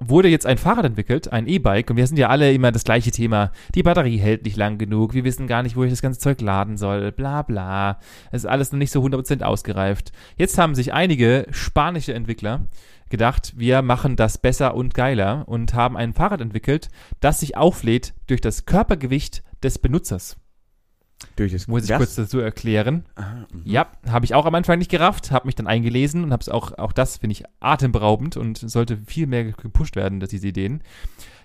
wurde 0.00 0.28
jetzt 0.28 0.46
ein 0.46 0.58
Fahrrad 0.58 0.84
entwickelt, 0.84 1.32
ein 1.32 1.46
E-Bike, 1.46 1.90
und 1.90 1.96
wir 1.96 2.06
sind 2.06 2.18
ja 2.18 2.28
alle 2.28 2.52
immer 2.52 2.72
das 2.72 2.84
gleiche 2.84 3.10
Thema. 3.10 3.52
Die 3.74 3.82
Batterie 3.82 4.16
hält 4.16 4.44
nicht 4.44 4.56
lang 4.56 4.78
genug, 4.78 5.14
wir 5.14 5.24
wissen 5.24 5.46
gar 5.46 5.62
nicht, 5.62 5.76
wo 5.76 5.84
ich 5.84 5.90
das 5.90 6.02
ganze 6.02 6.20
Zeug 6.20 6.40
laden 6.40 6.76
soll, 6.76 7.12
bla 7.12 7.42
bla. 7.42 7.98
Es 8.30 8.44
ist 8.44 8.50
alles 8.50 8.72
noch 8.72 8.78
nicht 8.78 8.92
so 8.92 9.02
100% 9.04 9.42
ausgereift. 9.42 10.12
Jetzt 10.36 10.58
haben 10.58 10.74
sich 10.74 10.92
einige 10.92 11.46
spanische 11.50 12.14
Entwickler 12.14 12.66
gedacht, 13.10 13.52
wir 13.56 13.82
machen 13.82 14.16
das 14.16 14.38
besser 14.38 14.74
und 14.74 14.94
geiler 14.94 15.44
und 15.46 15.74
haben 15.74 15.96
ein 15.96 16.14
Fahrrad 16.14 16.40
entwickelt, 16.40 16.88
das 17.20 17.40
sich 17.40 17.56
auflädt 17.56 18.14
durch 18.26 18.40
das 18.40 18.64
Körpergewicht 18.64 19.42
des 19.62 19.78
Benutzers. 19.78 20.36
Durch 21.36 21.52
das 21.52 21.68
Muss 21.68 21.84
ich 21.84 21.90
Was? 21.90 21.98
kurz 21.98 22.14
dazu 22.14 22.38
erklären. 22.40 23.04
Ah, 23.14 23.44
mhm. 23.52 23.62
Ja, 23.64 23.88
habe 24.08 24.24
ich 24.24 24.34
auch 24.34 24.46
am 24.46 24.54
Anfang 24.54 24.78
nicht 24.78 24.90
gerafft, 24.90 25.30
habe 25.30 25.46
mich 25.46 25.54
dann 25.54 25.66
eingelesen 25.66 26.24
und 26.24 26.32
habe 26.32 26.40
es 26.40 26.48
auch, 26.48 26.78
auch 26.78 26.92
das 26.92 27.18
finde 27.18 27.32
ich 27.32 27.44
atemberaubend 27.60 28.36
und 28.36 28.58
sollte 28.58 28.96
viel 29.06 29.26
mehr 29.26 29.44
gepusht 29.44 29.96
werden, 29.96 30.20
dass 30.20 30.30
diese 30.30 30.48
Ideen. 30.48 30.82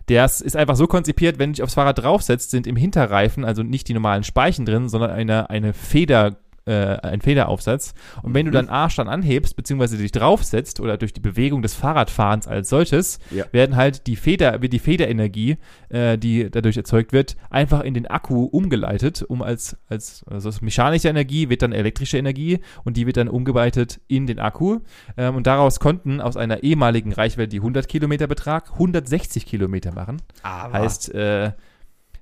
Das 0.08 0.40
ist 0.40 0.56
einfach 0.56 0.76
so 0.76 0.86
konzipiert, 0.88 1.40
wenn 1.40 1.50
du 1.50 1.54
dich 1.56 1.64
aufs 1.64 1.74
Fahrrad 1.74 1.98
draufsetzt, 1.98 2.52
sind 2.52 2.68
im 2.68 2.76
Hinterreifen, 2.76 3.44
also 3.44 3.64
nicht 3.64 3.88
die 3.88 3.94
normalen 3.94 4.24
Speichen 4.24 4.66
drin, 4.66 4.88
sondern 4.88 5.10
eine, 5.10 5.50
eine 5.50 5.74
Feder, 5.74 6.38
äh, 6.66 6.74
ein 6.74 7.22
Federaufsatz. 7.22 7.94
Und 8.24 8.34
wenn 8.34 8.46
du 8.46 8.52
Mhm. 8.52 8.56
deinen 8.56 8.70
Arsch 8.70 8.96
dann 8.96 9.08
anhebst, 9.08 9.56
beziehungsweise 9.56 9.98
dich 9.98 10.12
draufsetzt 10.12 10.80
oder 10.80 10.98
durch 10.98 11.14
die 11.14 11.20
Bewegung 11.20 11.62
des 11.62 11.74
Fahrradfahrens 11.76 12.48
als 12.48 12.70
solches, 12.70 13.20
Ja. 13.32 13.46
werden 13.52 13.76
halt 13.76 14.08
die 14.08 14.16
Feder, 14.16 14.62
wird 14.62 14.74
die 14.74 14.80
Federenergie, 14.80 15.58
äh, 15.90 16.18
die 16.18 16.50
dadurch 16.50 16.78
erzeugt 16.78 17.14
wird, 17.14 17.36
einfach 17.50 17.82
in 17.82 17.94
den 17.94 18.08
Akku 18.08 18.46
umgeleitet, 18.46 19.22
um 19.28 19.42
als, 19.42 19.78
als, 19.90 20.24
also 20.30 20.50
als 20.50 20.62
mechanische 20.62 21.08
Energie 21.10 21.50
wird 21.50 21.62
dann 21.62 21.72
elektrische 21.72 22.18
Energie 22.18 22.60
und 22.84 22.98
die 22.98 23.06
wird 23.06 23.18
dann 23.18 23.28
umgeweitet 23.28 24.00
in 24.08 24.26
den 24.28 24.40
Akku. 24.40 24.80
Ähm, 25.18 25.36
und 25.36 25.48
daraus 25.48 25.80
konnten 25.80 26.20
aus 26.22 26.36
einer 26.38 26.64
ehemaligen 26.64 27.14
Reichweite, 27.14 27.48
die 27.50 27.60
100 27.62 27.88
Kilometer 27.88 28.28
betrag, 28.28 28.72
160 28.74 29.46
Kilometer 29.46 29.94
machen. 29.94 30.22
Aber 30.42 30.74
Heißt, 30.74 31.14
äh, 31.14 31.52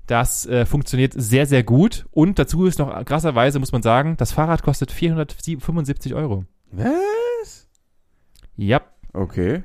das 0.08 0.46
äh, 0.46 0.66
funktioniert 0.66 1.14
sehr, 1.16 1.46
sehr 1.46 1.64
gut. 1.64 2.06
Und 2.12 2.40
dazu 2.40 2.66
ist 2.66 2.80
noch 2.80 3.06
krasserweise, 3.06 3.60
muss 3.60 3.72
man 3.72 3.82
sagen, 3.84 4.16
das 4.18 4.32
Fahrrad 4.32 4.64
kostet 4.64 4.92
475 4.92 6.14
Euro. 6.14 6.46
Was? 6.72 7.68
Ja, 8.56 8.82
Okay. 9.14 9.62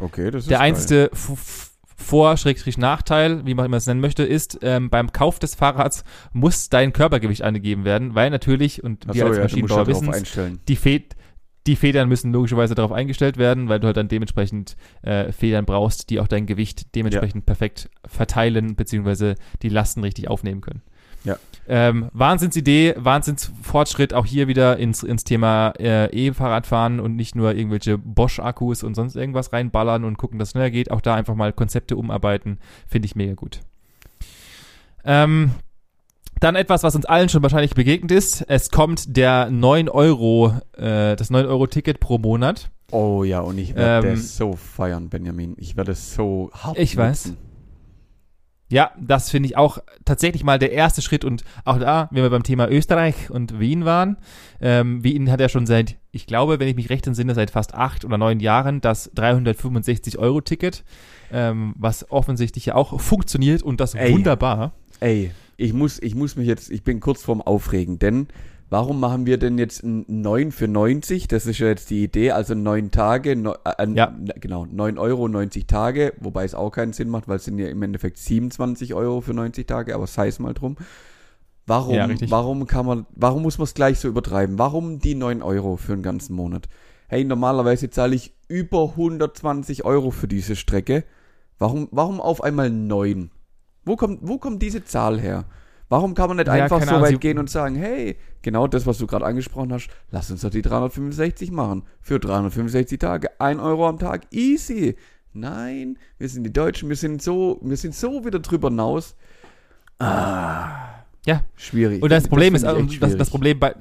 Okay, 0.00 0.30
das 0.30 0.42
ist 0.44 0.50
der 0.50 0.60
einzige 0.60 1.10
F- 1.12 1.30
F- 1.30 1.70
Vor-, 1.96 2.36
Schrägstrich, 2.36 2.78
Nachteil, 2.78 3.44
wie 3.46 3.54
man 3.54 3.66
immer 3.66 3.76
es 3.78 3.86
nennen 3.86 4.00
möchte, 4.00 4.22
ist, 4.22 4.58
ähm, 4.62 4.88
beim 4.90 5.12
Kauf 5.12 5.38
des 5.38 5.54
Fahrrads 5.54 6.04
muss 6.32 6.68
dein 6.70 6.92
Körpergewicht 6.92 7.42
angegeben 7.42 7.84
werden, 7.84 8.14
weil 8.14 8.30
natürlich, 8.30 8.82
und 8.84 9.04
Ach 9.08 9.14
wir 9.14 9.20
so, 9.22 9.26
als 9.28 9.36
ja, 9.36 9.42
Maschinenbauer 9.44 9.86
wissen 9.86 10.08
die, 10.68 10.76
Fe 10.76 11.02
die 11.66 11.76
Federn 11.76 12.08
müssen 12.08 12.32
logischerweise 12.32 12.74
darauf 12.74 12.92
eingestellt 12.92 13.36
werden, 13.36 13.68
weil 13.68 13.80
du 13.80 13.86
halt 13.86 13.96
dann 13.96 14.08
dementsprechend 14.08 14.76
äh, 15.02 15.32
Federn 15.32 15.64
brauchst, 15.64 16.10
die 16.10 16.20
auch 16.20 16.28
dein 16.28 16.46
Gewicht 16.46 16.94
dementsprechend 16.94 17.46
perfekt 17.46 17.88
verteilen, 18.04 18.74
beziehungsweise 18.74 19.36
die 19.62 19.68
Lasten 19.68 20.02
richtig 20.02 20.28
aufnehmen 20.28 20.60
können. 20.60 20.82
Ja. 21.24 21.36
Ähm, 21.68 22.08
Wahnsinnsidee, 22.12 22.94
Wahnsinnsfortschritt, 22.96 24.12
auch 24.12 24.26
hier 24.26 24.48
wieder 24.48 24.76
ins, 24.78 25.04
ins 25.04 25.22
Thema 25.22 25.72
äh, 25.78 26.06
E-Fahrradfahren 26.06 26.98
und 26.98 27.14
nicht 27.14 27.36
nur 27.36 27.54
irgendwelche 27.54 27.96
Bosch-Akkus 27.98 28.82
und 28.82 28.94
sonst 28.94 29.14
irgendwas 29.14 29.52
reinballern 29.52 30.04
und 30.04 30.18
gucken, 30.18 30.40
dass 30.40 30.48
es 30.48 30.52
schneller 30.52 30.70
geht. 30.70 30.90
Auch 30.90 31.00
da 31.00 31.14
einfach 31.14 31.36
mal 31.36 31.52
Konzepte 31.52 31.96
umarbeiten, 31.96 32.58
finde 32.88 33.06
ich 33.06 33.14
mega 33.14 33.34
gut. 33.34 33.60
Ähm, 35.04 35.52
dann 36.42 36.56
etwas, 36.56 36.82
was 36.82 36.94
uns 36.94 37.06
allen 37.06 37.28
schon 37.28 37.42
wahrscheinlich 37.42 37.74
begegnet 37.74 38.10
ist. 38.10 38.44
Es 38.48 38.70
kommt 38.70 39.16
der 39.16 39.50
9 39.50 39.88
Euro, 39.88 40.54
äh, 40.76 41.16
das 41.16 41.30
9 41.30 41.46
Euro 41.46 41.66
Ticket 41.66 42.00
pro 42.00 42.18
Monat. 42.18 42.70
Oh 42.90 43.24
ja, 43.24 43.40
und 43.40 43.58
ich 43.58 43.74
werde 43.74 44.08
Ähm, 44.08 44.14
das 44.16 44.36
so 44.36 44.52
feiern, 44.54 45.08
Benjamin. 45.08 45.54
Ich 45.56 45.76
werde 45.76 45.92
es 45.92 46.14
so 46.14 46.50
hart 46.52 46.78
Ich 46.78 46.96
weiß. 46.96 47.26
nutzen. 47.26 47.38
Ja, 48.68 48.90
das 48.98 49.28
finde 49.30 49.48
ich 49.48 49.56
auch 49.58 49.78
tatsächlich 50.06 50.44
mal 50.44 50.58
der 50.58 50.72
erste 50.72 51.02
Schritt 51.02 51.26
und 51.26 51.44
auch 51.66 51.78
da, 51.78 52.08
wenn 52.10 52.22
wir 52.22 52.30
beim 52.30 52.42
Thema 52.42 52.70
Österreich 52.70 53.28
und 53.30 53.60
Wien 53.60 53.84
waren, 53.84 54.16
ähm, 54.62 55.04
Wien 55.04 55.30
hat 55.30 55.40
ja 55.40 55.50
schon 55.50 55.66
seit, 55.66 55.98
ich 56.10 56.26
glaube, 56.26 56.58
wenn 56.58 56.68
ich 56.68 56.74
mich 56.76 56.88
recht 56.88 57.06
entsinne, 57.06 57.34
seit 57.34 57.50
fast 57.50 57.74
acht 57.74 58.02
oder 58.06 58.16
neun 58.16 58.40
Jahren 58.40 58.80
das 58.80 59.12
365-Euro-Ticket, 59.14 60.84
ähm, 61.32 61.74
was 61.76 62.10
offensichtlich 62.10 62.66
ja 62.66 62.74
auch 62.74 62.98
funktioniert 62.98 63.62
und 63.62 63.80
das 63.80 63.94
Ey. 63.94 64.12
wunderbar. 64.12 64.72
Ey, 65.00 65.32
ich 65.62 65.72
muss, 65.72 66.00
ich 66.02 66.14
muss 66.14 66.36
mich 66.36 66.46
jetzt, 66.46 66.70
ich 66.70 66.82
bin 66.82 67.00
kurz 67.00 67.22
vorm 67.22 67.40
Aufregen, 67.40 67.98
denn 67.98 68.28
warum 68.70 69.00
machen 69.00 69.26
wir 69.26 69.38
denn 69.38 69.58
jetzt 69.58 69.82
ein 69.84 70.04
9 70.08 70.50
für 70.52 70.66
90? 70.68 71.28
Das 71.28 71.46
ist 71.46 71.58
ja 71.58 71.68
jetzt 71.68 71.90
die 71.90 72.02
Idee, 72.04 72.30
also 72.32 72.54
9 72.54 72.90
Tage, 72.90 73.36
no, 73.36 73.54
äh, 73.64 73.86
Ja. 73.94 74.06
n- 74.06 74.32
genau, 74.40 74.66
9 74.66 74.98
Euro 74.98 75.28
90 75.28 75.66
Tage, 75.66 76.14
wobei 76.20 76.44
es 76.44 76.54
auch 76.54 76.70
keinen 76.70 76.92
Sinn 76.92 77.08
macht, 77.08 77.28
weil 77.28 77.36
es 77.36 77.44
sind 77.44 77.58
ja 77.58 77.68
im 77.68 77.82
Endeffekt 77.82 78.18
27 78.18 78.94
Euro 78.94 79.20
für 79.20 79.34
90 79.34 79.66
Tage, 79.66 79.94
aber 79.94 80.06
sei 80.06 80.28
es 80.28 80.38
mal 80.38 80.54
drum. 80.54 80.76
Warum, 81.66 81.94
Ja, 81.94 82.08
warum 82.28 82.66
kann 82.66 82.86
man, 82.86 83.06
warum 83.14 83.42
muss 83.42 83.58
man 83.58 83.64
es 83.64 83.74
gleich 83.74 83.98
so 84.00 84.08
übertreiben? 84.08 84.58
Warum 84.58 84.98
die 84.98 85.14
9 85.14 85.42
Euro 85.42 85.76
für 85.76 85.92
einen 85.92 86.02
ganzen 86.02 86.34
Monat? 86.34 86.68
Hey, 87.08 87.24
normalerweise 87.24 87.88
zahle 87.90 88.16
ich 88.16 88.32
über 88.48 88.88
120 88.96 89.84
Euro 89.84 90.10
für 90.10 90.26
diese 90.26 90.56
Strecke. 90.56 91.04
Warum, 91.58 91.88
warum 91.92 92.20
auf 92.20 92.42
einmal 92.42 92.70
9? 92.70 93.30
Wo 93.84 93.96
kommt, 93.96 94.20
wo 94.22 94.38
kommt 94.38 94.62
diese 94.62 94.84
Zahl 94.84 95.20
her? 95.20 95.44
Warum 95.88 96.14
kann 96.14 96.28
man 96.28 96.38
nicht 96.38 96.46
Ja, 96.46 96.54
einfach 96.54 96.82
so 96.82 96.88
Ahnung, 96.88 97.02
weit 97.02 97.20
gehen 97.20 97.38
und 97.38 97.50
sagen, 97.50 97.74
hey, 97.74 98.16
genau 98.40 98.66
das, 98.66 98.86
was 98.86 98.96
du 98.98 99.06
gerade 99.06 99.26
angesprochen 99.26 99.72
hast, 99.74 99.88
lass 100.10 100.30
uns 100.30 100.40
doch 100.40 100.50
die 100.50 100.62
365 100.62 101.50
machen. 101.50 101.82
Für 102.00 102.18
365 102.18 102.98
Tage. 102.98 103.28
1 103.40 103.60
Euro 103.60 103.86
am 103.88 103.98
Tag. 103.98 104.22
Easy. 104.30 104.96
Nein, 105.34 105.98
wir 106.18 106.28
sind 106.28 106.44
die 106.44 106.52
Deutschen, 106.52 106.88
wir 106.88 106.96
sind 106.96 107.22
so, 107.22 107.58
wir 107.62 107.76
sind 107.76 107.94
so 107.94 108.24
wieder 108.24 108.38
drüber 108.38 108.68
hinaus. 108.68 109.16
Ah, 109.98 111.04
Ja, 111.26 111.42
schwierig. 111.56 112.02
Und 112.02 112.10
das 112.10 112.26
Problem 112.28 112.54
ist, 112.54 112.64
also, 112.64 112.80
echt 112.82 113.02
das, 113.02 113.16
das. 113.16 113.30
Problem 113.30 113.58
bei, 113.58 113.74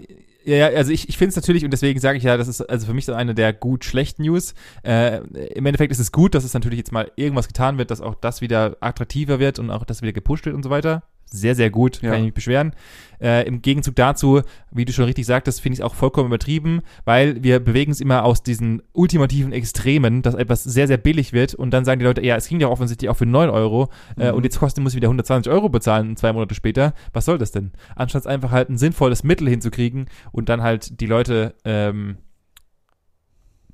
ja, 0.43 0.55
ja, 0.55 0.67
also 0.67 0.91
ich, 0.91 1.09
ich 1.09 1.17
finde 1.17 1.29
es 1.29 1.35
natürlich, 1.35 1.63
und 1.63 1.71
deswegen 1.71 1.99
sage 1.99 2.17
ich 2.17 2.23
ja, 2.23 2.37
das 2.37 2.47
ist 2.47 2.61
also 2.61 2.87
für 2.87 2.93
mich 2.93 3.05
so 3.05 3.13
eine 3.13 3.35
der 3.35 3.53
gut 3.53 3.85
schlechten 3.85 4.23
News. 4.23 4.53
Äh, 4.83 5.17
Im 5.53 5.65
Endeffekt 5.65 5.91
ist 5.91 5.99
es 5.99 6.11
gut, 6.11 6.35
dass 6.35 6.43
es 6.43 6.53
natürlich 6.53 6.77
jetzt 6.77 6.91
mal 6.91 7.11
irgendwas 7.15 7.47
getan 7.47 7.77
wird, 7.77 7.91
dass 7.91 8.01
auch 8.01 8.15
das 8.15 8.41
wieder 8.41 8.77
attraktiver 8.79 9.39
wird 9.39 9.59
und 9.59 9.69
auch 9.69 9.85
das 9.85 10.01
wieder 10.01 10.13
gepusht 10.13 10.45
wird 10.45 10.55
und 10.55 10.63
so 10.63 10.69
weiter. 10.69 11.03
Sehr, 11.33 11.55
sehr 11.55 11.69
gut, 11.69 12.01
Ja. 12.01 12.09
kann 12.09 12.19
ich 12.19 12.25
nicht 12.25 12.33
beschweren. 12.33 12.73
Äh, 13.21 13.47
Im 13.47 13.61
Gegenzug 13.61 13.95
dazu, 13.95 14.41
wie 14.71 14.83
du 14.83 14.91
schon 14.91 15.05
richtig 15.05 15.25
sagtest, 15.25 15.61
finde 15.61 15.75
ich 15.75 15.79
es 15.79 15.85
auch 15.85 15.95
vollkommen 15.95 16.27
übertrieben, 16.27 16.81
weil 17.05 17.41
wir 17.41 17.59
bewegen 17.61 17.91
uns 17.91 18.01
immer 18.01 18.25
aus 18.25 18.43
diesen 18.43 18.81
ultimativen 18.91 19.53
Extremen, 19.53 20.23
dass 20.23 20.33
etwas 20.35 20.63
sehr, 20.63 20.87
sehr 20.87 20.97
billig 20.97 21.31
wird 21.31 21.53
und 21.55 21.71
dann 21.71 21.85
sagen 21.85 21.99
die 21.99 22.05
Leute, 22.05 22.21
ja, 22.25 22.35
es 22.35 22.47
ging 22.49 22.59
ja 22.59 22.67
offensichtlich 22.67 23.09
auch 23.09 23.15
für 23.15 23.25
9 23.25 23.49
Euro 23.49 23.89
äh, 24.17 24.29
Mhm. 24.31 24.37
und 24.37 24.43
jetzt 24.43 24.59
kostet, 24.59 24.83
muss 24.83 24.91
ich 24.93 24.97
wieder 24.97 25.07
120 25.07 25.51
Euro 25.53 25.69
bezahlen, 25.69 26.17
zwei 26.17 26.33
Monate 26.33 26.53
später. 26.55 26.93
Was 27.13 27.25
soll 27.25 27.37
das 27.37 27.51
denn? 27.51 27.71
Anstatt 27.95 28.27
einfach 28.27 28.51
halt 28.51 28.69
ein 28.69 28.77
sinnvolles 28.77 29.23
Mittel 29.23 29.47
hinzukriegen 29.47 30.07
und 30.33 30.49
dann 30.49 30.61
halt 30.61 30.99
die 30.99 31.05
Leute 31.07 31.55
ähm, 31.63 32.17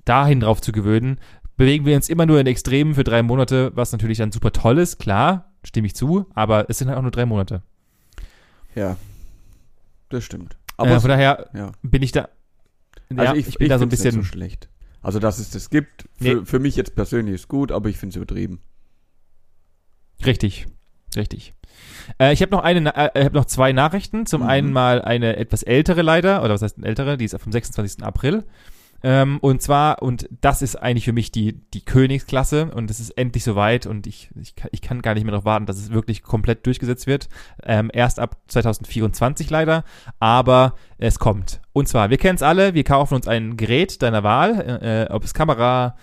dahin 0.06 0.40
drauf 0.40 0.62
zu 0.62 0.72
gewöhnen, 0.72 1.20
bewegen 1.58 1.86
wir 1.86 1.96
uns 1.96 2.10
immer 2.10 2.26
nur 2.26 2.40
in 2.40 2.48
Extremen 2.48 2.94
für 2.96 3.04
drei 3.04 3.24
Monate, 3.24 3.72
was 3.76 3.92
natürlich 3.92 4.20
dann 4.20 4.32
super 4.32 4.52
toll 4.52 4.78
ist, 4.78 5.00
klar, 5.00 5.47
stimme 5.68 5.88
ich 5.88 5.96
zu, 5.96 6.26
aber 6.34 6.70
es 6.70 6.78
sind 6.78 6.88
halt 6.88 6.98
auch 6.98 7.02
nur 7.02 7.12
drei 7.12 7.26
Monate. 7.26 7.62
Ja, 8.76 8.96
das 10.10 10.24
stimmt. 10.24 10.58
Aber 10.78 10.92
äh, 10.92 11.00
von 11.00 11.10
daher 11.10 11.50
ja. 11.54 11.72
bin 11.82 12.02
ich 12.04 12.12
da, 12.12 12.30
Also 13.10 13.24
ja, 13.24 13.34
ich, 13.36 13.48
ich, 13.48 13.58
bin 13.58 13.70
da 13.70 13.78
so 13.78 13.86
ein 13.86 13.90
bisschen, 13.90 14.16
nicht 14.16 14.26
so 14.26 14.32
schlecht. 14.32 14.70
Also, 15.02 15.20
dass 15.20 15.40
es 15.40 15.52
das 15.52 15.70
gibt, 15.70 16.08
für, 16.18 16.36
Nee. 16.36 16.46
für 16.46 16.60
mich 16.60 16.76
jetzt 16.76 16.96
persönlich 16.96 17.36
ist 17.36 17.48
gut, 17.48 17.72
aber 17.72 17.90
ich 17.90 17.98
finde 17.98 18.12
es 18.12 18.16
übertrieben. 18.18 18.60
Richtig, 20.26 20.68
richtig. 21.16 21.54
Äh, 22.20 22.34
ich 22.34 22.42
habe 22.42 22.52
noch 22.52 22.64
eine, 22.64 22.96
äh, 22.96 23.20
ich 23.20 23.26
habe 23.26 23.36
noch 23.36 23.46
zwei 23.46 23.72
Nachrichten. 23.72 24.26
Zum 24.26 24.42
Mhm. 24.42 24.48
einen 24.48 24.74
mal 24.74 25.02
eine 25.02 25.36
etwas 25.38 25.64
ältere 25.64 26.02
leider, 26.02 26.44
oder 26.44 26.54
was 26.54 26.62
heißt 26.62 26.78
eine 26.78 26.88
ältere? 26.88 27.18
Die 27.18 27.26
ist 27.26 27.40
vom 27.40 27.52
26. 27.52 28.04
April. 28.04 28.46
Ähm, 29.04 29.38
und 29.42 29.62
zwar, 29.62 30.02
und 30.02 30.28
das 30.42 30.62
ist 30.62 30.76
eigentlich 30.76 31.06
für 31.06 31.14
mich 31.14 31.32
die, 31.32 31.54
die 31.74 31.86
Königsklasse 31.86 32.72
und 32.74 32.90
es 32.90 33.00
ist 33.00 33.12
endlich 33.12 33.44
soweit 33.44 33.86
und 33.86 34.08
ich, 34.08 34.30
ich, 34.42 34.56
kann, 34.56 34.70
ich 34.72 34.82
kann 34.82 35.02
gar 35.02 35.14
nicht 35.14 35.24
mehr 35.24 35.34
noch 35.36 35.46
warten, 35.46 35.66
dass 35.66 35.78
es 35.78 35.92
wirklich 35.92 36.24
komplett 36.24 36.66
durchgesetzt 36.66 37.08
wird. 37.08 37.30
Ähm, 37.64 37.92
erst 37.94 38.20
ab 38.20 38.38
2024 38.48 39.50
leider, 39.50 39.84
aber 40.20 40.74
es 40.98 41.20
kommt. 41.20 41.62
Und 41.74 41.88
zwar, 41.88 42.10
wir 42.10 42.18
kennen 42.18 42.36
es 42.36 42.42
alle, 42.44 42.74
wir 42.74 42.84
kaufen 42.84 43.14
uns 43.16 43.28
ein 43.28 43.56
Gerät 43.58 44.02
deiner 44.02 44.24
Wahl, 44.24 44.80
äh, 44.82 45.04
äh, 45.04 45.10
ob 45.12 45.24
es 45.24 45.34
Kamera, 45.34 45.96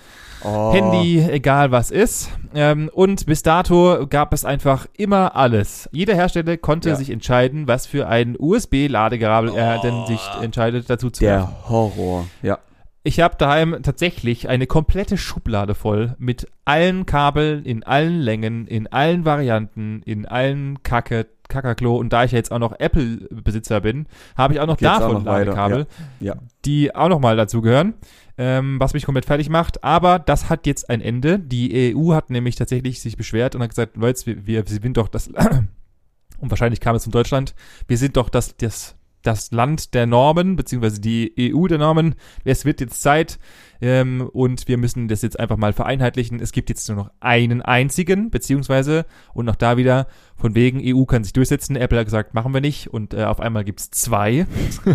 Oh, 0.47 0.73
Handy, 0.75 1.21
egal 1.27 1.71
was 1.71 1.91
ist. 1.91 2.29
Ähm, 2.55 2.91
und 2.93 3.25
bis 3.25 3.43
dato 3.43 4.07
gab 4.07 4.35
es 4.35 4.45
einfach 4.45 4.87
immer 4.95 5.37
alles. 5.37 5.89
Jeder 5.91 6.15
Hersteller 6.15 6.59
konnte 6.59 6.91
Ja. 6.91 6.97
sich 6.97 7.09
entscheiden, 7.09 7.67
was 7.67 7.87
für 7.87 8.09
ein 8.09 8.37
USB-Ladekabel 8.39 9.55
er 9.55 9.79
denn 9.81 10.05
sich 10.07 10.21
entscheidet, 10.43 10.91
dazu 10.91 11.09
zu. 11.09 11.25
Der 11.25 11.51
Horror. 11.69 12.27
Ja. 12.43 12.59
Ich 13.07 13.21
habe 13.21 13.37
daheim 13.37 13.83
tatsächlich 13.83 14.49
eine 14.49 14.67
komplette 14.67 15.19
Schublade 15.19 15.75
voll 15.75 16.15
mit 16.19 16.47
allen 16.65 17.05
Kabeln 17.05 17.67
in 17.67 17.83
allen 17.83 18.19
Längen, 18.19 18.67
in 18.67 18.87
allen 18.87 19.27
Varianten, 19.27 20.01
in 20.07 20.25
allen 20.25 20.83
Kacke, 20.83 21.27
Kakaklo 21.49 21.99
und 21.99 22.15
da 22.15 22.25
ich 22.25 22.33
ja 22.33 22.39
jetzt 22.39 22.51
auch 22.51 22.59
noch 22.59 22.81
Apple-Besitzer 22.81 23.83
bin, 23.83 24.07
habe 24.39 24.55
ich 24.55 24.61
auch 24.61 24.67
noch 24.67 24.79
Geht's 24.79 24.91
auch 24.91 24.99
davon 25.01 25.17
noch 25.17 25.25
weiter, 25.27 25.51
Ladekabel, 25.51 25.87
Ja. 26.21 26.37
die 26.65 26.95
auch 26.95 27.11
noch 27.11 27.21
mal 27.21 27.37
dazu 27.37 27.61
gehören, 27.61 27.93
ähm, 28.39 28.81
was 28.81 28.95
mich 28.95 29.05
komplett 29.05 29.27
fertig 29.27 29.51
macht. 29.51 29.85
Aber 29.85 30.19
das 30.19 30.49
hat 30.49 30.67
jetzt 30.67 30.89
ein 30.89 31.03
Ende. 31.03 31.39
Die 31.39 31.95
EU 31.95 32.15
hat 32.15 32.31
nämlich 32.31 32.57
tatsächlich 32.57 33.03
sich 33.03 33.19
beschwert 33.19 33.55
und 33.55 33.63
hat 33.63 33.69
gesagt, 33.69 33.99
Leute, 33.99 34.25
wir, 34.47 34.47
wir 34.47 34.65
sind 34.67 34.97
doch 34.97 35.09
das, 35.09 35.29
und 36.41 36.51
wahrscheinlich 36.51 36.81
kam 36.81 36.97
es 36.97 37.05
von 37.05 37.13
Deutschland, 37.13 37.55
wir 37.87 37.99
sind 37.99 38.17
doch 38.17 38.31
das, 38.31 38.57
das, 38.57 38.97
das 39.25 39.51
Land 39.51 39.95
der 39.95 40.07
Normen, 40.07 40.55
beziehungsweise 40.55 41.01
die 41.01 41.35
EU 41.39 41.67
der 41.67 41.79
Normen. 41.79 42.15
Es 42.45 42.65
wird 42.65 42.81
jetzt 42.81 43.03
Zeit 43.03 43.39
ähm, 43.81 44.29
und 44.33 44.69
wir 44.69 44.79
müssen 44.79 45.09
das 45.09 45.23
jetzt 45.23 45.39
einfach 45.41 45.57
mal 45.57 45.73
vereinheitlichen. 45.73 46.41
Es 46.41 46.53
gibt 46.53 46.69
jetzt 46.69 46.89
nur 46.89 46.97
noch 46.97 47.11
einen 47.21 47.61
einzigen, 47.63 48.31
beziehungsweise, 48.31 49.07
und 49.33 49.49
auch 49.49 49.57
da 49.57 49.77
wieder, 49.77 50.07
von 50.37 50.55
wegen 50.55 50.81
EU 50.83 51.05
kann 51.05 51.25
sich 51.25 51.33
durchsetzen. 51.33 51.77
Apple 51.77 51.99
hat 51.99 52.07
gesagt, 52.07 52.35
machen 52.35 52.55
wir 52.55 52.61
nicht. 52.61 52.89
Und 52.89 53.15
äh, 53.15 53.25
auf 53.25 53.41
einmal 53.41 53.65
gibt's 53.65 53.91
zwei. 53.91 54.47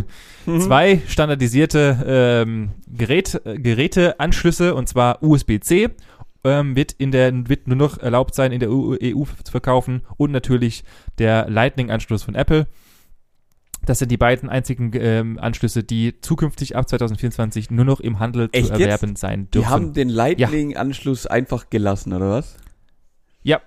zwei 0.45 1.01
standardisierte 1.07 2.45
ähm, 2.47 2.71
Gerät, 2.87 3.41
Geräteanschlüsse, 3.43 4.75
und 4.75 4.87
zwar 4.87 5.21
USB-C 5.23 5.89
ähm, 6.43 6.75
wird 6.75 6.93
in 6.93 7.11
der 7.11 7.49
wird 7.49 7.67
nur 7.67 7.77
noch 7.77 7.97
erlaubt 7.97 8.33
sein, 8.35 8.51
in 8.51 8.59
der 8.59 8.71
EU, 8.71 8.95
EU 9.01 9.23
zu 9.43 9.51
verkaufen 9.51 10.01
und 10.17 10.31
natürlich 10.31 10.83
der 11.17 11.49
Lightning-Anschluss 11.49 12.23
von 12.23 12.35
Apple. 12.35 12.67
Das 13.89 13.97
sind 13.97 14.11
die 14.11 14.17
beiden 14.17 14.49
einzigen 14.49 14.91
ähm, 14.93 15.39
Anschlüsse, 15.39 15.83
die 15.83 16.21
zukünftig 16.21 16.75
ab 16.75 16.87
2024 16.87 17.71
nur 17.71 17.85
noch 17.85 17.99
im 17.99 18.19
Handel 18.19 18.47
Echt 18.51 18.67
zu 18.67 18.73
jetzt? 18.73 18.81
erwerben 18.81 19.15
sein 19.15 19.45
Die 19.45 19.51
dürfen. 19.53 19.69
haben 19.71 19.93
den 19.93 20.09
Lightning-Anschluss 20.09 21.25
einfach 21.25 21.71
gelassen, 21.71 22.13
oder 22.13 22.29
was? 22.29 22.55
Ja. 23.41 23.61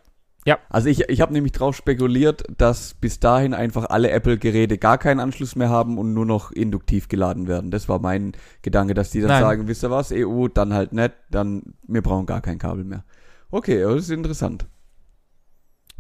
Ja. 0.46 0.58
Also 0.70 0.90
ich, 0.90 1.08
ich 1.08 1.20
habe 1.20 1.32
nämlich 1.32 1.50
drauf 1.50 1.74
spekuliert, 1.74 2.44
dass 2.56 2.94
bis 2.94 3.18
dahin 3.18 3.52
einfach 3.52 3.86
alle 3.86 4.10
Apple-Geräte 4.12 4.78
gar 4.78 4.96
keinen 4.96 5.18
Anschluss 5.18 5.56
mehr 5.56 5.70
haben 5.70 5.98
und 5.98 6.14
nur 6.14 6.24
noch 6.24 6.52
induktiv 6.52 7.08
geladen 7.08 7.48
werden. 7.48 7.72
Das 7.72 7.88
war 7.88 7.98
mein 7.98 8.30
Gedanke, 8.62 8.94
dass 8.94 9.10
die 9.10 9.22
dann 9.22 9.30
Nein. 9.30 9.42
sagen, 9.42 9.66
wisst 9.66 9.82
ihr 9.82 9.90
was, 9.90 10.12
EU, 10.12 10.46
dann 10.46 10.72
halt 10.72 10.92
nicht, 10.92 11.14
dann 11.32 11.74
wir 11.88 12.00
brauchen 12.00 12.26
gar 12.26 12.42
kein 12.42 12.58
Kabel 12.58 12.84
mehr. 12.84 13.04
Okay, 13.50 13.80
ja, 13.80 13.92
das 13.92 14.04
ist 14.04 14.10
interessant. 14.10 14.66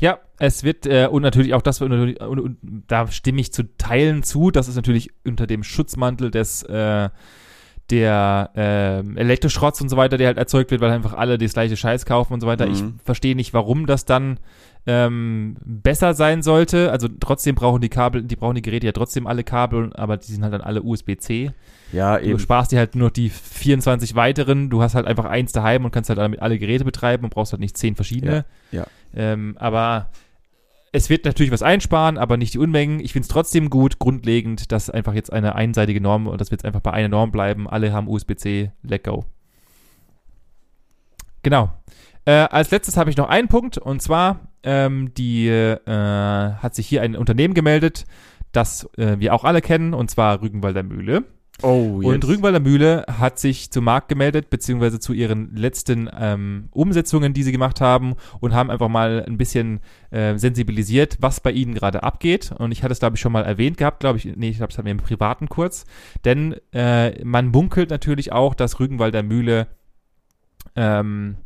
Ja, 0.02 0.18
es 0.40 0.64
wird, 0.64 0.84
äh, 0.86 1.06
und 1.08 1.22
natürlich 1.22 1.54
auch 1.54 1.62
das, 1.62 1.80
und, 1.80 1.92
und, 1.92 2.40
und 2.40 2.58
da 2.88 3.06
stimme 3.06 3.40
ich 3.40 3.52
zu 3.52 3.62
Teilen 3.78 4.24
zu, 4.24 4.50
das 4.50 4.66
ist 4.66 4.74
natürlich 4.74 5.10
unter 5.24 5.46
dem 5.46 5.62
Schutzmantel 5.62 6.32
des, 6.32 6.64
äh, 6.64 7.08
der 7.88 8.50
ähm, 8.56 9.16
Elektroschrotts 9.16 9.80
und 9.80 9.90
so 9.90 9.96
weiter, 9.96 10.16
der 10.16 10.26
halt 10.26 10.38
erzeugt 10.38 10.72
wird, 10.72 10.80
weil 10.80 10.90
einfach 10.90 11.12
alle 11.12 11.38
das 11.38 11.52
gleiche 11.52 11.76
Scheiß 11.76 12.04
kaufen 12.04 12.32
und 12.32 12.40
so 12.40 12.48
weiter. 12.48 12.66
Mhm. 12.66 12.72
Ich 12.72 12.82
verstehe 13.04 13.36
nicht, 13.36 13.54
warum 13.54 13.86
das 13.86 14.04
dann 14.04 14.40
ähm, 14.86 15.56
besser 15.64 16.14
sein 16.14 16.42
sollte. 16.42 16.90
Also 16.90 17.06
trotzdem 17.20 17.54
brauchen 17.54 17.80
die 17.80 17.88
Kabel, 17.88 18.24
die 18.24 18.34
brauchen 18.34 18.56
die 18.56 18.62
Geräte 18.62 18.86
ja 18.86 18.92
trotzdem 18.92 19.28
alle 19.28 19.44
Kabel, 19.44 19.92
aber 19.94 20.16
die 20.16 20.32
sind 20.32 20.42
halt 20.42 20.52
dann 20.52 20.62
alle 20.62 20.82
USB-C. 20.82 21.52
Ja, 21.92 22.18
Du 22.18 22.24
eben. 22.24 22.38
sparst 22.38 22.72
dir 22.72 22.78
halt 22.78 22.96
nur 22.96 23.10
die 23.10 23.28
24 23.28 24.16
weiteren. 24.16 24.70
Du 24.70 24.82
hast 24.82 24.94
halt 24.94 25.06
einfach 25.06 25.26
eins 25.26 25.52
daheim 25.52 25.84
und 25.84 25.92
kannst 25.92 26.08
halt 26.08 26.18
damit 26.18 26.40
alle 26.40 26.58
Geräte 26.58 26.84
betreiben 26.84 27.24
und 27.24 27.30
brauchst 27.30 27.52
halt 27.52 27.60
nicht 27.60 27.76
zehn 27.76 27.94
verschiedene. 27.94 28.44
Ja, 28.72 28.80
ja. 28.80 28.86
Ähm, 29.14 29.56
aber 29.58 30.10
es 30.92 31.08
wird 31.08 31.24
natürlich 31.24 31.52
was 31.52 31.62
einsparen, 31.62 32.18
aber 32.18 32.36
nicht 32.36 32.54
die 32.54 32.58
Unmengen. 32.58 33.00
Ich 33.00 33.12
finde 33.12 33.24
es 33.24 33.28
trotzdem 33.28 33.70
gut, 33.70 33.98
grundlegend, 33.98 34.72
dass 34.72 34.90
einfach 34.90 35.14
jetzt 35.14 35.32
eine 35.32 35.54
einseitige 35.54 36.00
Norm 36.00 36.26
und 36.26 36.40
dass 36.40 36.50
wir 36.50 36.56
jetzt 36.56 36.64
einfach 36.64 36.80
bei 36.80 36.92
einer 36.92 37.08
Norm 37.08 37.32
bleiben. 37.32 37.68
Alle 37.68 37.92
haben 37.92 38.08
USB-C, 38.08 38.72
let 38.82 39.04
go. 39.04 39.24
Genau. 41.42 41.72
Äh, 42.24 42.32
als 42.32 42.70
letztes 42.70 42.96
habe 42.96 43.10
ich 43.10 43.16
noch 43.16 43.28
einen 43.28 43.48
Punkt 43.48 43.78
und 43.78 44.00
zwar 44.00 44.52
ähm, 44.62 45.12
die 45.14 45.48
äh, 45.48 45.78
hat 45.86 46.74
sich 46.74 46.86
hier 46.86 47.02
ein 47.02 47.16
Unternehmen 47.16 47.54
gemeldet, 47.54 48.04
das 48.52 48.88
äh, 48.96 49.18
wir 49.18 49.34
auch 49.34 49.44
alle 49.44 49.60
kennen 49.60 49.94
und 49.94 50.10
zwar 50.10 50.40
Rügenwalder 50.40 50.82
Mühle. 50.82 51.24
Oh, 51.60 52.00
Und 52.02 52.24
Rügenwalder 52.24 52.60
Mühle 52.60 53.04
hat 53.06 53.38
sich 53.38 53.70
zum 53.70 53.84
Markt 53.84 54.08
gemeldet, 54.08 54.50
beziehungsweise 54.50 54.98
zu 54.98 55.12
ihren 55.12 55.54
letzten 55.54 56.08
ähm, 56.18 56.68
Umsetzungen, 56.72 57.34
die 57.34 57.42
sie 57.42 57.52
gemacht 57.52 57.80
haben 57.80 58.14
und 58.40 58.54
haben 58.54 58.70
einfach 58.70 58.88
mal 58.88 59.24
ein 59.26 59.36
bisschen 59.36 59.80
äh, 60.10 60.36
sensibilisiert, 60.38 61.18
was 61.20 61.40
bei 61.40 61.52
ihnen 61.52 61.74
gerade 61.74 62.02
abgeht. 62.02 62.52
Und 62.58 62.72
ich 62.72 62.82
hatte 62.82 62.92
es, 62.92 62.98
glaube 62.98 63.16
ich, 63.16 63.20
schon 63.20 63.32
mal 63.32 63.44
erwähnt 63.44 63.76
gehabt, 63.76 64.00
glaube 64.00 64.18
ich, 64.18 64.24
nee, 64.24 64.48
ich 64.48 64.56
glaube, 64.56 64.72
es 64.72 64.78
hatten 64.78 64.86
wir 64.86 64.92
im 64.92 64.98
Privaten 64.98 65.48
kurz. 65.48 65.84
Denn 66.24 66.56
äh, 66.72 67.22
man 67.24 67.48
munkelt 67.48 67.90
natürlich 67.90 68.32
auch, 68.32 68.54
dass 68.54 68.80
Rügenwalder 68.80 69.22
Mühle 69.22 69.68
ähm, 70.74 71.36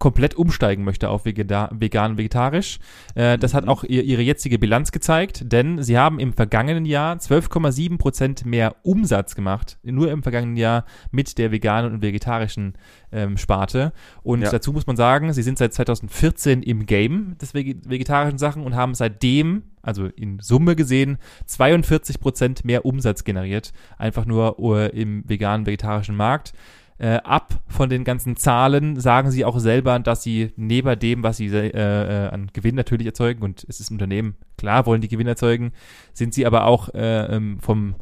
komplett 0.00 0.34
umsteigen 0.34 0.82
möchte 0.82 1.10
auf 1.10 1.24
vegeta 1.26 1.70
vegan 1.72 2.18
vegetarisch. 2.18 2.78
Äh, 3.14 3.38
das 3.38 3.54
hat 3.54 3.64
Mhm. 3.64 3.70
auch 3.70 3.84
ihr, 3.84 4.02
ihre 4.02 4.22
jetzige 4.22 4.58
Bilanz 4.58 4.90
gezeigt, 4.90 5.44
denn 5.52 5.80
sie 5.82 5.96
haben 5.98 6.18
im 6.18 6.32
vergangenen 6.32 6.86
Jahr 6.86 7.18
12,7 7.18 7.98
Prozent 7.98 8.44
mehr 8.44 8.74
Umsatz 8.82 9.34
gemacht, 9.36 9.78
nur 9.84 10.10
im 10.10 10.22
vergangenen 10.24 10.56
Jahr 10.56 10.86
mit 11.12 11.36
der 11.38 11.52
veganen 11.52 11.92
und 11.92 12.02
vegetarischen 12.02 12.74
ähm, 13.12 13.36
Sparte. 13.36 13.92
Und 14.22 14.40
Ja. 14.42 14.50
dazu 14.50 14.72
muss 14.72 14.86
man 14.86 14.96
sagen, 14.96 15.32
sie 15.32 15.42
sind 15.42 15.58
seit 15.58 15.74
2014 15.74 16.62
im 16.62 16.86
Game 16.86 17.36
des 17.38 17.54
vege 17.54 17.76
vegetarischen 17.84 18.38
Sachen 18.38 18.64
und 18.64 18.74
haben 18.74 18.94
seitdem, 18.94 19.64
also 19.82 20.06
in 20.06 20.38
Summe 20.40 20.76
gesehen, 20.76 21.18
42 21.46 22.20
Prozent 22.20 22.64
mehr 22.64 22.84
Umsatz 22.86 23.24
generiert, 23.24 23.72
einfach 23.98 24.24
nur 24.24 24.58
uh, 24.60 24.76
im 24.76 25.28
veganen 25.28 25.66
vegetarischen 25.66 26.16
Markt 26.16 26.52
äh, 27.00 27.18
ab 27.24 27.60
von 27.66 27.88
den 27.88 28.04
ganzen 28.04 28.36
Zahlen 28.36 29.00
sagen 29.00 29.30
sie 29.30 29.44
auch 29.44 29.58
selber, 29.58 29.98
dass 29.98 30.22
sie 30.22 30.52
neben 30.56 30.98
dem, 30.98 31.22
was 31.22 31.38
sie 31.38 31.46
äh, 31.46 31.68
äh, 31.70 32.28
an 32.28 32.50
Gewinn 32.52 32.74
natürlich 32.74 33.06
erzeugen, 33.06 33.42
und 33.42 33.64
es 33.68 33.80
ist 33.80 33.90
ein 33.90 33.94
Unternehmen, 33.94 34.36
klar 34.58 34.84
wollen 34.84 35.00
die 35.00 35.08
Gewinn 35.08 35.26
erzeugen, 35.26 35.72
sind 36.12 36.34
sie 36.34 36.44
aber 36.44 36.66
auch 36.66 36.92
äh, 36.94 37.36
ähm, 37.36 37.58
vom 37.60 37.94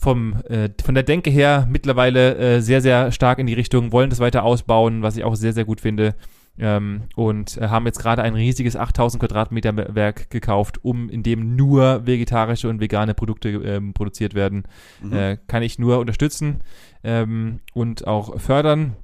vom, 0.00 0.34
äh, 0.48 0.68
von 0.84 0.94
der 0.94 1.02
Denke 1.02 1.28
her 1.28 1.66
mittlerweile 1.68 2.36
äh, 2.36 2.60
sehr, 2.60 2.80
sehr 2.80 3.10
stark 3.10 3.40
in 3.40 3.48
die 3.48 3.54
Richtung, 3.54 3.90
wollen 3.90 4.10
das 4.10 4.20
weiter 4.20 4.44
ausbauen, 4.44 5.02
was 5.02 5.16
ich 5.16 5.24
auch 5.24 5.34
sehr, 5.34 5.52
sehr 5.52 5.64
gut 5.64 5.80
finde. 5.80 6.14
Ähm, 6.60 7.02
und 7.14 7.56
äh, 7.56 7.68
haben 7.68 7.86
jetzt 7.86 8.00
gerade 8.00 8.22
ein 8.22 8.34
riesiges 8.34 8.74
8000 8.74 9.20
Quadratmeter 9.20 9.94
Werk 9.94 10.30
gekauft, 10.30 10.84
um 10.84 11.08
in 11.08 11.22
dem 11.22 11.56
nur 11.56 12.06
vegetarische 12.06 12.68
und 12.68 12.80
vegane 12.80 13.14
Produkte 13.14 13.50
ähm, 13.50 13.94
produziert 13.94 14.34
werden. 14.34 14.64
Mhm. 15.00 15.12
Äh, 15.12 15.38
kann 15.46 15.62
ich 15.62 15.78
nur 15.78 15.98
unterstützen 15.98 16.60
ähm, 17.04 17.60
und 17.74 18.06
auch 18.06 18.40
fördern. 18.40 18.96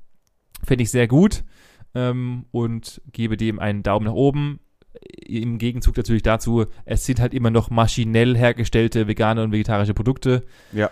Finde 0.65 0.83
ich 0.83 0.91
sehr 0.91 1.07
gut 1.07 1.45
ähm, 1.95 2.47
und 2.51 3.01
gebe 3.13 3.37
dem 3.37 3.59
einen 3.59 3.83
Daumen 3.83 4.07
nach 4.07 4.15
oben. 4.15 4.61
Im 5.27 5.59
Gegenzug 5.59 5.97
natürlich 5.97 6.23
dazu, 6.23 6.67
es 6.85 7.05
sind 7.05 7.21
halt 7.21 7.35
immer 7.35 7.51
noch 7.51 7.71
maschinell 7.71 8.37
hergestellte 8.37 9.07
vegane 9.07 9.43
und 9.43 9.53
vegetarische 9.53 9.95
Produkte. 9.95 10.45
Ja. 10.73 10.91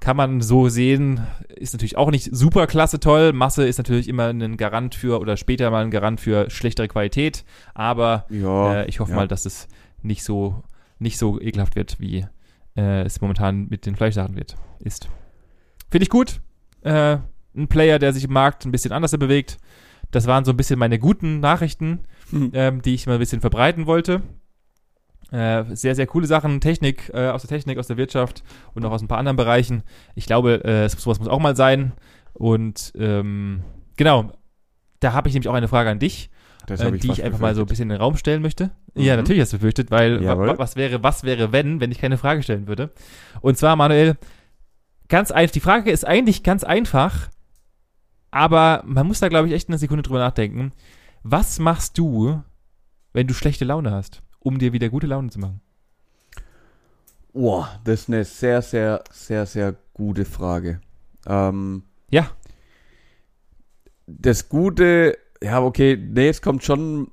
Kann 0.00 0.16
man 0.16 0.40
so 0.40 0.68
sehen, 0.68 1.26
ist 1.56 1.74
natürlich 1.74 1.96
auch 1.96 2.10
nicht 2.10 2.34
super 2.34 2.66
klasse 2.68 3.00
toll. 3.00 3.32
Masse 3.32 3.66
ist 3.66 3.78
natürlich 3.78 4.08
immer 4.08 4.28
ein 4.28 4.56
Garant 4.56 4.94
für 4.94 5.20
oder 5.20 5.36
später 5.36 5.70
mal 5.70 5.84
ein 5.84 5.90
Garant 5.90 6.20
für 6.20 6.48
schlechtere 6.50 6.86
Qualität, 6.86 7.44
aber 7.74 8.26
ja, 8.30 8.82
äh, 8.82 8.88
ich 8.88 9.00
hoffe 9.00 9.10
ja. 9.10 9.16
mal, 9.16 9.28
dass 9.28 9.44
es 9.44 9.66
nicht 10.02 10.22
so 10.22 10.62
nicht 11.00 11.18
so 11.18 11.40
ekelhaft 11.40 11.74
wird, 11.76 11.98
wie 12.00 12.26
äh, 12.76 13.02
es 13.02 13.20
momentan 13.20 13.66
mit 13.68 13.86
den 13.86 13.96
Fleischsachen 13.96 14.36
wird, 14.36 14.56
ist. 14.80 15.08
Finde 15.90 16.04
ich 16.04 16.10
gut. 16.10 16.40
Äh, 16.82 17.18
ein 17.56 17.68
Player, 17.68 17.98
der 17.98 18.12
sich 18.12 18.24
im 18.24 18.32
Markt 18.32 18.64
ein 18.66 18.72
bisschen 18.72 18.92
anders 18.92 19.12
bewegt. 19.12 19.58
Das 20.10 20.26
waren 20.26 20.44
so 20.44 20.52
ein 20.52 20.56
bisschen 20.56 20.78
meine 20.78 20.98
guten 20.98 21.40
Nachrichten, 21.40 22.00
Hm. 22.30 22.50
ähm, 22.54 22.82
die 22.82 22.94
ich 22.94 23.06
mal 23.06 23.14
ein 23.14 23.18
bisschen 23.18 23.40
verbreiten 23.40 23.86
wollte. 23.86 24.22
Äh, 25.30 25.64
sehr, 25.74 25.94
sehr 25.94 26.06
coole 26.06 26.26
Sachen, 26.26 26.60
Technik, 26.60 27.10
äh, 27.12 27.28
aus 27.28 27.42
der 27.42 27.48
Technik, 27.48 27.78
aus 27.78 27.86
der 27.86 27.96
Wirtschaft 27.96 28.42
und 28.74 28.84
auch 28.84 28.92
aus 28.92 29.02
ein 29.02 29.08
paar 29.08 29.18
anderen 29.18 29.36
Bereichen. 29.36 29.82
Ich 30.14 30.26
glaube, 30.26 30.64
äh, 30.64 30.88
sowas 30.88 31.18
muss 31.18 31.28
auch 31.28 31.40
mal 31.40 31.56
sein. 31.56 31.92
Und 32.32 32.92
ähm, 32.98 33.62
genau, 33.96 34.32
da 35.00 35.12
habe 35.12 35.28
ich 35.28 35.34
nämlich 35.34 35.48
auch 35.48 35.54
eine 35.54 35.68
Frage 35.68 35.90
an 35.90 35.98
dich 35.98 36.30
äh, 36.70 36.92
die 36.92 37.06
fast 37.08 37.18
ich 37.18 37.24
einfach 37.24 37.38
mal 37.38 37.54
so 37.54 37.62
ein 37.62 37.66
befürchtet. 37.66 37.68
bisschen 37.68 37.82
in 37.84 37.88
den 37.90 38.00
Raum 38.00 38.16
stellen 38.16 38.42
möchte. 38.42 38.70
Mhm. 38.94 39.02
Ja, 39.02 39.16
natürlich 39.16 39.40
hast 39.40 39.52
du 39.52 39.58
befürchtet, 39.58 39.90
weil 39.90 40.24
was 40.58 40.76
wäre, 40.76 41.02
was 41.02 41.24
wäre, 41.24 41.52
wenn, 41.52 41.80
wenn 41.80 41.90
ich 41.90 41.98
keine 41.98 42.18
Frage 42.18 42.42
stellen 42.42 42.66
würde? 42.66 42.90
Und 43.40 43.56
zwar, 43.56 43.76
Manuel, 43.76 44.16
ganz 45.08 45.30
einfach, 45.30 45.52
die 45.52 45.60
Frage 45.60 45.90
ist 45.90 46.06
eigentlich 46.06 46.42
ganz 46.42 46.64
einfach, 46.64 47.28
aber 48.30 48.82
man 48.86 49.06
muss 49.06 49.20
da, 49.20 49.28
glaube 49.28 49.48
ich, 49.48 49.54
echt 49.54 49.68
eine 49.68 49.78
Sekunde 49.78 50.02
drüber 50.02 50.18
nachdenken. 50.18 50.72
Was 51.22 51.58
machst 51.58 51.98
du, 51.98 52.42
wenn 53.12 53.26
du 53.26 53.34
schlechte 53.34 53.64
Laune 53.64 53.90
hast, 53.90 54.22
um 54.40 54.58
dir 54.58 54.72
wieder 54.72 54.88
gute 54.88 55.06
Laune 55.06 55.30
zu 55.30 55.38
machen? 55.38 55.60
Boah, 57.32 57.68
das 57.84 58.00
ist 58.00 58.08
eine 58.08 58.24
sehr, 58.24 58.62
sehr, 58.62 59.04
sehr, 59.10 59.46
sehr 59.46 59.74
gute 59.94 60.24
Frage. 60.24 60.80
Ähm, 61.26 61.82
Ja. 62.10 62.30
Das 64.06 64.48
Gute, 64.48 65.18
ja, 65.42 65.62
okay, 65.62 65.96
nee, 65.96 66.28
es 66.28 66.40
kommt 66.40 66.64
schon 66.64 67.10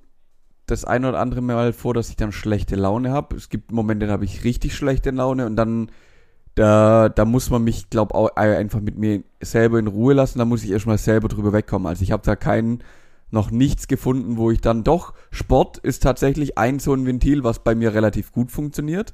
das 0.65 0.85
eine 0.85 1.09
oder 1.09 1.19
andere 1.19 1.41
Mal 1.41 1.73
vor, 1.73 1.93
dass 1.93 2.09
ich 2.09 2.15
dann 2.15 2.31
schlechte 2.31 2.75
Laune 2.75 3.11
habe. 3.11 3.35
Es 3.35 3.49
gibt 3.49 3.71
Momente, 3.71 4.07
da 4.07 4.13
habe 4.13 4.25
ich 4.25 4.43
richtig 4.43 4.75
schlechte 4.75 5.11
Laune 5.11 5.45
und 5.45 5.57
dann, 5.57 5.91
da, 6.55 7.09
da 7.09 7.25
muss 7.25 7.49
man 7.49 7.63
mich, 7.63 7.89
glaub 7.89 8.13
auch 8.15 8.35
einfach 8.35 8.79
mit 8.79 8.97
mir 8.97 9.23
selber 9.41 9.77
in 9.77 9.87
Ruhe 9.87 10.13
lassen. 10.13 10.39
Da 10.39 10.45
muss 10.45 10.63
ich 10.63 10.71
erstmal 10.71 10.97
selber 10.97 11.27
drüber 11.27 11.53
wegkommen. 11.53 11.85
Also 11.87 12.01
ich 12.03 12.11
habe 12.11 12.23
da 12.25 12.35
keinen 12.35 12.81
noch 13.35 13.51
nichts 13.51 13.87
gefunden, 13.87 14.37
wo 14.37 14.49
ich 14.49 14.61
dann 14.61 14.83
doch, 14.83 15.13
Sport 15.29 15.77
ist 15.77 16.01
tatsächlich 16.01 16.57
ein 16.57 16.79
so 16.79 16.93
ein 16.93 17.05
Ventil, 17.05 17.43
was 17.43 17.59
bei 17.63 17.75
mir 17.75 17.93
relativ 17.93 18.31
gut 18.31 18.51
funktioniert. 18.51 19.13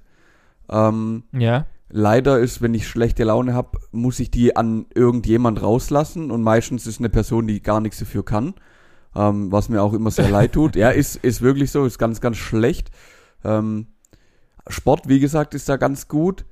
Ähm, 0.70 1.24
Ja. 1.34 1.66
leider 1.90 2.40
ist, 2.40 2.62
wenn 2.62 2.74
ich 2.74 2.88
schlechte 2.88 3.26
Laune 3.26 3.54
habe, 3.54 3.78
muss 3.92 4.22
ich 4.22 4.32
die 4.32 4.56
an 4.56 4.86
irgendjemand 4.96 5.62
rauslassen 5.62 6.32
und 6.32 6.42
meistens 6.44 6.88
ist 6.88 7.00
eine 7.00 7.10
Person, 7.10 7.48
die 7.48 7.62
gar 7.62 7.82
nichts 7.82 8.00
dafür 8.00 8.24
kann, 8.24 8.54
ähm, 9.16 9.52
was 9.52 9.68
mir 9.68 9.82
auch 9.82 9.92
immer 9.94 10.12
sehr 10.12 10.30
leid 10.38 10.54
tut. 10.54 10.78
Ja, 10.78 10.92
ist, 10.92 11.18
ist 11.18 11.42
wirklich 11.42 11.72
so, 11.72 11.84
ist 11.86 11.98
ganz, 12.00 12.22
ganz 12.22 12.38
schlecht. 12.38 12.92
Ähm, 13.44 13.88
Sport, 14.70 15.10
wie 15.10 15.20
gesagt, 15.20 15.54
ist 15.56 15.68
da 15.68 15.76
ganz 15.76 16.08
gut. 16.08 16.46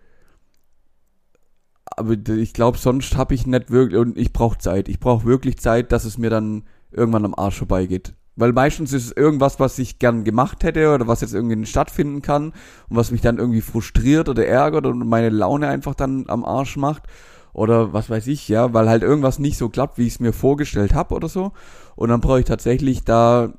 Aber 1.96 2.14
ich 2.14 2.54
glaube, 2.54 2.78
sonst 2.78 3.16
habe 3.18 3.34
ich 3.34 3.46
nicht 3.48 3.72
wirklich, 3.72 4.00
und 4.00 4.18
ich 4.18 4.32
brauche 4.34 4.58
Zeit. 4.58 4.90
Ich 4.90 5.00
brauche 5.00 5.26
wirklich 5.26 5.58
Zeit, 5.60 5.92
dass 5.92 6.06
es 6.06 6.18
mir 6.18 6.30
dann 6.30 6.64
irgendwann 6.92 7.26
am 7.26 7.36
Arsch 7.36 7.58
vorbeigeht. 7.58 8.14
Weil 8.36 8.54
meistens 8.54 8.94
ist 8.94 9.06
es 9.06 9.12
irgendwas, 9.12 9.60
was 9.60 9.78
ich 9.80 10.00
gern 10.00 10.24
gemacht 10.24 10.64
hätte 10.64 10.94
oder 10.94 11.08
was 11.08 11.22
jetzt 11.22 11.34
irgendwie 11.34 11.66
stattfinden 11.66 12.22
kann 12.22 12.54
und 12.88 12.96
was 12.96 13.12
mich 13.12 13.20
dann 13.20 13.38
irgendwie 13.38 13.62
frustriert 13.62 14.30
oder 14.30 14.46
ärgert 14.46 14.86
und 14.86 15.08
meine 15.08 15.30
Laune 15.30 15.68
einfach 15.68 15.94
dann 15.94 16.26
am 16.30 16.46
Arsch 16.46 16.78
macht. 16.78 17.04
Oder 17.52 17.92
was 17.92 18.10
weiß 18.10 18.28
ich, 18.28 18.48
ja, 18.48 18.74
weil 18.74 18.88
halt 18.88 19.04
irgendwas 19.04 19.40
nicht 19.40 19.58
so 19.58 19.68
klappt, 19.70 19.98
wie 19.98 20.08
ich 20.08 20.14
es 20.14 20.20
mir 20.20 20.32
vorgestellt 20.32 20.94
habe 20.94 21.16
oder 21.16 21.28
so. 21.28 21.52
Und 21.96 22.10
dann 22.10 22.22
brauche 22.22 22.40
ich 22.40 22.46
tatsächlich 22.46 23.04
da 23.04 23.54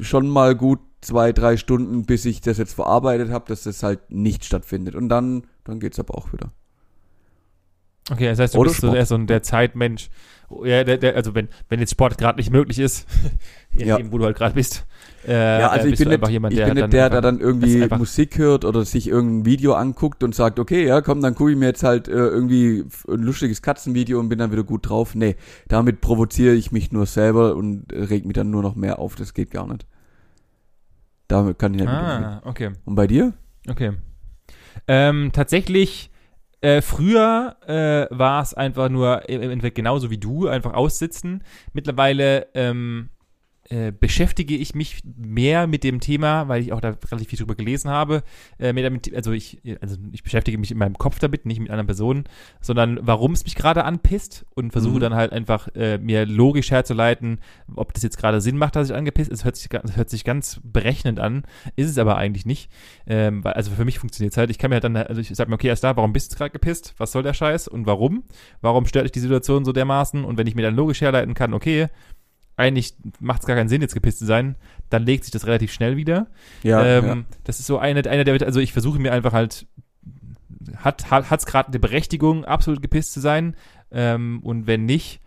schon 0.00 0.28
mal 0.28 0.56
gut 0.56 0.80
zwei, 1.00 1.32
drei 1.32 1.56
Stunden, 1.56 2.04
bis 2.04 2.24
ich 2.24 2.40
das 2.40 2.58
jetzt 2.58 2.74
verarbeitet 2.74 3.30
habe, 3.30 3.44
dass 3.46 3.62
das 3.62 3.82
halt 3.82 4.10
nicht 4.10 4.44
stattfindet. 4.44 4.94
Und 4.94 5.08
dann, 5.08 5.44
dann 5.64 5.78
geht's 5.78 5.98
aber 5.98 6.16
auch 6.16 6.32
wieder. 6.32 6.48
Okay, 8.10 8.26
das 8.26 8.38
heißt, 8.38 8.54
du 8.54 8.58
Oder 8.58 8.70
bist 8.70 8.80
so 8.80 8.88
Sport. 8.88 8.98
eher 8.98 9.06
so 9.06 9.14
ein 9.14 9.26
der 9.26 9.42
Zeitmensch. 9.42 10.10
Ja, 10.64 10.82
der, 10.82 10.98
der, 10.98 11.14
also 11.14 11.36
wenn, 11.36 11.48
wenn 11.68 11.78
jetzt 11.78 11.92
Sport 11.92 12.18
gerade 12.18 12.36
nicht 12.36 12.50
möglich 12.50 12.80
ist, 12.80 13.06
je 13.72 13.84
Ja. 13.84 13.92
nachdem, 13.94 14.10
wo 14.10 14.18
du 14.18 14.24
halt 14.24 14.36
gerade 14.36 14.54
bist. 14.54 14.84
Äh, 15.24 15.60
Ja, 15.60 15.68
also 15.68 15.86
äh, 15.86 15.92
ich 15.92 15.98
bin 15.98 16.08
nicht, 16.08 16.14
einfach 16.16 16.28
jemand, 16.28 16.52
ich 16.54 16.58
der 16.58 16.66
bin 16.66 16.74
dann 16.74 16.84
nicht 16.90 16.94
der, 16.94 17.08
der 17.10 17.20
dann 17.20 17.38
irgendwie 17.38 17.86
Musik 17.96 18.36
hört 18.36 18.64
oder 18.64 18.84
sich 18.84 19.06
irgendein 19.06 19.44
Video 19.44 19.74
anguckt 19.74 20.24
und 20.24 20.34
sagt, 20.34 20.58
okay, 20.58 20.84
ja, 20.84 21.02
komm, 21.02 21.22
dann 21.22 21.36
gucke 21.36 21.52
ich 21.52 21.56
mir 21.56 21.66
jetzt 21.66 21.84
halt 21.84 22.08
äh, 22.08 22.12
irgendwie 22.12 22.84
ein 23.08 23.20
lustiges 23.20 23.62
Katzenvideo 23.62 24.18
und 24.18 24.28
bin 24.28 24.40
dann 24.40 24.50
wieder 24.50 24.64
gut 24.64 24.88
drauf. 24.88 25.14
Nee, 25.14 25.36
damit 25.68 26.00
provoziere 26.00 26.54
ich 26.54 26.72
mich 26.72 26.90
nur 26.90 27.06
selber 27.06 27.54
und 27.54 27.92
reg 27.92 28.24
mich 28.24 28.34
dann 28.34 28.50
nur 28.50 28.62
noch 28.62 28.74
mehr 28.74 28.98
auf. 28.98 29.14
Das 29.14 29.34
geht 29.34 29.52
gar 29.52 29.68
nicht. 29.68 29.86
Damit 31.28 31.60
kann 31.60 31.74
ich 31.74 31.80
nicht. 31.80 31.88
Ah, 31.88 32.42
okay. 32.44 32.70
Und 32.84 32.96
bei 32.96 33.06
dir? 33.06 33.34
Okay. 33.68 33.92
Ähm, 34.88 35.30
tatsächlich, 35.32 36.10
äh, 36.60 36.82
früher 36.82 37.56
äh, 37.66 38.06
war 38.16 38.42
es 38.42 38.54
einfach 38.54 38.88
nur 38.88 39.28
im 39.28 39.42
Endeffekt 39.42 39.76
genauso 39.76 40.10
wie 40.10 40.18
du, 40.18 40.48
einfach 40.48 40.74
aussitzen. 40.74 41.42
Mittlerweile 41.72 42.48
ähm, 42.54 43.08
äh, 43.70 43.92
beschäftige 43.92 44.56
ich 44.56 44.74
mich 44.74 45.00
mehr 45.04 45.66
mit 45.66 45.84
dem 45.84 46.00
Thema, 46.00 46.48
weil 46.48 46.60
ich 46.60 46.72
auch 46.72 46.80
da 46.80 46.96
relativ 47.10 47.28
viel 47.28 47.38
drüber 47.38 47.54
gelesen 47.54 47.88
habe. 47.90 48.22
Äh, 48.58 48.72
mehr 48.72 48.82
damit, 48.82 49.14
also 49.14 49.32
ich, 49.32 49.62
also 49.80 49.96
ich 50.12 50.22
beschäftige 50.22 50.58
mich 50.58 50.70
in 50.70 50.78
meinem 50.78 50.98
Kopf 50.98 51.18
damit, 51.20 51.46
nicht 51.46 51.60
mit 51.60 51.70
anderen 51.70 51.86
Personen, 51.86 52.24
sondern 52.60 52.98
warum 53.02 53.32
es 53.32 53.44
mich 53.44 53.54
gerade 53.54 53.84
anpisst 53.84 54.44
und 54.54 54.72
versuche 54.72 54.96
Mhm. 54.96 55.00
dann 55.00 55.14
halt 55.14 55.32
einfach 55.32 55.68
äh, 55.74 55.98
mir 55.98 56.26
logisch 56.26 56.70
herzuleiten, 56.70 57.38
ob 57.74 57.94
das 57.94 58.02
jetzt 58.02 58.18
gerade 58.18 58.40
Sinn 58.40 58.56
macht, 58.58 58.74
dass 58.76 58.90
ich 58.90 58.96
angepisst. 58.96 59.30
Es 59.30 59.44
hört 59.44 59.56
sich, 59.56 59.68
hört 59.70 60.10
sich 60.10 60.24
ganz 60.24 60.60
berechnend 60.64 61.20
an, 61.20 61.44
ist 61.76 61.88
es 61.88 61.96
aber 61.98 62.16
eigentlich 62.16 62.46
nicht. 62.46 62.70
Ähm, 63.06 63.44
weil, 63.44 63.52
also 63.52 63.70
für 63.70 63.84
mich 63.84 63.98
funktioniert 63.98 64.32
es 64.32 64.36
halt. 64.36 64.50
Ich 64.50 64.58
kann 64.58 64.70
mir 64.70 64.76
halt 64.76 64.84
dann, 64.84 64.96
also 64.96 65.20
ich 65.20 65.28
sag 65.28 65.48
mir, 65.48 65.54
okay, 65.54 65.68
erst 65.68 65.84
da, 65.84 65.96
warum 65.96 66.12
bist 66.12 66.32
du 66.32 66.36
gerade 66.36 66.50
gepisst? 66.50 66.94
Was 66.98 67.12
soll 67.12 67.22
der 67.22 67.34
Scheiß 67.34 67.68
und 67.68 67.86
warum? 67.86 68.24
Warum 68.60 68.84
stört 68.86 69.04
dich 69.04 69.12
die 69.12 69.20
Situation 69.20 69.64
so 69.64 69.72
dermaßen? 69.72 70.24
Und 70.24 70.38
wenn 70.38 70.46
ich 70.48 70.56
mir 70.56 70.62
dann 70.62 70.74
logisch 70.74 71.00
herleiten 71.00 71.34
kann, 71.34 71.54
okay, 71.54 71.86
eigentlich 72.56 72.94
macht 73.20 73.40
es 73.42 73.46
gar 73.46 73.56
keinen 73.56 73.68
Sinn, 73.68 73.80
jetzt 73.82 73.94
gepisst 73.94 74.18
zu 74.18 74.26
sein, 74.26 74.56
dann 74.90 75.04
legt 75.04 75.24
sich 75.24 75.30
das 75.30 75.46
relativ 75.46 75.72
schnell 75.72 75.96
wieder. 75.96 76.26
Ja, 76.62 76.84
ähm, 76.84 77.06
ja. 77.06 77.16
Das 77.44 77.58
ist 77.60 77.66
so 77.66 77.78
eine, 77.78 78.08
einer 78.08 78.24
der, 78.24 78.46
also 78.46 78.60
ich 78.60 78.72
versuche 78.72 78.98
mir 78.98 79.12
einfach 79.12 79.32
halt, 79.32 79.66
hat 80.76 81.10
hat 81.10 81.30
hat's 81.30 81.46
gerade 81.46 81.68
eine 81.68 81.78
Berechtigung, 81.78 82.44
absolut 82.44 82.82
gepisst 82.82 83.12
zu 83.12 83.20
sein? 83.20 83.56
Ähm, 83.90 84.40
und 84.42 84.66
wenn 84.66 84.84
nicht, 84.84 85.20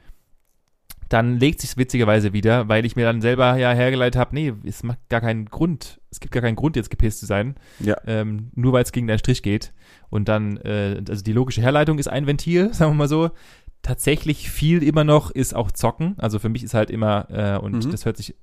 dann 1.09 1.38
legt 1.39 1.61
sich 1.61 1.78
witzigerweise 1.78 2.34
wieder, 2.34 2.69
weil 2.69 2.86
ich 2.86 2.95
mir 2.95 3.05
dann 3.05 3.21
selber 3.21 3.55
ja 3.57 3.71
hergeleitet 3.71 4.19
habe, 4.19 4.34
nee, 4.34 4.53
es 4.65 4.84
macht 4.84 4.97
gar 5.09 5.21
keinen 5.21 5.45
Grund, 5.45 6.01
es 6.09 6.19
gibt 6.19 6.34
gar 6.34 6.41
keinen 6.41 6.55
Grund, 6.55 6.76
jetzt 6.76 6.89
gepisst 6.89 7.19
zu 7.19 7.26
sein, 7.26 7.55
Ja. 7.80 7.97
ähm, 8.07 8.49
nur 8.55 8.74
weil 8.74 8.84
es 8.84 8.91
gegen 8.91 9.05
deinen 9.07 9.19
Strich 9.19 9.43
geht. 9.43 9.74
Und 10.09 10.28
dann, 10.28 10.57
äh, 10.57 11.01
also 11.07 11.24
die 11.24 11.34
logische 11.34 11.61
Herleitung 11.61 11.99
ist 11.99 12.07
ein 12.07 12.26
Ventil, 12.26 12.74
sagen 12.74 12.91
wir 12.91 12.95
mal 12.97 13.07
so. 13.07 13.32
Tatsächlich 13.84 14.49
viel 14.49 14.81
immer 14.81 15.03
noch 15.03 15.29
ist 15.29 15.53
auch 15.53 15.69
Zocken. 15.69 16.15
Also 16.17 16.39
für 16.39 16.47
mich 16.49 16.63
ist 16.63 16.73
halt 16.73 16.89
immer, 16.89 17.27
äh, 17.29 17.57
und 17.59 17.86
Mhm. 17.86 17.91
das 17.91 18.05
hört 18.05 18.15
sich, 18.17 18.34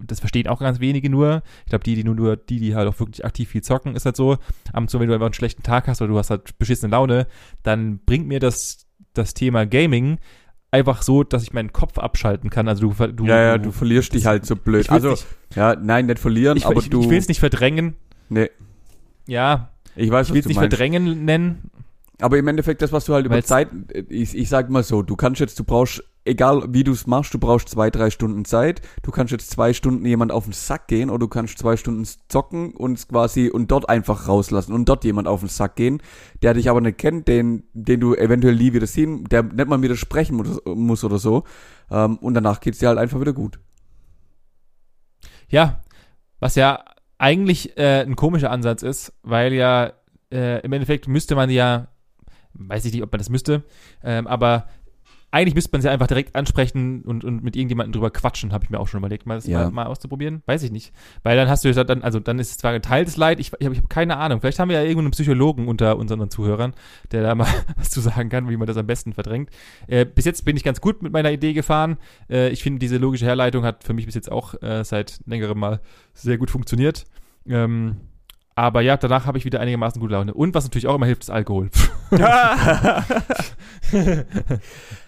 das 0.00 0.20
verstehen 0.20 0.46
auch 0.46 0.60
ganz 0.60 0.78
wenige 0.78 1.10
nur. 1.10 1.42
Ich 1.64 1.70
glaube, 1.70 1.82
die, 1.84 1.96
die 1.96 2.04
nur, 2.04 2.14
nur, 2.14 2.36
die, 2.36 2.60
die 2.60 2.74
halt 2.76 2.88
auch 2.88 2.98
wirklich 3.00 3.24
aktiv 3.24 3.48
viel 3.50 3.62
zocken, 3.62 3.96
ist 3.96 4.06
halt 4.06 4.14
so. 4.16 4.34
Ab 4.34 4.40
und 4.76 4.88
zu, 4.88 5.00
wenn 5.00 5.08
du 5.08 5.14
einfach 5.14 5.26
einen 5.26 5.34
schlechten 5.34 5.64
Tag 5.64 5.88
hast 5.88 6.00
oder 6.00 6.12
du 6.12 6.18
hast 6.18 6.30
halt 6.30 6.56
beschissene 6.58 6.92
Laune, 6.92 7.26
dann 7.64 7.98
bringt 7.98 8.28
mir 8.28 8.38
das, 8.38 8.86
das 9.12 9.34
Thema 9.34 9.66
Gaming 9.66 10.18
einfach 10.70 11.02
so, 11.02 11.24
dass 11.24 11.42
ich 11.42 11.52
meinen 11.52 11.72
Kopf 11.72 11.98
abschalten 11.98 12.48
kann. 12.50 12.68
Also 12.68 12.88
du, 12.92 13.06
du, 13.08 13.24
ja, 13.26 13.40
ja, 13.42 13.58
du 13.58 13.72
verlierst 13.72 14.14
dich 14.14 14.24
halt 14.26 14.46
so 14.46 14.54
blöd. 14.54 14.88
Also, 14.88 15.10
nicht, 15.10 15.26
ja, 15.56 15.74
nein, 15.74 16.06
nicht 16.06 16.18
verlieren, 16.20 16.56
ich, 16.56 16.64
aber 16.66 16.78
ich, 16.78 16.90
du. 16.90 17.00
ich 17.00 17.08
will 17.10 17.18
es 17.18 17.26
nicht 17.28 17.40
verdrängen. 17.40 17.94
Nee, 18.28 18.50
Ja, 19.26 19.70
ich 19.96 20.10
weiß, 20.10 20.28
ich 20.28 20.32
will 20.34 20.40
es 20.40 20.44
du 20.44 20.48
nicht 20.50 20.56
meinst. 20.58 20.70
verdrängen 20.76 21.24
nennen. 21.24 21.70
Aber 22.20 22.38
im 22.38 22.48
Endeffekt, 22.48 22.80
das, 22.80 22.92
was 22.92 23.04
du 23.04 23.14
halt 23.14 23.26
über 23.26 23.36
Weil's- 23.36 23.46
Zeit, 23.46 23.68
ich, 24.08 24.36
ich 24.36 24.48
sag 24.48 24.70
mal 24.70 24.82
so, 24.82 25.02
du 25.02 25.16
kannst 25.16 25.40
jetzt, 25.40 25.58
du 25.58 25.64
brauchst, 25.64 26.02
egal 26.24 26.64
wie 26.70 26.82
du 26.82 26.92
es 26.92 27.06
machst, 27.06 27.34
du 27.34 27.38
brauchst 27.38 27.68
zwei, 27.68 27.90
drei 27.90 28.10
Stunden 28.10 28.44
Zeit. 28.44 28.80
Du 29.02 29.10
kannst 29.10 29.32
jetzt 29.32 29.50
zwei 29.50 29.72
Stunden 29.74 30.04
jemand 30.06 30.32
auf 30.32 30.44
den 30.44 30.54
Sack 30.54 30.88
gehen 30.88 31.10
oder 31.10 31.20
du 31.20 31.28
kannst 31.28 31.58
zwei 31.58 31.76
Stunden 31.76 32.06
zocken 32.28 32.72
und 32.72 32.94
es 32.94 33.06
quasi 33.06 33.48
und 33.50 33.70
dort 33.70 33.88
einfach 33.88 34.26
rauslassen 34.28 34.72
und 34.72 34.88
dort 34.88 35.04
jemand 35.04 35.28
auf 35.28 35.40
den 35.40 35.50
Sack 35.50 35.76
gehen, 35.76 36.02
der 36.42 36.54
dich 36.54 36.70
aber 36.70 36.80
nicht 36.80 36.98
kennt, 36.98 37.28
den, 37.28 37.64
den 37.74 38.00
du 38.00 38.14
eventuell 38.14 38.56
nie 38.56 38.72
wieder 38.72 38.86
sehen, 38.86 39.24
der 39.24 39.42
nicht 39.42 39.68
mal 39.68 39.82
wieder 39.82 39.96
sprechen 39.96 40.36
muss, 40.36 40.60
muss 40.64 41.04
oder 41.04 41.18
so. 41.18 41.44
Ähm, 41.90 42.16
und 42.16 42.34
danach 42.34 42.60
geht's 42.60 42.78
dir 42.78 42.88
halt 42.88 42.98
einfach 42.98 43.20
wieder 43.20 43.34
gut. 43.34 43.60
Ja, 45.48 45.82
was 46.40 46.54
ja 46.54 46.82
eigentlich 47.18 47.76
äh, 47.78 48.00
ein 48.02 48.16
komischer 48.16 48.50
Ansatz 48.50 48.82
ist, 48.82 49.12
weil 49.22 49.52
ja 49.52 49.92
äh, 50.32 50.60
im 50.64 50.72
Endeffekt 50.72 51.08
müsste 51.08 51.34
man 51.34 51.50
ja, 51.50 51.88
weiß 52.58 52.84
ich 52.84 52.92
nicht, 52.92 53.02
ob 53.02 53.12
man 53.12 53.18
das 53.18 53.28
müsste, 53.30 53.64
ähm, 54.02 54.26
aber 54.26 54.66
eigentlich 55.32 55.54
müsste 55.54 55.70
man 55.72 55.82
sie 55.82 55.90
einfach 55.90 56.06
direkt 56.06 56.34
ansprechen 56.34 57.02
und, 57.02 57.24
und 57.24 57.42
mit 57.42 57.56
irgendjemandem 57.56 57.92
drüber 57.92 58.10
quatschen, 58.10 58.52
habe 58.52 58.64
ich 58.64 58.70
mir 58.70 58.78
auch 58.78 58.88
schon 58.88 58.98
überlegt, 58.98 59.26
mal 59.26 59.34
das 59.34 59.46
Ja. 59.46 59.64
mal, 59.64 59.70
mal 59.70 59.86
auszuprobieren. 59.86 60.42
Weiß 60.46 60.62
ich 60.62 60.70
nicht. 60.70 60.92
Weil 61.24 61.36
dann 61.36 61.48
hast 61.48 61.64
du 61.64 61.72
dann, 61.74 62.02
also 62.02 62.20
dann 62.20 62.38
ist 62.38 62.52
es 62.52 62.58
zwar 62.58 62.72
geteiltes 62.72 63.16
Leid, 63.16 63.38
ich, 63.40 63.52
ich 63.58 63.66
habe 63.66 63.76
hab 63.76 63.90
keine 63.90 64.16
Ahnung. 64.16 64.40
Vielleicht 64.40 64.58
haben 64.58 64.70
wir 64.70 64.76
ja 64.76 64.82
irgendeinen 64.84 65.10
Psychologen 65.10 65.68
unter 65.68 65.98
unseren 65.98 66.30
Zuhörern, 66.30 66.74
der 67.10 67.22
da 67.22 67.34
mal 67.34 67.48
was 67.76 67.90
zu 67.90 68.00
sagen 68.00 68.30
kann, 68.30 68.48
wie 68.48 68.56
man 68.56 68.66
das 68.66 68.76
am 68.76 68.86
besten 68.86 69.12
verdrängt. 69.12 69.50
Äh, 69.88 70.06
bis 70.06 70.24
jetzt 70.24 70.44
bin 70.44 70.56
ich 70.56 70.64
ganz 70.64 70.80
gut 70.80 71.02
mit 71.02 71.12
meiner 71.12 71.32
Idee 71.32 71.52
gefahren. 71.52 71.98
Äh, 72.30 72.48
ich 72.50 72.62
finde, 72.62 72.78
diese 72.78 72.96
logische 72.96 73.26
Herleitung 73.26 73.64
hat 73.64 73.84
für 73.84 73.92
mich 73.92 74.06
bis 74.06 74.14
jetzt 74.14 74.30
auch 74.32 74.54
äh, 74.62 74.84
seit 74.84 75.20
längerem 75.26 75.58
mal 75.58 75.80
sehr 76.14 76.38
gut 76.38 76.50
funktioniert. 76.50 77.04
Ähm, 77.46 77.96
aber 78.56 78.80
ja, 78.80 78.96
danach 78.96 79.26
habe 79.26 79.36
ich 79.36 79.44
wieder 79.44 79.60
einigermaßen 79.60 80.00
gute 80.00 80.14
Laune. 80.14 80.32
Und 80.32 80.54
was 80.54 80.64
natürlich 80.64 80.86
auch 80.86 80.94
immer 80.94 81.04
hilft, 81.04 81.24
ist 81.24 81.30
Alkohol. 81.30 81.68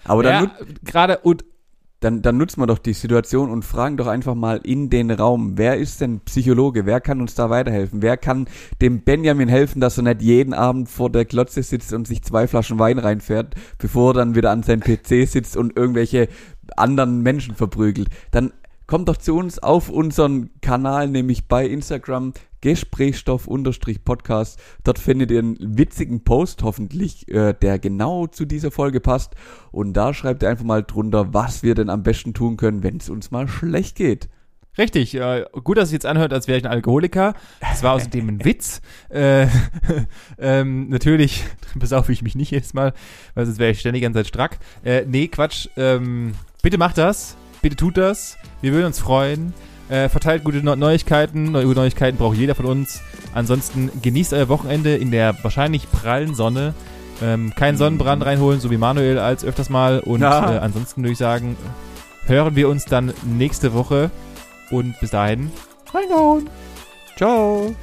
Aber 0.05 0.23
dann, 0.23 0.45
ja, 0.45 0.51
gerade 0.85 1.19
und 1.19 1.45
dann, 2.01 2.21
dann 2.23 2.37
nutzen 2.37 2.61
wir 2.61 2.67
doch 2.67 2.79
die 2.79 2.93
Situation 2.93 3.51
und 3.51 3.65
fragen 3.65 3.97
doch 3.97 4.07
einfach 4.07 4.35
mal 4.35 4.61
in 4.63 4.91
den 4.91 5.11
Raum, 5.11 5.57
wer 5.57 5.79
ist 5.79 6.03
denn 6.03 6.21
Psychologe? 6.21 6.87
Wer 6.87 7.01
kann 7.01 7.21
uns 7.23 7.35
da 7.35 7.51
weiterhelfen? 7.51 8.03
Wer 8.03 8.19
kann 8.19 8.49
dem 8.81 9.01
Benjamin 9.01 9.49
helfen, 9.49 9.81
dass 9.81 9.97
er 9.97 10.05
nicht 10.05 10.23
jeden 10.23 10.55
Abend 10.55 10.89
vor 10.89 11.11
der 11.11 11.25
Klotze 11.25 11.63
sitzt 11.63 11.93
und 11.93 12.07
sich 12.07 12.23
zwei 12.23 12.47
Flaschen 12.47 12.79
Wein 12.79 12.99
reinfährt, 12.99 13.55
bevor 13.79 14.11
er 14.11 14.15
dann 14.15 14.35
wieder 14.35 14.51
an 14.51 14.63
seinem 14.63 14.81
PC 14.81 15.27
sitzt 15.27 15.57
und 15.57 15.77
irgendwelche 15.77 16.29
anderen 16.77 17.23
Menschen 17.23 17.55
verprügelt? 17.55 18.09
Dann 18.31 18.53
kommt 18.87 19.09
doch 19.09 19.17
zu 19.17 19.37
uns 19.37 19.59
auf 19.59 19.89
unseren 19.89 20.51
Kanal, 20.61 21.09
nämlich 21.09 21.49
bei 21.49 21.67
Instagram 21.67 22.33
Gesprächsstoff-Podcast. 22.61 24.59
Dort 24.85 24.99
findet 24.99 25.31
ihr 25.31 25.39
einen 25.39 25.79
witzigen 25.79 26.25
Post, 26.25 26.63
hoffentlich, 26.63 27.29
äh, 27.29 27.55
der 27.55 27.79
genau 27.79 28.27
zu 28.27 28.45
dieser 28.45 28.71
Folge 28.71 29.01
passt. 29.01 29.35
Und 29.71 29.93
da 29.95 30.13
schreibt 30.15 30.43
ihr 30.43 30.49
einfach 30.49 30.65
mal 30.65 30.83
drunter, 30.83 31.33
was 31.35 31.63
wir 31.63 31.75
denn 31.75 31.91
am 31.91 32.03
besten 32.03 32.35
tun 32.35 32.57
können, 32.57 32.83
wenn 32.83 32.97
es 32.97 33.09
uns 33.09 33.31
mal 33.31 33.49
schlecht 33.49 33.97
geht. 33.97 34.29
Richtig, 34.79 35.17
äh, 35.17 35.45
gut, 35.65 35.77
dass 35.77 35.89
es 35.89 35.93
jetzt 35.93 36.07
anhört, 36.07 36.33
als 36.33 36.47
wäre 36.47 36.57
ich 36.57 36.65
ein 36.65 36.71
Alkoholiker. 36.71 37.35
Das 37.61 37.83
war 37.83 37.95
außerdem 37.95 38.29
ein 38.29 38.45
Witz. 38.45 38.81
Äh, 39.09 39.49
ähm, 40.39 40.89
natürlich 40.89 41.45
besaufe 41.75 42.13
ich 42.13 42.23
mich 42.23 42.37
nicht 42.37 42.53
jedes 42.53 42.75
Mal, 42.75 42.95
weil 43.35 43.45
sonst 43.45 43.59
wäre 43.59 43.73
ich 43.73 43.81
ständig 43.81 44.03
ganze 44.03 44.21
Zeit 44.21 44.29
strack. 44.29 44.59
Äh, 44.85 45.05
nee, 45.07 45.27
Quatsch. 45.27 45.69
Ähm, 45.77 46.35
bitte 46.63 46.79
macht 46.79 46.97
das. 46.97 47.37
Bitte 47.61 47.75
tut 47.75 47.97
das. 47.97 48.39
Wir 48.61 48.73
würden 48.73 48.87
uns 48.87 49.01
freuen. 49.01 49.53
Äh, 49.89 50.09
verteilt 50.09 50.45
gute 50.45 50.59
Neu 50.59 50.77
Neuigkeiten. 50.77 51.53
Neue 51.53 51.67
Neuigkeiten 51.67 52.19
braucht 52.19 52.37
jeder 52.37 52.55
von 52.55 52.67
uns. 52.67 53.01
Ansonsten 53.35 53.91
genießt 54.03 54.33
euer 54.35 54.49
Wochenende 54.49 54.97
in 54.97 55.11
der 55.11 55.37
wahrscheinlich 55.43 55.91
prallen 55.91 56.35
Sonne. 56.35 56.75
Ähm, 57.23 57.53
keinen 57.55 57.77
Sonnenbrand 57.77 58.25
reinholen, 58.25 58.61
so 58.61 58.71
wie 58.71 58.77
Manuel 58.77 59.19
als 59.19 59.45
öfters 59.45 59.71
mal. 59.71 60.01
Und 60.01 60.23
äh, 60.23 60.27
ansonsten 60.27 61.03
würde 61.03 61.13
ich 61.13 61.19
sagen, 61.19 61.57
hören 62.27 62.55
wir 62.55 62.69
uns 62.69 62.85
dann 62.85 63.13
nächste 63.25 63.73
Woche. 63.73 64.11
Und 64.71 65.01
bis 65.01 65.11
dahin, 65.11 65.51
Reingehauen. 65.93 66.49
Ciao. 67.17 67.75